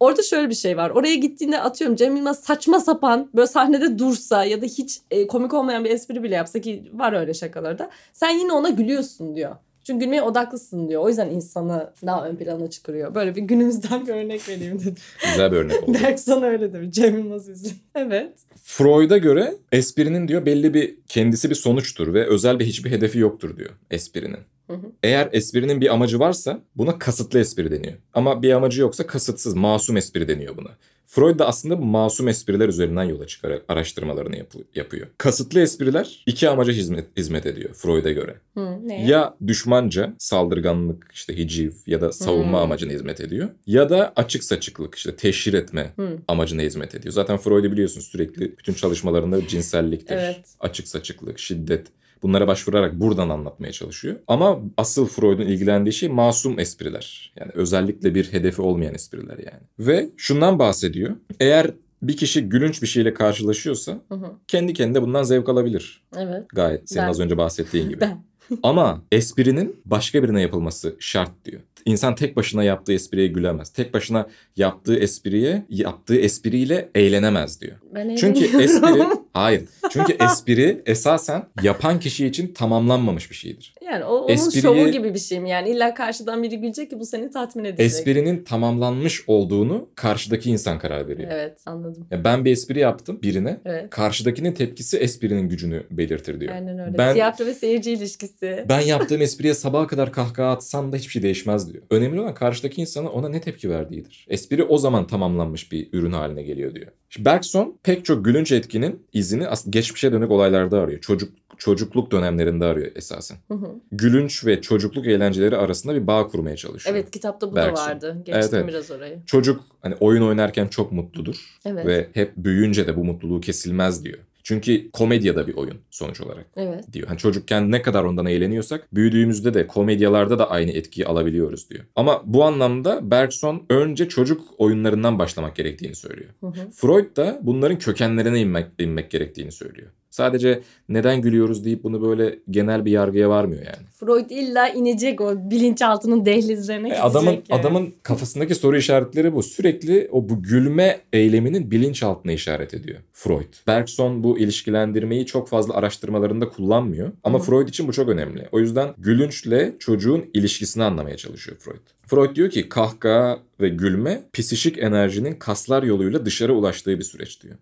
Orada 0.00 0.22
şöyle 0.22 0.50
bir 0.50 0.54
şey 0.54 0.76
var. 0.76 0.90
Oraya 0.90 1.14
gittiğinde 1.14 1.60
atıyorum 1.60 1.96
Cem 1.96 2.16
Yılmaz 2.16 2.40
saçma 2.40 2.80
sapan 2.80 3.28
böyle 3.34 3.46
sahnede 3.46 3.98
dursa 3.98 4.44
ya 4.44 4.62
da 4.62 4.66
hiç 4.66 4.98
e, 5.10 5.26
komik 5.26 5.54
olmayan 5.54 5.84
bir 5.84 5.90
espri 5.90 6.22
bile 6.22 6.34
yapsa 6.34 6.60
ki 6.60 6.82
var 6.92 7.12
öyle 7.12 7.34
şakalarda. 7.34 7.90
Sen 8.12 8.30
yine 8.30 8.52
ona 8.52 8.68
gülüyorsun 8.68 9.36
diyor. 9.36 9.56
Çünkü 9.84 10.04
gülmeye 10.04 10.22
odaklısın 10.22 10.88
diyor. 10.88 11.02
O 11.02 11.08
yüzden 11.08 11.30
insanı 11.30 11.92
daha 12.06 12.28
ön 12.28 12.36
plana 12.36 12.70
çıkarıyor. 12.70 13.14
Böyle 13.14 13.36
bir 13.36 13.42
günümüzden 13.42 14.06
bir 14.06 14.12
örnek 14.12 14.48
vereyim 14.48 14.80
dedim. 14.80 14.94
Güzel 15.30 15.52
bir 15.52 15.56
örnek 15.56 15.82
oldu. 15.82 15.98
Bergson 16.02 16.42
öyle 16.42 16.72
demiş. 16.72 16.90
Cem 16.90 17.18
Yılmaz 17.18 17.48
izin. 17.48 17.72
Evet. 17.94 18.32
Freud'a 18.62 19.18
göre 19.18 19.54
esprinin 19.72 20.28
diyor 20.28 20.46
belli 20.46 20.74
bir 20.74 20.94
kendisi 21.06 21.50
bir 21.50 21.54
sonuçtur 21.54 22.14
ve 22.14 22.26
özel 22.26 22.58
bir 22.58 22.64
hiçbir 22.64 22.90
hedefi 22.90 23.18
yoktur 23.18 23.56
diyor 23.56 23.70
esprinin. 23.90 24.38
Hı 24.66 24.72
hı. 24.72 24.86
Eğer 25.02 25.28
esprinin 25.32 25.80
bir 25.80 25.92
amacı 25.92 26.18
varsa 26.18 26.60
buna 26.76 26.98
kasıtlı 26.98 27.38
espri 27.38 27.70
deniyor. 27.70 27.94
Ama 28.14 28.42
bir 28.42 28.52
amacı 28.52 28.80
yoksa 28.80 29.06
kasıtsız, 29.06 29.54
masum 29.54 29.96
espri 29.96 30.28
deniyor 30.28 30.56
buna. 30.56 30.70
Freud 31.14 31.38
da 31.38 31.46
aslında 31.46 31.76
masum 31.76 32.28
espriler 32.28 32.68
üzerinden 32.68 33.02
yola 33.04 33.26
çıkarak 33.26 33.62
araştırmalarını 33.68 34.36
yapı- 34.36 34.64
yapıyor. 34.74 35.06
Kasıtlı 35.18 35.60
espriler 35.60 36.22
iki 36.26 36.48
amaca 36.48 36.72
hizmet, 36.72 37.16
hizmet 37.16 37.46
ediyor 37.46 37.74
Freud'a 37.74 38.10
göre. 38.10 38.34
Hı, 38.54 38.88
ne? 38.88 39.06
Ya 39.06 39.34
düşmanca, 39.46 40.14
saldırganlık, 40.18 41.10
işte 41.14 41.36
hiciv 41.36 41.70
ya 41.86 42.00
da 42.00 42.12
savunma 42.12 42.58
Hmm. 42.58 42.64
amacına 42.64 42.92
hizmet 42.92 43.20
ediyor. 43.20 43.48
Ya 43.66 43.90
da 43.90 44.12
açık 44.16 44.44
saçıklık, 44.44 44.94
işte 44.94 45.16
teşhir 45.16 45.52
etme 45.54 45.92
Hı. 45.96 46.18
amacına 46.28 46.62
hizmet 46.62 46.94
ediyor. 46.94 47.12
Zaten 47.12 47.36
Freud'u 47.36 47.72
biliyorsun 47.72 48.00
sürekli 48.00 48.58
bütün 48.58 48.74
çalışmalarında 48.74 49.48
cinselliktir, 49.48 50.16
Evet. 50.16 50.40
açık 50.60 50.88
saçıklık, 50.88 51.38
şiddet. 51.38 51.86
Bunlara 52.22 52.46
başvurarak 52.46 53.00
buradan 53.00 53.28
anlatmaya 53.28 53.72
çalışıyor. 53.72 54.16
Ama 54.28 54.58
asıl 54.76 55.06
Freud'un 55.06 55.46
ilgilendiği 55.46 55.92
şey 55.92 56.08
masum 56.08 56.58
espriler. 56.58 57.32
Yani 57.40 57.50
özellikle 57.54 58.14
bir 58.14 58.32
hedefi 58.32 58.62
olmayan 58.62 58.94
espriler 58.94 59.38
yani. 59.38 59.62
Ve 59.78 60.08
şundan 60.16 60.58
bahsediyor. 60.58 61.16
Eğer 61.40 61.70
bir 62.02 62.16
kişi 62.16 62.48
gülünç 62.48 62.82
bir 62.82 62.86
şeyle 62.86 63.14
karşılaşıyorsa 63.14 63.92
Hı 64.08 64.14
hı. 64.14 64.26
kendi 64.48 64.72
kendine 64.74 65.02
bundan 65.02 65.22
zevk 65.22 65.48
alabilir. 65.48 66.02
Evet. 66.16 66.42
Gayet 66.48 66.88
senin 66.90 67.02
Ben- 67.04 67.10
az 67.10 67.20
önce 67.20 67.36
bahsettiğin 67.36 67.88
gibi. 67.88 68.00
Ben. 68.00 68.24
Ama 68.62 69.02
esprinin 69.12 69.76
başka 69.84 70.22
birine 70.22 70.40
yapılması 70.42 70.96
şart 70.98 71.30
diyor. 71.44 71.60
İnsan 71.84 72.14
tek 72.14 72.36
başına 72.36 72.64
yaptığı 72.64 72.92
espriye 72.92 73.26
gülemez. 73.26 73.70
Tek 73.70 73.94
başına 73.94 74.26
yaptığı 74.56 74.96
espriye 74.98 75.62
yaptığı 75.68 76.16
espriyle 76.16 76.88
eğlenemez 76.94 77.60
diyor. 77.60 77.76
Ben 77.94 78.16
Çünkü 78.16 78.44
eğleniyorum. 78.44 79.00
espri 79.00 79.18
hayır. 79.32 79.62
Çünkü 79.90 80.12
espri 80.24 80.82
esasen 80.86 81.44
yapan 81.62 82.00
kişi 82.00 82.26
için 82.26 82.54
tamamlanmamış 82.54 83.30
bir 83.30 83.36
şeydir. 83.36 83.74
yani 83.84 84.04
o, 84.04 84.14
onun 84.16 84.28
espriyi- 84.34 84.62
şovu 84.62 84.88
gibi 84.90 85.14
bir 85.14 85.18
şey 85.18 85.40
mi? 85.40 85.50
Yani 85.50 85.70
illa 85.70 85.94
karşıdan 85.94 86.42
biri 86.42 86.56
gülecek 86.60 86.90
ki 86.90 87.00
bu 87.00 87.06
seni 87.06 87.30
tatmin 87.30 87.64
edecek. 87.64 87.86
Esprinin 87.86 88.44
tamamlanmış 88.44 89.24
olduğunu 89.26 89.88
karşıdaki 89.94 90.50
insan 90.50 90.78
karar 90.78 91.08
veriyor. 91.08 91.28
Evet 91.32 91.58
anladım. 91.66 92.06
Ya 92.10 92.24
ben 92.24 92.44
bir 92.44 92.52
espri 92.52 92.78
yaptım 92.78 93.18
birine. 93.22 93.60
Evet. 93.64 93.90
Karşıdakinin 93.90 94.52
tepkisi 94.52 94.96
esprinin 94.98 95.48
gücünü 95.48 95.82
belirtir 95.90 96.40
diyor. 96.40 96.52
Aynen 96.54 96.78
öyle. 96.78 96.98
Ben- 96.98 97.12
Tiyatro 97.14 97.46
ve 97.46 97.54
seyirci 97.54 97.92
ilişkisi. 97.92 98.31
Ben 98.42 98.80
yaptığım 98.80 99.22
espriye 99.22 99.54
sabaha 99.54 99.86
kadar 99.86 100.12
kahkaha 100.12 100.50
atsam 100.50 100.92
da 100.92 100.96
hiçbir 100.96 101.12
şey 101.12 101.22
değişmez 101.22 101.72
diyor. 101.72 101.84
Önemli 101.90 102.20
olan 102.20 102.34
karşıdaki 102.34 102.80
insanın 102.80 103.06
ona 103.06 103.28
ne 103.28 103.40
tepki 103.40 103.70
verdiğidir. 103.70 104.26
Espri 104.28 104.64
o 104.64 104.78
zaman 104.78 105.06
tamamlanmış 105.06 105.72
bir 105.72 105.88
ürün 105.92 106.12
haline 106.12 106.42
geliyor 106.42 106.74
diyor. 106.74 106.86
Şimdi 107.10 107.24
Bergson 107.24 107.78
pek 107.82 108.04
çok 108.04 108.24
gülünç 108.24 108.52
etkinin 108.52 109.06
izini 109.12 109.48
aslında 109.48 109.70
geçmişe 109.78 110.12
dönük 110.12 110.30
olaylarda 110.30 110.80
arıyor. 110.80 111.00
Çocuk 111.00 111.32
çocukluk 111.58 112.10
dönemlerinde 112.12 112.64
arıyor 112.64 112.92
esasen. 112.94 113.38
Hı 113.48 113.54
hı. 113.54 113.70
Gülünç 113.92 114.46
ve 114.46 114.60
çocukluk 114.60 115.06
eğlenceleri 115.06 115.56
arasında 115.56 115.94
bir 115.94 116.06
bağ 116.06 116.26
kurmaya 116.26 116.56
çalışıyor. 116.56 116.96
evet 116.96 117.10
kitapta 117.10 117.52
bu 117.52 117.56
Bergson. 117.56 117.76
da 117.76 117.90
vardı. 117.90 118.22
Geçtim 118.24 118.58
evet. 118.58 118.68
biraz 118.68 118.90
orayı. 118.90 119.18
Çocuk 119.26 119.60
hani 119.80 119.94
oyun 120.00 120.22
oynarken 120.22 120.66
çok 120.66 120.92
mutludur 120.92 121.58
Evet. 121.64 121.86
ve 121.86 122.08
hep 122.12 122.36
büyüyünce 122.36 122.86
de 122.86 122.96
bu 122.96 123.04
mutluluğu 123.04 123.40
kesilmez 123.40 124.04
diyor. 124.04 124.18
Çünkü 124.42 124.90
komedya 124.90 125.36
da 125.36 125.46
bir 125.46 125.54
oyun 125.54 125.80
sonuç 125.90 126.20
olarak 126.20 126.46
Evet. 126.56 126.92
diyor. 126.92 127.08
Hani 127.08 127.18
çocukken 127.18 127.70
ne 127.70 127.82
kadar 127.82 128.04
ondan 128.04 128.26
eğleniyorsak 128.26 128.94
büyüdüğümüzde 128.94 129.54
de 129.54 129.66
komedyalarda 129.66 130.38
da 130.38 130.50
aynı 130.50 130.70
etkiyi 130.70 131.06
alabiliyoruz 131.06 131.70
diyor. 131.70 131.84
Ama 131.96 132.22
bu 132.24 132.44
anlamda 132.44 133.10
Bergson 133.10 133.66
önce 133.70 134.08
çocuk 134.08 134.40
oyunlarından 134.58 135.18
başlamak 135.18 135.56
gerektiğini 135.56 135.94
söylüyor. 135.94 136.30
Hı 136.40 136.46
hı. 136.46 136.70
Freud 136.74 137.16
da 137.16 137.38
bunların 137.42 137.78
kökenlerine 137.78 138.40
inmek, 138.40 138.66
inmek 138.78 139.10
gerektiğini 139.10 139.52
söylüyor. 139.52 139.90
Sadece 140.12 140.60
neden 140.88 141.20
gülüyoruz 141.22 141.64
deyip 141.64 141.84
bunu 141.84 142.02
böyle 142.08 142.38
genel 142.50 142.84
bir 142.84 142.90
yargıya 142.90 143.28
varmıyor 143.28 143.62
yani. 143.62 143.86
Freud 144.00 144.30
illa 144.30 144.68
inecek 144.68 145.20
o 145.20 145.50
bilinçaltının 145.50 146.26
dehlizlerine 146.26 146.86
E, 146.86 146.88
gidecek. 146.88 147.04
adamın 147.04 147.30
yani. 147.30 147.42
adamın 147.50 147.94
kafasındaki 148.02 148.54
soru 148.54 148.76
işaretleri 148.76 149.34
bu. 149.34 149.42
Sürekli 149.42 150.08
o 150.12 150.28
bu 150.28 150.42
gülme 150.42 151.00
eyleminin 151.12 151.70
bilinçaltına 151.70 152.32
işaret 152.32 152.74
ediyor 152.74 152.98
Freud. 153.12 153.54
Bergson 153.66 154.24
bu 154.24 154.38
ilişkilendirmeyi 154.38 155.26
çok 155.26 155.48
fazla 155.48 155.74
araştırmalarında 155.74 156.48
kullanmıyor 156.48 157.12
ama 157.24 157.38
Hı. 157.38 157.42
Freud 157.42 157.68
için 157.68 157.88
bu 157.88 157.92
çok 157.92 158.08
önemli. 158.08 158.48
O 158.52 158.60
yüzden 158.60 158.88
gülünçle 158.98 159.74
çocuğun 159.78 160.24
ilişkisini 160.34 160.84
anlamaya 160.84 161.16
çalışıyor 161.16 161.56
Freud. 161.60 161.80
Freud 162.06 162.36
diyor 162.36 162.50
ki 162.50 162.68
kahkaha 162.68 163.38
ve 163.60 163.68
gülme 163.68 164.22
psişik 164.32 164.78
enerjinin 164.78 165.34
kaslar 165.34 165.82
yoluyla 165.82 166.26
dışarı 166.26 166.54
ulaştığı 166.54 166.98
bir 166.98 167.04
süreç 167.04 167.42
diyor. 167.42 167.54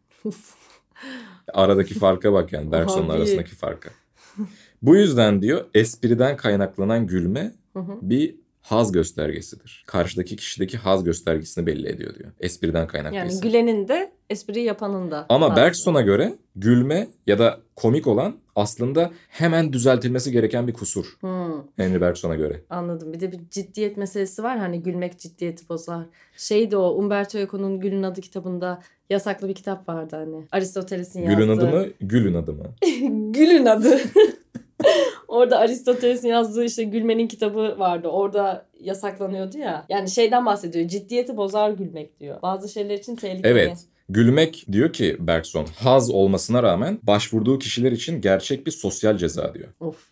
Aradaki 1.52 1.94
farka 1.94 2.32
bak 2.32 2.52
yani 2.52 2.72
Bergson'la 2.72 3.12
arasındaki 3.12 3.54
farka. 3.54 3.90
Bu 4.82 4.96
yüzden 4.96 5.42
diyor 5.42 5.64
espriden 5.74 6.36
kaynaklanan 6.36 7.06
gülme 7.06 7.52
bir 8.02 8.34
haz 8.62 8.92
göstergesidir. 8.92 9.84
Karşıdaki 9.86 10.36
kişideki 10.36 10.78
haz 10.78 11.04
göstergesini 11.04 11.66
belli 11.66 11.88
ediyor 11.88 12.14
diyor. 12.14 12.30
Espriden 12.40 12.86
kaynaklıysa. 12.86 13.26
Yani 13.26 13.40
gülenin 13.40 13.88
de 13.88 14.12
espri 14.30 14.60
yapanın 14.62 15.10
da. 15.10 15.26
Ama. 15.28 15.56
Bergson'a 15.56 16.00
göre 16.00 16.34
gülme 16.56 17.08
ya 17.26 17.38
da 17.38 17.60
komik 17.76 18.06
olan 18.06 18.36
aslında 18.56 19.10
hemen 19.28 19.72
düzeltilmesi 19.72 20.32
gereken 20.32 20.68
bir 20.68 20.72
kusur. 20.72 21.16
Hmm, 21.20 21.62
Henry 21.76 22.00
Bergson'a 22.00 22.34
göre. 22.34 22.60
anladım. 22.70 23.12
Bir 23.12 23.20
de 23.20 23.32
bir 23.32 23.40
ciddiyet 23.50 23.96
meselesi 23.96 24.42
var. 24.42 24.58
Hani 24.58 24.82
gülmek 24.82 25.18
ciddiyeti 25.18 25.68
bozar. 25.68 26.04
Şeydi 26.36 26.76
o 26.76 26.90
Umberto 26.94 27.38
Eco'nun 27.38 27.80
Gül'ün 27.80 28.02
adı 28.02 28.20
kitabında 28.20 28.82
yasaklı 29.10 29.48
bir 29.48 29.54
kitap 29.54 29.88
vardı 29.88 30.16
hani. 30.16 30.46
Aristoteles'in 30.52 31.22
yazdığı. 31.22 31.36
Gülün 31.36 31.48
adı 31.48 31.66
mı? 31.66 31.86
Gülün 32.00 32.34
adı 32.34 32.52
mı? 32.52 32.64
Gül'ün 33.32 33.66
adı. 33.66 34.00
Orada 35.30 35.58
Aristoteles'in 35.58 36.28
yazdığı 36.28 36.64
işte 36.64 36.84
gülmenin 36.84 37.28
kitabı 37.28 37.78
vardı. 37.78 38.08
Orada 38.08 38.66
yasaklanıyordu 38.80 39.58
ya. 39.58 39.86
Yani 39.88 40.10
şeyden 40.10 40.46
bahsediyor. 40.46 40.88
Ciddiyeti 40.88 41.36
bozar 41.36 41.70
gülmek 41.70 42.20
diyor. 42.20 42.42
Bazı 42.42 42.68
şeyler 42.68 42.98
için 42.98 43.16
tehlikeli. 43.16 43.52
Evet. 43.52 43.78
Gülmek 44.08 44.66
diyor 44.72 44.92
ki 44.92 45.16
Bergson 45.20 45.66
haz 45.78 46.10
olmasına 46.10 46.62
rağmen 46.62 46.98
başvurduğu 47.02 47.58
kişiler 47.58 47.92
için 47.92 48.20
gerçek 48.20 48.66
bir 48.66 48.70
sosyal 48.70 49.16
ceza 49.16 49.54
diyor. 49.54 49.68
Of. 49.80 50.09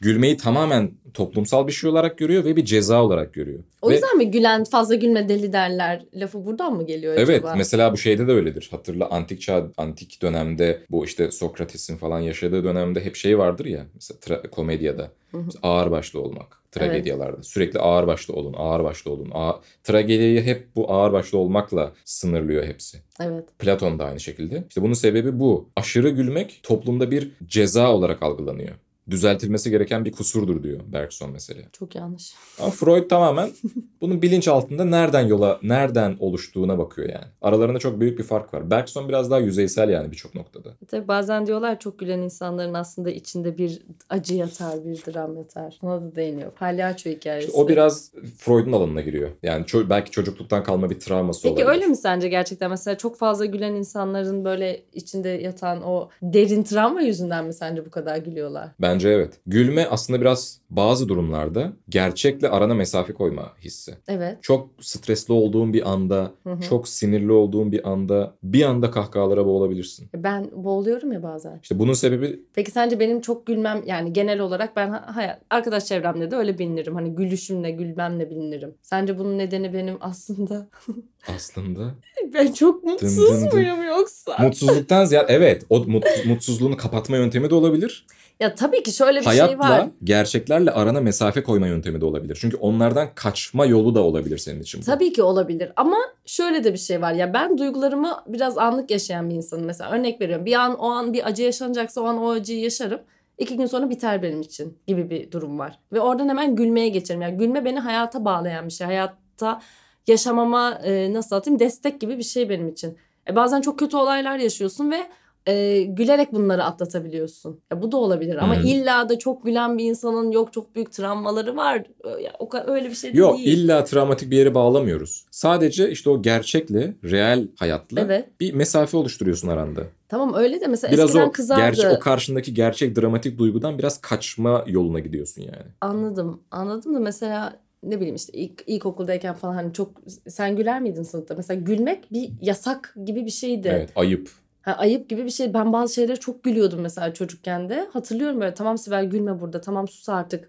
Gülmeyi 0.00 0.36
tamamen 0.36 0.90
toplumsal 1.14 1.66
bir 1.66 1.72
şey 1.72 1.90
olarak 1.90 2.18
görüyor 2.18 2.44
ve 2.44 2.56
bir 2.56 2.64
ceza 2.64 3.02
olarak 3.04 3.34
görüyor. 3.34 3.58
O 3.82 3.88
Ve- 3.90 3.94
yüzden 3.94 4.16
mi 4.16 4.30
gülen 4.30 4.64
fazla 4.64 4.94
gülme 4.94 5.28
deli 5.28 5.52
derler 5.52 6.04
lafı 6.14 6.46
buradan 6.46 6.74
mı 6.74 6.86
geliyor 6.86 7.14
Evet 7.18 7.28
acaba? 7.38 7.54
mesela 7.56 7.92
bu 7.92 7.96
şeyde 7.96 8.28
de 8.28 8.32
öyledir. 8.32 8.68
Hatırla 8.70 9.08
antik 9.10 9.40
çağ, 9.40 9.66
antik 9.76 10.22
dönemde 10.22 10.82
bu 10.90 11.04
işte 11.04 11.30
Sokrates'in 11.30 11.96
falan 11.96 12.20
yaşadığı 12.20 12.64
dönemde 12.64 13.04
hep 13.04 13.16
şey 13.16 13.38
vardır 13.38 13.64
ya. 13.66 13.86
Mesela 13.94 14.18
tra- 14.20 14.50
komedyada 14.50 15.10
mesela 15.32 15.60
ağır 15.62 15.90
başlı 15.90 16.20
olmak. 16.20 16.62
Tragedyalarda 16.72 17.42
sürekli 17.42 17.78
ağır 17.80 18.06
başlı 18.06 18.34
olun, 18.34 18.54
ağır 18.56 18.84
başlı 18.84 19.10
olun. 19.10 19.30
A- 19.34 19.60
tragediyi 19.84 20.42
hep 20.42 20.66
bu 20.76 20.92
ağır 20.92 21.12
başlı 21.12 21.38
olmakla 21.38 21.92
sınırlıyor 22.04 22.64
hepsi. 22.66 22.98
Evet. 23.20 23.44
Platon 23.58 23.98
da 23.98 24.04
aynı 24.04 24.20
şekilde. 24.20 24.64
İşte 24.68 24.82
bunun 24.82 24.92
sebebi 24.92 25.40
bu. 25.40 25.68
Aşırı 25.76 26.08
gülmek 26.10 26.60
toplumda 26.62 27.10
bir 27.10 27.30
ceza 27.46 27.92
olarak 27.92 28.22
algılanıyor. 28.22 28.74
Düzeltilmesi 29.10 29.70
gereken 29.70 30.04
bir 30.04 30.12
kusurdur 30.12 30.62
diyor 30.62 30.80
Bergson 30.92 31.30
mesela. 31.30 31.60
Çok 31.72 31.94
yanlış. 31.94 32.34
Ama 32.60 32.70
Freud 32.70 33.08
tamamen 33.10 33.50
bunun 34.00 34.22
bilinç 34.22 34.48
altında 34.48 34.84
nereden 34.84 35.26
yola, 35.26 35.58
nereden 35.62 36.16
oluştuğuna 36.20 36.78
bakıyor 36.78 37.08
yani. 37.08 37.24
Aralarında 37.42 37.78
çok 37.78 38.00
büyük 38.00 38.18
bir 38.18 38.24
fark 38.24 38.54
var. 38.54 38.70
Bergson 38.70 39.08
biraz 39.08 39.30
daha 39.30 39.38
yüzeysel 39.38 39.88
yani 39.88 40.10
birçok 40.10 40.34
noktada. 40.34 40.68
Tabii 40.88 41.08
bazen 41.08 41.46
diyorlar 41.46 41.80
çok 41.80 41.98
gülen 41.98 42.18
insanların 42.18 42.74
aslında 42.74 43.10
içinde 43.10 43.58
bir 43.58 43.82
acı 44.08 44.34
yatar, 44.34 44.84
bir 44.84 45.12
dram 45.12 45.36
yatar. 45.36 45.78
Ona 45.82 46.00
da 46.02 46.16
değiniyor. 46.16 46.50
Palyaço 46.52 47.10
hikayesi. 47.10 47.46
İşte 47.48 47.58
o 47.60 47.68
biraz 47.68 48.12
Freud'un 48.38 48.72
alanına 48.72 49.00
giriyor. 49.00 49.30
Yani 49.42 49.64
ço- 49.64 49.90
belki 49.90 50.10
çocukluktan 50.10 50.64
kalma 50.64 50.90
bir 50.90 51.00
travması 51.00 51.42
Peki 51.42 51.52
olabilir. 51.54 51.68
öyle 51.68 51.86
mi 51.86 51.96
sence 51.96 52.28
gerçekten? 52.28 52.70
Mesela 52.70 52.98
çok 52.98 53.16
fazla 53.18 53.44
gülen 53.44 53.74
insanların 53.74 54.44
böyle 54.44 54.82
içinde 54.92 55.28
yatan 55.28 55.82
o 55.82 56.08
derin 56.22 56.62
travma 56.62 57.02
yüzünden 57.02 57.46
mi 57.46 57.54
sence 57.54 57.86
bu 57.86 57.90
kadar 57.90 58.16
gülüyorlar? 58.16 58.68
Bence 58.96 59.08
evet. 59.08 59.40
Gülme 59.46 59.86
aslında 59.90 60.20
biraz 60.20 60.60
bazı 60.70 61.08
durumlarda 61.08 61.72
gerçekle 61.88 62.48
arana 62.48 62.74
mesafe 62.74 63.12
koyma 63.12 63.52
hissi. 63.60 63.94
Evet. 64.08 64.38
Çok 64.42 64.68
stresli 64.80 65.34
olduğun 65.34 65.72
bir 65.72 65.90
anda, 65.90 66.32
Hı 66.44 66.52
hı. 66.52 66.60
çok 66.62 66.88
sinirli 66.88 67.32
olduğun 67.32 67.72
bir 67.72 67.88
anda 67.90 68.34
bir 68.42 68.62
anda 68.62 68.90
kahkahalara 68.90 69.46
boğulabilirsin. 69.46 70.08
Ben 70.16 70.50
boğuluyorum 70.54 71.12
ya 71.12 71.22
bazen. 71.22 71.58
İşte 71.62 71.78
bunun 71.78 71.92
sebebi 71.92 72.40
Peki 72.54 72.70
sence 72.70 73.00
benim 73.00 73.20
çok 73.20 73.46
gülmem 73.46 73.82
yani 73.86 74.12
genel 74.12 74.40
olarak 74.40 74.76
ben 74.76 74.88
ha- 74.90 75.16
hayat 75.16 75.40
arkadaş 75.50 75.84
çevremde 75.84 76.30
de 76.30 76.36
öyle 76.36 76.58
bilinirim. 76.58 76.94
Hani 76.94 77.14
gülüşümle 77.14 77.70
gülmemle 77.70 78.30
bilinirim. 78.30 78.74
Sence 78.82 79.18
bunun 79.18 79.38
nedeni 79.38 79.72
benim 79.74 79.96
aslında 80.00 80.68
aslında 81.36 81.94
ben 82.34 82.52
çok 82.52 82.84
mutsuz 82.84 83.16
dın 83.16 83.50
dın. 83.50 83.58
muyum 83.58 83.82
yoksa? 83.84 84.36
mutsuzluktan 84.40 85.04
ziyade 85.04 85.32
evet 85.32 85.62
o 85.70 85.78
mut- 85.78 86.26
mutsuzluğunu 86.26 86.76
kapatma 86.76 87.16
yöntemi 87.16 87.50
de 87.50 87.54
olabilir. 87.54 88.06
Ya 88.40 88.54
tabii 88.54 88.82
ki 88.82 88.92
şöyle 88.92 89.20
bir 89.20 89.24
Hayatla, 89.24 89.48
şey 89.48 89.58
var. 89.58 89.88
gerçeklerle 90.04 90.70
arana 90.70 91.00
mesafe 91.00 91.42
koyma 91.42 91.66
yöntemi 91.66 92.00
de 92.00 92.04
olabilir. 92.04 92.38
Çünkü 92.40 92.56
onlardan 92.56 93.08
kaçma 93.14 93.66
yolu 93.66 93.94
da 93.94 94.02
olabilir 94.02 94.38
senin 94.38 94.60
için. 94.60 94.80
bu. 94.80 94.84
Tabii 94.84 95.12
ki 95.12 95.22
olabilir 95.22 95.72
ama 95.76 95.96
şöyle 96.26 96.64
de 96.64 96.72
bir 96.72 96.78
şey 96.78 97.02
var 97.02 97.12
ya 97.12 97.34
ben 97.34 97.58
duygularımı 97.58 98.22
biraz 98.26 98.58
anlık 98.58 98.90
yaşayan 98.90 99.30
bir 99.30 99.34
insanım. 99.34 99.64
Mesela 99.64 99.90
örnek 99.90 100.20
veriyorum 100.20 100.46
bir 100.46 100.52
an 100.54 100.78
o 100.78 100.86
an 100.90 101.12
bir 101.12 101.26
acı 101.26 101.42
yaşanacaksa 101.42 102.00
o 102.00 102.04
an 102.04 102.22
o 102.22 102.30
acıyı 102.30 102.60
yaşarım. 102.60 103.00
İki 103.38 103.56
gün 103.56 103.66
sonra 103.66 103.90
biter 103.90 104.22
benim 104.22 104.40
için 104.40 104.78
gibi 104.86 105.10
bir 105.10 105.30
durum 105.32 105.58
var. 105.58 105.78
Ve 105.92 106.00
oradan 106.00 106.28
hemen 106.28 106.56
gülmeye 106.56 106.88
geçerim. 106.88 107.22
Yani 107.22 107.36
gülme 107.36 107.64
beni 107.64 107.80
hayata 107.80 108.24
bağlayan 108.24 108.66
bir 108.66 108.72
şey. 108.72 108.86
Hayatta 108.86 109.60
yaşamama 110.06 110.70
e, 110.84 111.12
nasıl 111.12 111.36
atayım 111.36 111.58
destek 111.60 112.00
gibi 112.00 112.18
bir 112.18 112.22
şey 112.22 112.48
benim 112.48 112.68
için. 112.68 112.96
E, 113.30 113.36
bazen 113.36 113.60
çok 113.60 113.78
kötü 113.78 113.96
olaylar 113.96 114.38
yaşıyorsun 114.38 114.90
ve 114.90 115.06
e, 115.46 115.82
gülerek 115.82 116.32
bunları 116.32 116.64
atlatabiliyorsun. 116.64 117.60
Ya 117.72 117.82
bu 117.82 117.92
da 117.92 117.96
olabilir 117.96 118.36
ama 118.36 118.56
Hı. 118.56 118.66
illa 118.66 119.08
da 119.08 119.18
çok 119.18 119.44
gülen 119.44 119.78
bir 119.78 119.84
insanın 119.84 120.30
yok 120.30 120.52
çok 120.52 120.74
büyük 120.74 120.92
travmaları 120.92 121.56
var. 121.56 121.82
Ya, 122.22 122.32
o 122.38 122.48
öyle 122.66 122.90
bir 122.90 122.94
şey 122.94 123.14
de 123.14 123.18
Yok 123.18 123.38
değil. 123.38 123.58
illa 123.58 123.84
travmatik 123.84 124.30
bir 124.30 124.36
yere 124.36 124.54
bağlamıyoruz. 124.54 125.26
Sadece 125.30 125.90
işte 125.90 126.10
o 126.10 126.22
gerçekle, 126.22 126.94
reel 127.04 127.48
hayatla 127.56 128.00
Evet. 128.00 128.40
bir 128.40 128.54
mesafe 128.54 128.96
oluşturuyorsun 128.96 129.48
aranda. 129.48 129.82
Tamam 130.08 130.34
öyle 130.34 130.60
de 130.60 130.66
mesela 130.66 130.92
Biraz 130.92 131.04
eskiden 131.10 131.26
o 131.28 131.32
kızardı. 131.32 131.62
gerçek 131.62 131.92
o 131.92 131.98
karşındaki 131.98 132.54
gerçek 132.54 132.96
dramatik 132.96 133.38
duygudan 133.38 133.78
biraz 133.78 134.00
kaçma 134.00 134.64
yoluna 134.66 135.00
gidiyorsun 135.00 135.42
yani. 135.42 135.66
Anladım. 135.80 136.40
Anladım 136.50 136.94
da 136.94 137.00
mesela 137.00 137.60
ne 137.82 137.96
bileyim 137.96 138.14
işte 138.14 138.38
ilk 138.38 138.64
ilkokuldayken 138.66 139.34
falan 139.34 139.54
hani 139.54 139.72
çok 139.72 139.90
sen 140.28 140.56
güler 140.56 140.80
miydin 140.80 141.02
sınıfta? 141.02 141.34
Mesela 141.34 141.60
gülmek 141.60 142.12
bir 142.12 142.30
yasak 142.40 142.94
gibi 143.04 143.24
bir 143.24 143.30
şeydi. 143.30 143.68
Evet, 143.72 143.90
ayıp. 143.96 144.30
Ha, 144.66 144.72
ayıp 144.72 145.08
gibi 145.08 145.24
bir 145.24 145.30
şey. 145.30 145.54
Ben 145.54 145.72
bazı 145.72 145.94
şeylere 145.94 146.16
çok 146.16 146.44
gülüyordum 146.44 146.80
mesela 146.80 147.14
çocukken 147.14 147.68
de. 147.68 147.88
Hatırlıyorum 147.92 148.40
böyle 148.40 148.54
tamam 148.54 148.78
Sibel 148.78 149.04
gülme 149.04 149.40
burada 149.40 149.60
tamam 149.60 149.88
sus 149.88 150.08
artık 150.08 150.48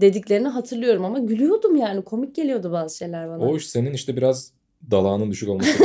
dediklerini 0.00 0.48
hatırlıyorum 0.48 1.04
ama 1.04 1.18
gülüyordum 1.18 1.76
yani 1.76 2.04
komik 2.04 2.34
geliyordu 2.34 2.72
bazı 2.72 2.96
şeyler 2.96 3.28
bana. 3.28 3.38
O 3.38 3.56
iş 3.56 3.68
senin 3.68 3.92
işte 3.92 4.16
biraz 4.16 4.52
dalağının 4.90 5.30
düşük 5.30 5.48
olması. 5.48 5.84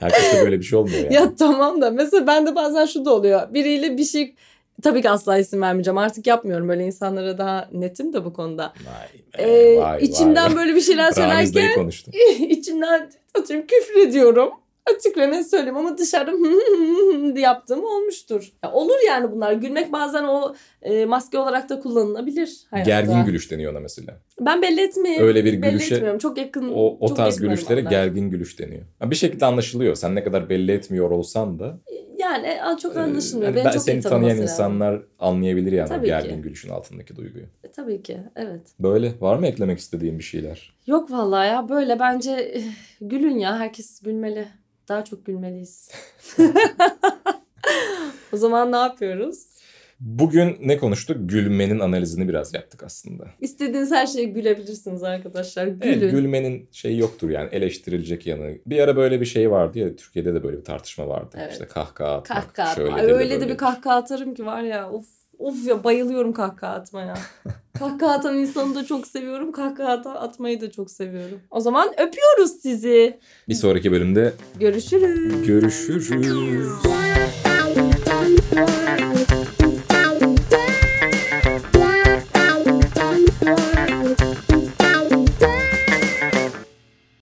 Herkeste 0.00 0.44
böyle 0.44 0.58
bir 0.58 0.64
şey 0.64 0.78
olmuyor 0.78 0.98
yani. 0.98 1.14
Ya 1.14 1.34
tamam 1.34 1.80
da 1.80 1.90
mesela 1.90 2.26
bende 2.26 2.54
bazen 2.54 2.86
şu 2.86 3.04
da 3.04 3.14
oluyor. 3.14 3.54
Biriyle 3.54 3.96
bir 3.96 4.04
şey 4.04 4.34
tabii 4.82 5.02
ki 5.02 5.10
asla 5.10 5.38
isim 5.38 5.62
vermeyeceğim. 5.62 5.98
Artık 5.98 6.26
yapmıyorum 6.26 6.68
böyle 6.68 6.84
insanlara 6.84 7.38
daha 7.38 7.68
netim 7.72 8.12
de 8.12 8.24
bu 8.24 8.32
konuda. 8.32 8.64
Vay 8.64 9.08
be, 9.46 9.50
Ee, 9.52 9.78
vay, 9.80 10.04
içimden 10.04 10.50
vay. 10.50 10.56
böyle 10.56 10.74
bir 10.74 10.80
şeyler 10.80 11.12
söylerken 11.12 11.90
içimden 12.48 13.10
atıyorum 13.38 13.66
küfür 13.66 14.00
ediyorum. 14.08 14.50
Açık 14.94 15.16
ve 15.18 15.30
net 15.30 15.50
söyleyeyim 15.50 15.76
ama 15.76 15.98
dışarıda 15.98 17.40
yaptığım 17.40 17.84
olmuştur. 17.84 18.52
Ya 18.64 18.72
olur 18.72 18.96
yani 19.08 19.32
bunlar. 19.32 19.52
Gülmek 19.52 19.92
bazen 19.92 20.24
o 20.24 20.54
e, 20.82 21.04
maske 21.06 21.38
olarak 21.38 21.68
da 21.68 21.80
kullanılabilir 21.80 22.60
hayatta. 22.70 22.90
Gergin 22.90 23.24
gülüş 23.24 23.50
deniyor 23.50 23.72
ona 23.72 23.80
mesela. 23.80 24.20
Ben 24.40 24.62
belli 24.62 24.80
etmiyorum. 24.80 25.26
Öyle 25.26 25.44
bir 25.44 25.62
belli 25.62 25.76
gülüşe- 25.76 25.94
etmiyorum. 25.94 26.18
Çok 26.18 26.38
yakın. 26.38 26.72
O, 26.74 26.96
o 27.00 27.08
çok 27.08 27.16
tarz 27.16 27.40
gülüşlere 27.40 27.80
onlar. 27.80 27.90
gergin 27.90 28.30
gülüş 28.30 28.58
deniyor. 28.58 28.82
Ha, 28.98 29.10
Bir 29.10 29.16
şekilde 29.16 29.46
anlaşılıyor. 29.46 29.94
Sen 29.94 30.14
ne 30.14 30.24
kadar 30.24 30.48
belli 30.48 30.72
etmiyor 30.72 31.10
olsan 31.10 31.58
da. 31.58 31.78
Yani 32.18 32.56
çok 32.82 32.96
e, 32.96 33.00
anlaşılmıyor. 33.00 33.54
Beni 33.54 33.64
ben 33.64 33.70
çok 33.72 33.82
seni 33.82 34.00
tanıyan 34.00 34.24
lazım. 34.30 34.42
insanlar 34.42 35.02
anlayabilir 35.18 35.72
yani 35.72 35.88
Tabii 35.88 36.06
gergin 36.06 36.36
ki. 36.36 36.42
gülüşün 36.42 36.68
altındaki 36.70 37.16
duyguyu. 37.16 37.44
E, 37.64 37.70
tabii 37.70 38.02
ki 38.02 38.18
evet. 38.36 38.60
Böyle 38.80 39.12
var 39.20 39.36
mı 39.38 39.46
eklemek 39.46 39.78
istediğin 39.78 40.18
bir 40.18 40.24
şeyler? 40.24 40.72
Yok 40.86 41.10
vallahi 41.10 41.48
ya 41.48 41.68
böyle 41.68 42.00
bence 42.00 42.32
eh, 42.32 42.62
gülün 43.00 43.38
ya 43.38 43.58
herkes 43.58 44.00
gülmeli. 44.00 44.48
Daha 44.88 45.04
çok 45.04 45.26
gülmeliyiz. 45.26 45.90
o 48.32 48.36
zaman 48.36 48.72
ne 48.72 48.76
yapıyoruz? 48.76 49.46
Bugün 50.00 50.56
ne 50.60 50.78
konuştuk? 50.78 51.16
Gülmenin 51.20 51.80
analizini 51.80 52.28
biraz 52.28 52.54
yaptık 52.54 52.82
aslında. 52.82 53.24
İstediğiniz 53.40 53.90
her 53.92 54.06
şeye 54.06 54.24
gülebilirsiniz 54.24 55.02
arkadaşlar. 55.02 55.66
Gülün. 55.66 55.80
Evet, 55.82 56.10
gülmenin 56.10 56.68
şeyi 56.72 56.98
yoktur 56.98 57.30
yani 57.30 57.48
eleştirilecek 57.52 58.26
yanı. 58.26 58.54
Bir 58.66 58.78
ara 58.80 58.96
böyle 58.96 59.20
bir 59.20 59.26
şey 59.26 59.50
vardı 59.50 59.78
ya 59.78 59.96
Türkiye'de 59.96 60.34
de 60.34 60.42
böyle 60.42 60.58
bir 60.58 60.64
tartışma 60.64 61.08
vardı. 61.08 61.36
Evet. 61.40 61.52
İşte 61.52 61.66
kahkaha 61.66 62.12
atmak. 62.12 62.26
kahkaha 62.38 62.74
şöyledir 62.74 62.96
Ay, 62.96 63.08
de 63.08 63.12
öyle 63.12 63.30
de 63.30 63.34
bir 63.34 63.40
böyledir. 63.40 63.56
kahkaha 63.58 63.96
atarım 63.96 64.34
ki 64.34 64.46
var 64.46 64.62
ya 64.62 64.90
of 64.90 65.06
of 65.38 65.66
ya 65.66 65.84
bayılıyorum 65.84 66.32
kahkaha 66.32 66.72
atmaya. 66.74 67.14
kahkaha 67.78 68.12
atan 68.12 68.38
insanı 68.38 68.74
da 68.74 68.84
çok 68.84 69.06
seviyorum. 69.06 69.52
Kahkaha 69.52 69.92
at- 69.92 70.06
atmayı 70.06 70.60
da 70.60 70.70
çok 70.70 70.90
seviyorum. 70.90 71.40
O 71.50 71.60
zaman 71.60 71.88
öpüyoruz 71.92 72.60
sizi. 72.62 73.18
Bir 73.48 73.54
sonraki 73.54 73.92
bölümde 73.92 74.32
Görüşürüz. 74.60 75.46
görüşürüz. 75.46 76.68